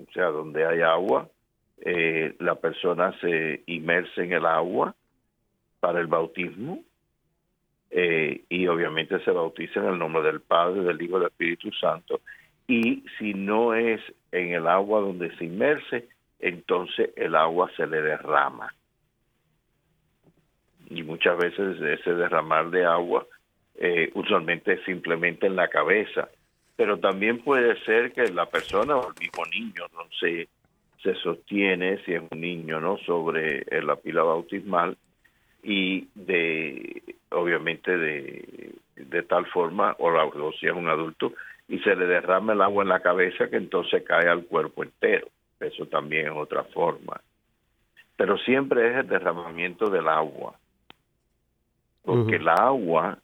O 0.00 0.12
sea, 0.12 0.26
donde 0.26 0.64
hay 0.64 0.82
agua, 0.82 1.28
la 2.38 2.54
persona 2.56 3.18
se 3.20 3.62
inmerse 3.66 4.22
en 4.22 4.32
el 4.32 4.46
agua 4.46 4.94
para 5.80 6.00
el 6.00 6.06
bautismo 6.06 6.80
eh, 7.90 8.42
y 8.48 8.66
obviamente 8.66 9.18
se 9.24 9.30
bautiza 9.30 9.80
en 9.80 9.86
el 9.86 9.98
nombre 9.98 10.22
del 10.22 10.40
Padre, 10.40 10.82
del 10.82 11.00
Hijo 11.00 11.16
y 11.16 11.20
del 11.20 11.28
Espíritu 11.28 11.72
Santo. 11.72 12.20
Y 12.66 13.04
si 13.18 13.32
no 13.34 13.74
es 13.74 14.00
en 14.32 14.52
el 14.52 14.66
agua 14.66 15.00
donde 15.00 15.34
se 15.36 15.46
inmerse, 15.46 16.08
entonces 16.38 17.10
el 17.16 17.34
agua 17.34 17.70
se 17.76 17.86
le 17.86 18.02
derrama. 18.02 18.74
Y 20.90 21.02
muchas 21.02 21.36
veces 21.36 21.80
ese 21.80 22.14
derramar 22.14 22.70
de 22.70 22.84
agua 22.84 23.26
eh, 23.76 24.10
usualmente 24.14 24.82
simplemente 24.84 25.46
en 25.46 25.56
la 25.56 25.68
cabeza, 25.68 26.28
pero 26.76 26.98
también 26.98 27.38
puede 27.38 27.78
ser 27.84 28.12
que 28.12 28.24
la 28.32 28.46
persona 28.46 28.96
o 28.96 29.08
el 29.08 29.14
mismo 29.20 29.44
niño 29.46 29.84
no 29.94 30.08
se, 30.18 30.48
se 31.02 31.14
sostiene, 31.14 32.02
si 32.04 32.14
es 32.14 32.22
un 32.30 32.40
niño, 32.40 32.80
no 32.80 32.98
sobre 32.98 33.64
la 33.82 33.96
pila 33.96 34.22
bautismal 34.22 34.96
y 35.62 36.08
de 36.14 37.02
obviamente 37.30 37.96
de, 37.96 38.74
de 38.96 39.22
tal 39.22 39.46
forma 39.46 39.94
o, 39.98 40.10
la, 40.10 40.28
si 40.58 40.66
es 40.66 40.72
un 40.72 40.88
adulto 40.88 41.32
y 41.68 41.78
se 41.80 41.94
le 41.94 42.06
derrama 42.06 42.54
el 42.54 42.62
agua 42.62 42.82
en 42.82 42.88
la 42.88 43.00
cabeza 43.00 43.48
que 43.48 43.56
entonces 43.56 44.02
cae 44.04 44.28
al 44.28 44.44
cuerpo 44.46 44.82
entero. 44.82 45.28
Eso 45.60 45.86
también 45.86 46.26
es 46.26 46.32
otra 46.32 46.64
forma. 46.64 47.20
Pero 48.16 48.38
siempre 48.38 48.90
es 48.90 48.96
el 48.96 49.08
derramamiento 49.08 49.90
del 49.90 50.08
agua 50.08 50.54
porque 52.08 52.36
el 52.36 52.48
agua 52.48 53.18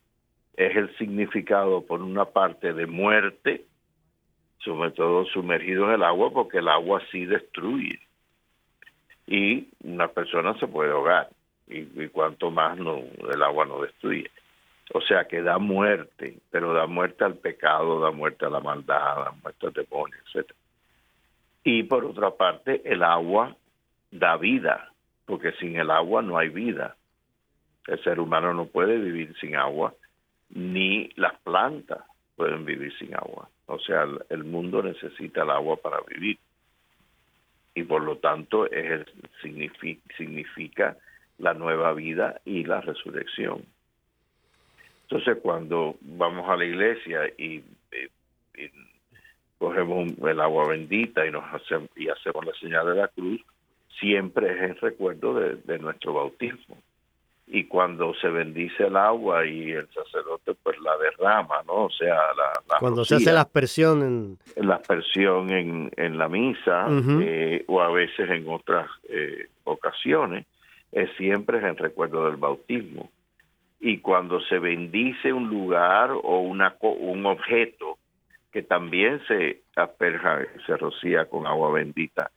es 0.59 0.77
el 0.77 0.95
significado 0.99 1.87
por 1.87 2.03
una 2.03 2.27
parte 2.27 2.75
de 2.75 2.87
muerte 2.87 3.65
sobre 4.59 4.91
todo 4.91 5.25
sumergido 5.25 5.87
en 5.87 5.93
el 5.93 6.03
agua 6.03 6.31
porque 6.31 6.59
el 6.59 6.69
agua 6.69 7.01
sí 7.11 7.25
destruye 7.25 7.99
y 9.27 9.69
una 9.85 10.09
persona 10.09 10.53
se 10.59 10.67
puede 10.67 10.91
ahogar 10.91 11.31
y, 11.67 12.09
cuanto 12.09 12.51
más 12.51 12.77
no 12.77 12.99
el 13.33 13.43
agua 13.43 13.65
no 13.65 13.81
destruye. 13.81 14.31
O 14.93 15.01
sea 15.01 15.25
que 15.25 15.41
da 15.41 15.57
muerte, 15.57 16.37
pero 16.51 16.75
da 16.75 16.87
muerte 16.87 17.25
al 17.25 17.37
pecado, 17.37 18.01
da 18.01 18.11
muerte 18.11 18.45
a 18.45 18.51
la 18.51 18.61
maldad, 18.61 19.17
da 19.17 19.33
muerte 19.43 19.67
al 19.67 19.73
demonio, 19.73 20.19
etc. 20.35 20.53
Y 21.65 21.85
por 21.85 22.05
otra 22.05 22.33
parte, 22.33 22.83
el 22.85 23.03
agua 23.03 23.57
da 24.11 24.37
vida, 24.37 24.93
porque 25.25 25.53
sin 25.53 25.77
el 25.77 25.91
agua 25.91 26.21
no 26.21 26.37
hay 26.37 26.51
vida. 26.51 26.97
El 27.87 28.03
ser 28.03 28.21
humano 28.21 28.55
no 28.55 28.67
puede 28.67 28.99
vivir 28.99 29.35
sin 29.41 29.57
agua, 29.57 29.95
ni 30.51 31.11
las 31.17 31.39
plantas 31.41 32.01
pueden 32.37 32.65
vivir 32.65 32.97
sin 32.99 33.15
agua. 33.15 33.49
O 33.67 33.79
sea, 33.79 34.07
el, 34.29 34.45
mundo 34.45 34.83
necesita 34.83 35.43
el 35.43 35.51
agua 35.51 35.77
para 35.77 36.01
vivir. 36.07 36.39
Y 37.75 37.83
por 37.83 38.03
lo 38.03 38.19
tanto, 38.19 38.71
es, 38.71 39.07
significa, 39.43 40.03
significa 40.17 40.97
la 41.39 41.55
nueva 41.55 41.93
vida 41.93 42.41
y 42.45 42.65
la 42.65 42.81
resurrección. 42.81 43.65
Entonces, 45.03 45.39
cuando 45.43 45.97
vamos 46.01 46.49
a 46.49 46.57
la 46.57 46.65
iglesia 46.65 47.27
y, 47.39 47.63
cogemos 49.59 50.13
el 50.29 50.41
agua 50.41 50.69
bendita 50.69 51.27
y 51.27 51.31
nos 51.31 51.45
hacemos, 51.55 51.89
y 51.97 52.09
hacemos 52.09 52.45
la 52.45 52.53
señal 52.55 52.87
de 52.87 52.95
la 52.97 53.09
cruz, 53.09 53.41
siempre 53.99 54.53
es 54.53 54.71
en 54.71 54.77
recuerdo 54.77 55.35
de, 55.35 55.79
nuestro 55.79 56.15
bautismo. 56.15 56.77
Y 57.47 57.65
cuando 57.65 58.15
se 58.15 58.29
bendice 58.29 58.85
el 58.85 58.97
agua 58.97 59.45
y 59.45 59.71
el 59.71 59.87
sacerdote 59.93 60.55
pues 60.63 60.79
la 60.81 60.97
derrama, 60.97 61.63
¿no? 61.67 61.85
O 61.85 61.91
sea, 61.91 62.15
la, 62.15 62.79
cuando 62.81 63.05
se 63.05 63.17
hace 63.17 63.33
la 63.33 63.43
aspersión 63.43 64.39
en 64.57 64.67
la 64.67 64.77
aspersión 64.77 65.51
en, 65.51 65.91
en 65.97 66.17
la 66.17 66.29
misa 66.29 66.87
eh, 67.21 67.65
o 67.69 67.83
a 67.83 67.91
veces 67.91 68.31
en 68.31 68.49
otras 68.49 68.89
eh, 69.09 69.49
ocasiones, 69.65 70.47
es 70.93 71.11
siempre 71.17 71.59
en 71.59 71.77
recuerdo 71.77 72.27
del 72.27 72.37
bautismo. 72.37 73.11
Y 73.81 73.99
cuando 73.99 74.41
se 74.41 74.59
bendice 74.59 75.33
un 75.33 75.51
lugar 75.51 76.13
o 76.13 76.39
una, 76.39 76.75
un 76.81 77.27
objeto 77.27 77.99
que 78.51 78.63
también 78.63 79.21
se 79.27 79.63
asperja, 79.77 80.39
se 80.65 80.77
rocía 80.77 81.27
con 81.27 81.47
agua 81.47 81.73
bendita, 81.73 82.31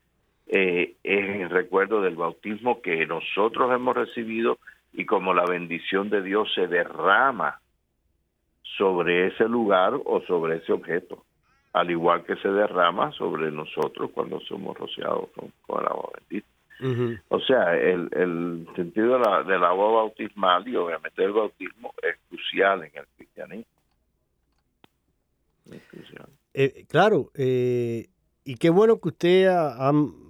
eh, 0.48 0.96
es 1.04 1.30
en 1.30 1.50
recuerdo 1.50 2.02
del 2.02 2.16
bautismo 2.16 2.82
que 2.82 3.06
nosotros 3.06 3.72
hemos 3.74 3.96
recibido 3.96 4.58
y 4.94 5.06
como 5.06 5.34
la 5.34 5.46
bendición 5.46 6.10
de 6.10 6.22
Dios 6.22 6.52
se 6.54 6.68
derrama 6.68 7.60
sobre 8.78 9.28
ese 9.28 9.48
lugar 9.48 9.94
o 10.06 10.22
sobre 10.22 10.58
ese 10.58 10.74
objeto, 10.74 11.24
al 11.74 11.90
igual 11.92 12.24
que 12.26 12.36
se 12.38 12.50
derrama 12.50 13.12
sobre 13.12 13.52
nosotros 13.52 14.12
cuando 14.14 14.40
somos 14.42 14.78
rociados 14.78 15.30
con 15.32 15.80
el 15.82 15.88
agua 15.88 16.10
bendita. 16.16 16.48
O 17.30 17.40
sea, 17.40 17.76
el, 17.76 18.08
el 18.12 18.68
sentido 18.76 19.18
de 19.18 19.20
la, 19.20 19.44
del 19.44 19.64
agua 19.64 19.94
bautismal 19.94 20.68
y 20.68 20.76
obviamente 20.76 21.24
el 21.24 21.32
bautismo 21.32 21.94
es 22.04 22.18
crucial 22.30 22.84
en 22.84 22.92
el 22.96 23.06
cristianismo. 23.16 23.66
Eh, 26.54 26.86
claro, 26.88 27.30
eh, 27.36 28.08
y 28.48 28.56
qué 28.56 28.70
bueno 28.70 29.00
que 29.00 29.10
usted 29.10 29.48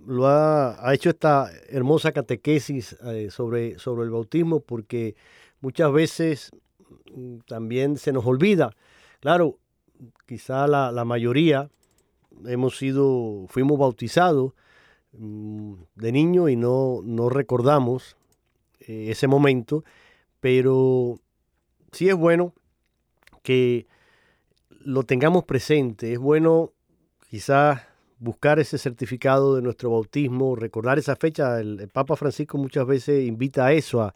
lo 0.08 0.28
ha, 0.28 0.94
hecho 0.94 1.10
esta 1.10 1.50
hermosa 1.70 2.12
catequesis 2.12 2.98
eh, 3.06 3.30
sobre, 3.30 3.78
sobre 3.80 4.06
el 4.06 4.12
bautismo, 4.12 4.60
porque 4.60 5.16
muchas 5.62 5.92
veces 5.92 6.52
mm, 7.14 7.38
también 7.48 7.98
se 7.98 8.12
nos 8.12 8.26
olvida. 8.26 8.72
Claro, 9.20 9.58
quizá 10.26 10.68
la, 10.68 10.92
la 10.92 11.06
mayoría 11.06 11.70
hemos 12.46 12.78
sido, 12.78 13.46
fuimos 13.48 13.80
bautizados, 13.80 14.54
Mm, 15.20 15.74
de 15.96 16.12
niño 16.12 16.48
y 16.48 16.56
no, 16.56 17.02
no 17.04 17.30
recordamos 17.30 18.18
eh, 18.82 19.08
ese 19.10 19.28
momento, 19.28 19.84
pero 20.40 21.20
sí 21.92 22.08
es 22.10 22.16
bueno 22.16 22.54
que 23.42 23.88
lo 24.70 25.04
tengamos 25.04 25.46
presente, 25.46 26.14
es 26.14 26.20
bueno 26.20 26.72
quizás 27.32 27.87
buscar 28.20 28.60
ese 28.60 28.78
certificado 28.78 29.56
de 29.56 29.62
nuestro 29.62 29.92
bautismo, 29.92 30.56
recordar 30.56 30.98
esa 30.98 31.16
fecha, 31.16 31.60
el, 31.60 31.88
Papa 31.92 32.16
Francisco 32.16 32.58
muchas 32.58 32.86
veces 32.86 33.28
invita 33.28 33.68
a 33.68 33.74
eso, 33.74 34.02
a, 34.02 34.14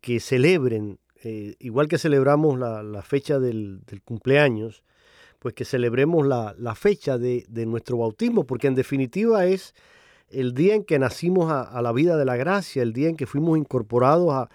que 0.00 0.20
celebren, 0.20 0.98
eh, 1.22 1.54
igual 1.58 1.88
que 1.88 1.98
celebramos 1.98 2.58
la, 2.58 3.02
fecha 3.02 3.38
del, 3.38 3.82
cumpleaños, 4.04 4.82
pues 5.38 5.54
que 5.54 5.64
celebremos 5.64 6.26
la, 6.26 6.74
fecha 6.74 7.18
de, 7.18 7.44
nuestro 7.66 7.98
bautismo, 7.98 8.44
porque 8.44 8.66
en 8.66 8.74
definitiva 8.74 9.46
es 9.46 9.74
el 10.28 10.54
día 10.54 10.74
en 10.74 10.84
que 10.84 10.98
nacimos 10.98 11.50
a, 11.50 11.80
la 11.82 11.92
vida 11.92 12.16
de 12.16 12.24
la 12.24 12.36
gracia, 12.36 12.82
el 12.82 12.92
día 12.92 13.08
en 13.08 13.16
que 13.16 13.26
fuimos 13.26 13.58
incorporados 13.58 14.48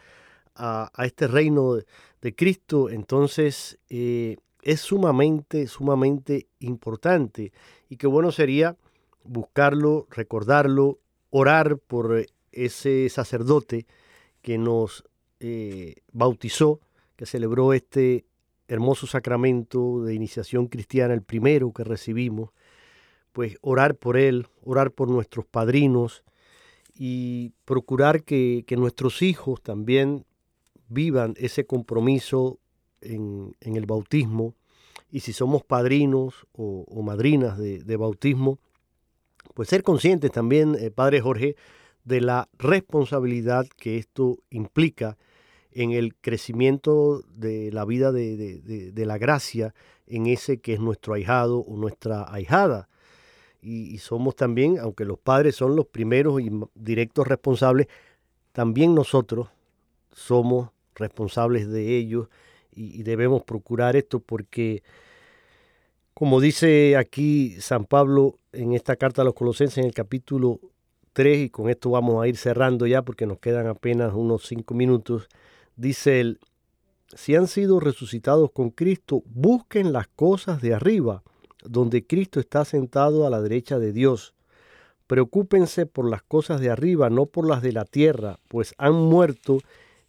a, 0.56 0.92
este 1.06 1.28
reino 1.28 1.76
de, 2.22 2.36
Cristo, 2.36 2.90
entonces 2.90 3.80
eh, 3.90 4.36
es 4.70 4.82
sumamente, 4.82 5.66
sumamente 5.66 6.48
importante. 6.60 7.52
Y 7.90 7.98
qué 7.98 8.06
bueno 8.06 8.32
sería 8.32 8.78
buscarlo, 9.24 10.06
recordarlo, 10.12 11.00
orar 11.32 11.80
por 11.80 12.24
ese 12.52 13.10
sacerdote 13.10 13.88
que 14.44 14.60
nos 14.60 15.04
eh, 15.40 15.96
bautizó, 16.12 16.82
que 17.16 17.26
celebró 17.26 17.74
este 17.74 18.26
hermoso 18.68 19.08
sacramento 19.08 20.04
de 20.04 20.14
iniciación 20.14 20.68
cristiana, 20.68 21.16
el 21.16 21.24
primero 21.24 21.74
que 21.74 21.84
recibimos, 21.84 22.52
pues 23.32 23.58
orar 23.62 23.96
por 23.96 24.18
él, 24.18 24.46
orar 24.64 24.92
por 24.92 25.10
nuestros 25.10 25.48
padrinos 25.48 26.24
y 26.94 27.54
procurar 27.66 28.22
que, 28.24 28.64
nuestros 28.78 29.24
hijos 29.24 29.64
también 29.64 30.26
vivan 30.90 31.34
ese 31.38 31.66
compromiso 31.66 32.60
en, 33.02 33.56
el 33.62 33.88
bautismo 33.88 34.54
y 35.12 35.22
si 35.22 35.34
somos 35.34 35.64
padrinos 35.64 36.46
o, 36.54 37.02
madrinas 37.02 37.58
de, 37.58 37.98
bautismo, 37.98 38.60
pues 39.54 39.70
ser 39.70 39.84
conscientes 39.84 40.32
también, 40.32 40.76
eh, 40.80 40.92
Padre 40.92 41.22
Jorge, 41.22 41.56
de 42.04 42.22
la 42.22 42.48
responsabilidad 42.58 43.68
que 43.78 43.98
esto 43.98 44.38
implica 44.50 45.18
en 45.72 45.92
el 45.92 46.16
crecimiento 46.16 47.24
de 47.30 47.72
la 47.72 47.86
vida 47.86 48.12
de, 48.12 48.92
la 48.96 49.18
gracia 49.18 49.74
en 50.08 50.26
ese 50.28 50.60
que 50.60 50.74
es 50.74 50.80
nuestro 50.80 51.14
ahijado 51.14 51.60
o 51.60 51.76
nuestra 51.78 52.32
ahijada. 52.32 52.90
Y, 53.62 53.98
somos 53.98 54.36
también, 54.36 54.80
aunque 54.80 55.06
los 55.06 55.20
padres 55.20 55.56
son 55.56 55.76
los 55.76 55.86
primeros 55.86 56.42
y 56.42 56.50
directos 56.76 57.28
responsables, 57.28 57.88
también 58.54 58.96
nosotros 58.96 59.50
somos 60.12 60.70
responsables 60.96 61.70
de 61.70 61.98
ellos 61.98 62.30
y, 62.80 63.04
debemos 63.04 63.44
procurar 63.44 63.96
esto 63.96 64.20
porque, 64.20 64.84
como 66.14 66.40
dice 66.40 66.96
aquí 66.96 67.60
San 67.60 67.86
Pablo 67.86 68.36
en 68.54 68.74
esta 68.74 68.96
carta 68.96 69.22
a 69.22 69.26
los 69.26 69.34
Colosenses 69.34 69.80
en 69.80 69.86
el 69.86 69.94
capítulo 69.94 70.60
3, 71.14 71.40
y 71.40 71.50
con 71.50 71.70
esto 71.70 71.90
vamos 71.90 72.24
a 72.24 72.28
ir 72.28 72.38
cerrando 72.38 72.88
ya 72.88 73.02
porque 73.02 73.26
nos 73.26 73.40
quedan 73.40 73.68
apenas 73.68 74.14
unos 74.14 74.46
cinco 74.48 74.74
minutos, 74.74 75.28
dice 75.76 76.22
él, 76.22 76.40
si 77.14 77.36
han 77.36 77.48
sido 77.48 77.80
resucitados 77.80 78.52
con 78.52 78.70
Cristo, 78.70 79.24
busquen 79.26 79.92
las 79.92 80.08
cosas 80.08 80.62
de 80.62 80.74
arriba, 80.74 81.24
donde 81.64 82.06
Cristo 82.06 82.40
está 82.40 82.64
sentado 82.66 83.26
a 83.26 83.30
la 83.30 83.42
derecha 83.42 83.80
de 83.80 83.92
Dios. 83.92 84.34
Preocúpense 85.08 85.88
por 85.88 86.08
las 86.08 86.22
cosas 86.22 86.62
de 86.62 86.70
arriba, 86.70 87.10
no 87.10 87.26
por 87.26 87.48
las 87.48 87.64
de 87.64 87.74
la 87.74 87.84
tierra, 87.84 88.38
pues 88.48 88.76
han 88.78 88.94
muerto 88.94 89.60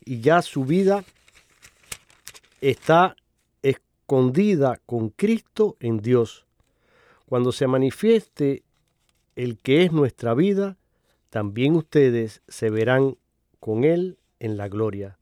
y 0.05 0.21
ya 0.21 0.43
su 0.43 0.65
vida 0.65 1.05
está 2.61 3.17
escondida 3.63 4.81
con 4.87 5.11
Cristo 5.11 5.77
en 5.81 5.99
Dios. 5.99 6.47
Cuando 7.27 7.53
se 7.53 7.67
manifieste 7.67 8.65
el 9.37 9.59
que 9.59 9.85
es 9.85 9.93
nuestra 9.93 10.35
vida, 10.35 10.79
también 11.31 11.77
ustedes 11.77 12.43
se 12.49 12.71
verán 12.71 13.17
con 13.61 13.85
Él 13.85 14.19
en 14.41 14.57
la 14.57 14.69
gloria. 14.69 15.19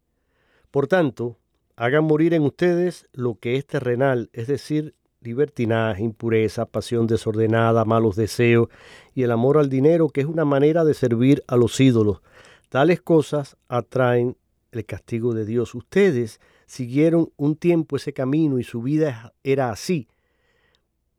Por 0.70 0.86
tanto, 0.86 1.36
hagan 1.76 2.04
morir 2.04 2.34
en 2.34 2.42
ustedes 2.42 3.08
lo 3.12 3.34
que 3.34 3.56
es 3.56 3.66
terrenal, 3.66 4.30
es 4.32 4.46
decir, 4.46 4.94
libertinaje, 5.20 6.02
impureza, 6.02 6.66
pasión 6.66 7.06
desordenada, 7.06 7.84
malos 7.84 8.16
deseos 8.16 8.68
y 9.14 9.22
el 9.22 9.32
amor 9.32 9.58
al 9.58 9.68
dinero, 9.68 10.08
que 10.08 10.20
es 10.20 10.26
una 10.26 10.44
manera 10.44 10.84
de 10.84 10.94
servir 10.94 11.42
a 11.46 11.56
los 11.56 11.78
ídolos. 11.80 12.22
Tales 12.68 13.00
cosas 13.00 13.56
atraen 13.68 14.36
el 14.72 14.84
castigo 14.84 15.34
de 15.34 15.44
Dios. 15.44 15.74
Ustedes 15.74 16.40
siguieron 16.68 17.32
un 17.36 17.56
tiempo 17.56 17.96
ese 17.96 18.12
camino 18.12 18.60
y 18.60 18.62
su 18.62 18.80
vida 18.80 19.34
era 19.42 19.70
así. 19.70 20.06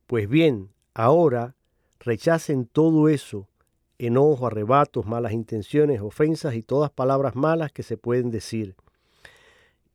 Pues 0.08 0.30
bien, 0.30 0.70
ahora 0.94 1.56
rechacen 2.00 2.66
todo 2.66 3.10
eso, 3.10 3.50
enojo, 3.98 4.48
arrebatos, 4.48 5.06
malas 5.06 5.34
intenciones, 5.34 6.00
ofensas 6.00 6.56
y 6.56 6.64
todas 6.64 6.90
palabras 6.90 7.36
malas 7.36 7.74
que 7.74 7.84
se 7.84 7.98
pueden 7.98 8.32
decir 8.32 8.78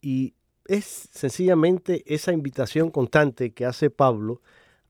y 0.05 0.35
es 0.67 1.09
sencillamente 1.13 2.05
esa 2.07 2.31
invitación 2.31 2.91
constante 2.91 3.53
que 3.53 3.65
hace 3.65 3.89
Pablo 3.89 4.43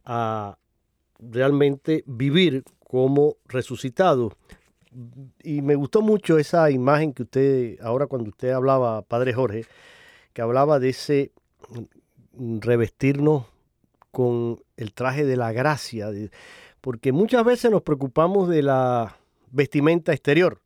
a 0.04 0.58
realmente 1.20 2.02
vivir 2.06 2.64
como 2.80 3.36
resucitado. 3.46 4.32
Y 5.44 5.62
me 5.62 5.76
gustó 5.76 6.02
mucho 6.02 6.36
esa 6.36 6.68
imagen 6.70 7.12
que 7.12 7.22
usted, 7.22 7.80
ahora 7.80 8.08
cuando 8.08 8.30
usted 8.30 8.50
hablaba, 8.50 9.02
Padre 9.02 9.32
Jorge, 9.34 9.66
que 10.34 10.42
hablaba 10.42 10.78
de 10.78 10.90
ese 10.90 11.32
revestirnos 12.36 13.46
con 14.10 14.62
el 14.76 14.92
traje 14.92 15.24
de 15.24 15.36
la 15.36 15.52
gracia, 15.52 16.10
porque 16.82 17.12
muchas 17.12 17.44
veces 17.44 17.70
nos 17.70 17.82
preocupamos 17.82 18.50
de 18.50 18.62
la 18.62 19.16
vestimenta 19.50 20.12
exterior, 20.12 20.60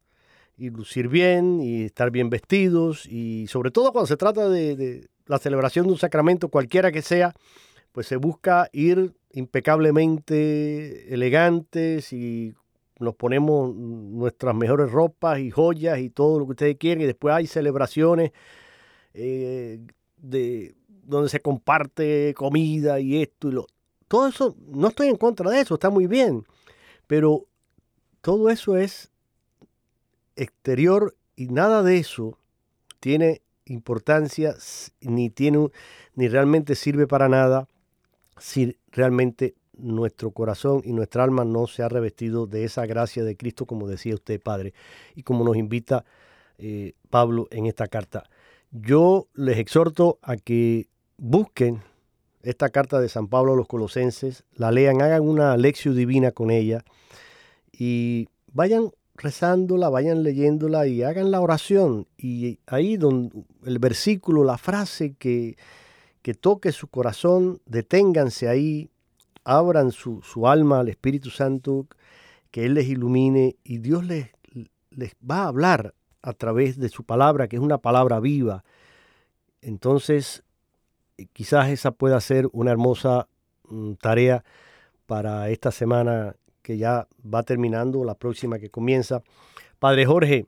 y 0.59 0.71
lucir 0.71 1.09
bien 1.09 1.61
y 1.61 1.85
estar 1.85 2.11
bien 2.11 2.29
vestidos 2.29 3.07
y 3.07 3.47
sobre 3.47 3.71
todo 3.71 3.93
cuando 3.93 4.09
se 4.09 4.17
trata 4.17 4.49
de, 4.49 5.09
la 5.27 5.39
celebración 5.39 5.87
de 5.87 5.93
un 5.93 5.99
sacramento 5.99 6.49
cualquiera 6.49 6.91
que 6.91 7.01
sea, 7.01 7.33
pues 7.93 8.09
se 8.09 8.17
busca 8.17 8.69
ir 8.73 9.15
impecablemente 9.33 11.15
elegantes 11.15 12.13
y 12.13 12.55
nos 12.99 13.15
ponemos 13.15 13.73
nuestras 13.75 14.55
mejores 14.57 14.91
ropas 14.91 15.39
y 15.39 15.51
joyas 15.51 16.01
y 16.01 16.11
todo 16.11 16.41
lo 16.41 16.47
que 16.47 16.53
ustedes 16.53 16.77
quieren 16.77 17.05
y 17.05 17.07
después 17.07 17.35
hay 17.35 17.47
celebraciones 17.47 18.33
eh, 19.21 19.81
de 20.17 20.77
donde 21.03 21.29
se 21.29 21.41
comparte 21.41 22.35
comida 22.37 23.01
y 23.01 23.21
esto 23.21 23.49
y 23.49 23.53
lo 23.53 23.67
todo 24.07 24.29
eso 24.29 24.57
no 24.69 24.89
estoy 24.89 25.09
en 25.09 25.17
contra 25.17 25.51
de 25.51 25.61
eso 25.61 25.75
está 25.75 25.91
muy 25.91 26.07
bien 26.07 26.45
pero 27.09 27.47
todo 28.21 28.49
eso 28.49 28.77
es 28.77 29.11
exterior 30.37 31.17
y 31.35 31.49
nada 31.49 31.83
de 31.83 31.99
eso 31.99 32.39
tiene 33.01 33.43
importancia 33.65 34.55
ni 35.01 35.31
tiene 35.31 35.69
ni 36.15 36.29
realmente 36.29 36.77
sirve 36.77 37.09
para 37.09 37.29
nada 37.29 37.67
si 38.39 38.79
realmente 38.93 39.57
nuestro 39.79 40.31
corazón 40.31 40.83
y 40.85 40.93
nuestra 40.93 41.25
alma 41.25 41.45
no 41.45 41.67
se 41.67 41.83
ha 41.83 41.89
revestido 41.89 42.47
de 42.47 42.65
esa 42.65 42.87
gracia 42.87 43.25
de 43.25 43.37
Cristo, 43.37 43.67
como 43.67 43.87
decía 43.87 44.15
usted, 44.15 44.41
Padre, 44.41 44.75
y 45.15 45.23
como 45.23 45.45
nos 45.45 45.57
invita 45.57 46.05
eh, 46.59 46.95
Pablo 47.11 47.47
en 47.51 47.67
esta 47.67 47.87
carta. 47.87 48.25
Yo 48.71 49.29
les 49.35 49.59
exhorto 49.59 50.19
a 50.23 50.37
que 50.37 50.89
busquen 51.17 51.83
esta 52.43 52.69
carta 52.69 53.01
de 53.01 53.09
San 53.09 53.29
Pablo 53.29 53.55
a 53.55 53.57
los 53.57 53.67
colosenses, 53.67 54.45
la 54.55 54.71
lean, 54.71 55.01
hagan 55.03 55.23
una 55.23 55.57
lección 55.57 55.97
divina 55.97 56.33
con 56.33 56.51
ella 56.51 56.85
y 57.73 58.29
vayan 58.53 58.91
rezándola, 59.15 59.89
vayan 59.89 60.23
leyéndola 60.23 60.87
y 60.87 61.03
hagan 61.03 61.31
la 61.31 61.41
oración. 61.41 62.07
Y 62.17 62.61
ahí 62.67 62.97
donde 62.97 63.43
el 63.65 63.79
versículo, 63.79 64.45
la 64.45 64.59
frase 64.59 65.15
que, 65.15 65.57
que 66.23 66.35
toque 66.35 66.73
su 66.73 66.89
corazón, 66.89 67.61
deténganse 67.67 68.49
ahí, 68.49 68.91
abran 69.45 69.93
su, 69.93 70.23
alma 70.47 70.81
al 70.81 70.89
Espíritu 70.89 71.31
Santo, 71.31 71.87
que 72.51 72.67
Él 72.67 72.75
les 72.75 72.87
ilumine 72.87 73.57
y 73.65 73.79
Dios 73.79 74.05
les, 74.05 74.29
les 74.91 75.13
va 75.29 75.45
a 75.45 75.49
hablar 75.49 75.95
a 76.23 76.33
través 76.33 76.79
de 76.79 76.89
su 76.89 77.05
palabra, 77.05 77.49
que 77.49 77.57
es 77.57 77.63
una 77.63 77.79
palabra 77.79 78.21
viva. 78.21 78.65
Entonces, 79.61 80.43
quizás 81.33 81.69
esa 81.69 81.91
pueda 81.91 82.21
ser 82.21 82.49
una 82.53 82.71
hermosa 82.71 83.29
mm, 83.69 83.95
tarea 83.95 84.45
para 85.07 85.49
esta 85.51 85.71
semana 85.71 86.37
que 86.63 86.77
ya 86.77 87.09
va 87.23 87.43
terminando, 87.43 88.05
la 88.05 88.15
próxima 88.15 88.59
que 88.59 88.71
comienza. 88.71 89.23
Padre 89.79 90.07
Jorge, 90.07 90.47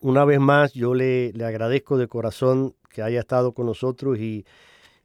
una 0.00 0.24
vez 0.24 0.40
más 0.40 0.72
yo 0.72 0.94
le, 0.94 1.32
le 1.32 1.44
agradezco 1.44 1.98
de 1.98 2.08
corazón 2.08 2.74
que 2.88 3.02
haya 3.02 3.20
estado 3.20 3.52
con 3.52 3.66
nosotros 3.66 4.18
y, 4.18 4.46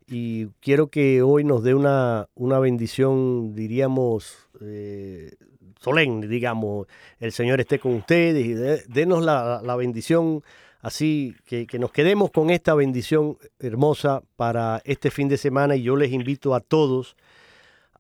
y 0.08 0.48
quiero 0.62 0.88
que 0.88 1.22
hoy 1.22 1.44
nos 1.44 1.64
dé 1.64 1.74
una, 1.74 2.30
una 2.36 2.60
bendición, 2.60 3.54
diríamos, 3.54 4.48
eh, 4.62 5.36
solemne, 5.84 6.28
digamos, 6.28 6.88
el 7.20 7.32
Señor 7.32 7.60
esté 7.60 7.80
con 7.80 7.94
ustedes 7.96 8.46
y 8.46 8.54
denos 8.92 9.24
la, 9.24 9.62
la, 9.64 9.76
bendición 9.76 10.44
así, 10.82 11.36
que, 11.46 11.68
que, 11.68 11.80
nos 11.80 11.92
quedemos 11.92 12.32
con 12.32 12.50
esta 12.50 12.74
bendición 12.74 13.38
hermosa 13.60 14.24
para 14.36 14.82
este 14.86 15.12
fin 15.12 15.28
de 15.28 15.38
semana 15.38 15.76
y 15.76 15.84
yo 15.84 15.96
les 15.96 16.12
invito 16.12 16.56
a 16.56 16.62
todos 16.62 17.16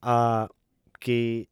a 0.01 0.49
que 0.99 1.49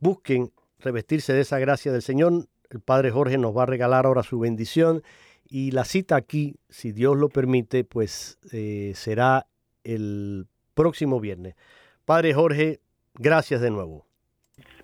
busquen 0.00 0.52
revestirse 0.80 1.32
de 1.32 1.42
esa 1.42 1.58
gracia 1.58 1.92
del 1.92 2.02
Señor. 2.02 2.46
El 2.70 2.80
Padre 2.80 3.10
Jorge 3.10 3.38
nos 3.38 3.56
va 3.56 3.62
a 3.62 3.66
regalar 3.66 4.06
ahora 4.06 4.22
su 4.22 4.40
bendición 4.40 5.02
y 5.48 5.70
la 5.70 5.84
cita 5.84 6.16
aquí, 6.16 6.56
si 6.68 6.92
Dios 6.92 7.16
lo 7.16 7.28
permite, 7.28 7.84
pues 7.84 8.38
eh, 8.50 8.92
será 8.96 9.46
el 9.84 10.46
próximo 10.74 11.20
viernes. 11.20 11.54
Padre 12.04 12.34
Jorge, 12.34 12.80
gracias 13.14 13.60
de 13.60 13.70
nuevo. 13.70 14.06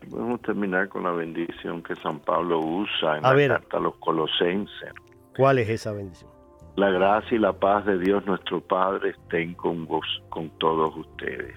Podemos 0.08 0.40
terminar 0.42 0.88
con 0.88 1.04
la 1.04 1.12
bendición 1.12 1.82
que 1.82 1.94
San 1.96 2.20
Pablo 2.20 2.60
usa 2.60 3.18
en 3.18 3.22
la 3.22 3.48
carta 3.48 3.76
a 3.76 3.80
los 3.80 3.96
colosenses. 3.96 4.92
¿Cuál 5.36 5.58
es 5.58 5.68
esa 5.68 5.92
bendición? 5.92 6.30
La 6.76 6.90
gracia 6.90 7.36
y 7.36 7.38
la 7.38 7.52
paz 7.52 7.84
de 7.84 7.98
Dios 7.98 8.24
nuestro 8.26 8.60
Padre 8.60 9.10
estén 9.10 9.54
con 9.54 9.86
vos, 9.86 10.06
con 10.30 10.48
todos 10.58 10.96
ustedes. 10.96 11.56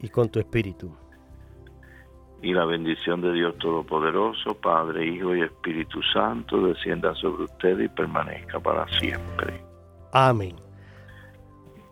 Y 0.00 0.08
con 0.08 0.28
tu 0.28 0.38
espíritu 0.38 0.92
y 2.44 2.52
la 2.52 2.66
bendición 2.66 3.22
de 3.22 3.32
Dios 3.32 3.56
Todopoderoso, 3.58 4.54
Padre, 4.60 5.06
Hijo 5.06 5.34
y 5.34 5.40
Espíritu 5.40 6.00
Santo, 6.12 6.66
descienda 6.66 7.14
sobre 7.14 7.44
usted 7.44 7.78
y 7.80 7.88
permanezca 7.88 8.60
para 8.60 8.86
siempre. 8.98 9.64
Amén. 10.12 10.54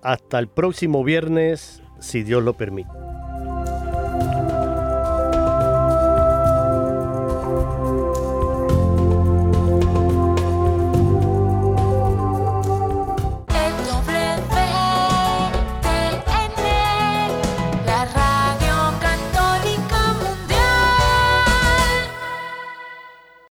Hasta 0.02 0.38
el 0.38 0.48
próximo 0.48 1.04
viernes, 1.04 1.82
si 2.00 2.22
Dios 2.22 2.42
lo 2.42 2.52
permite. 2.52 2.90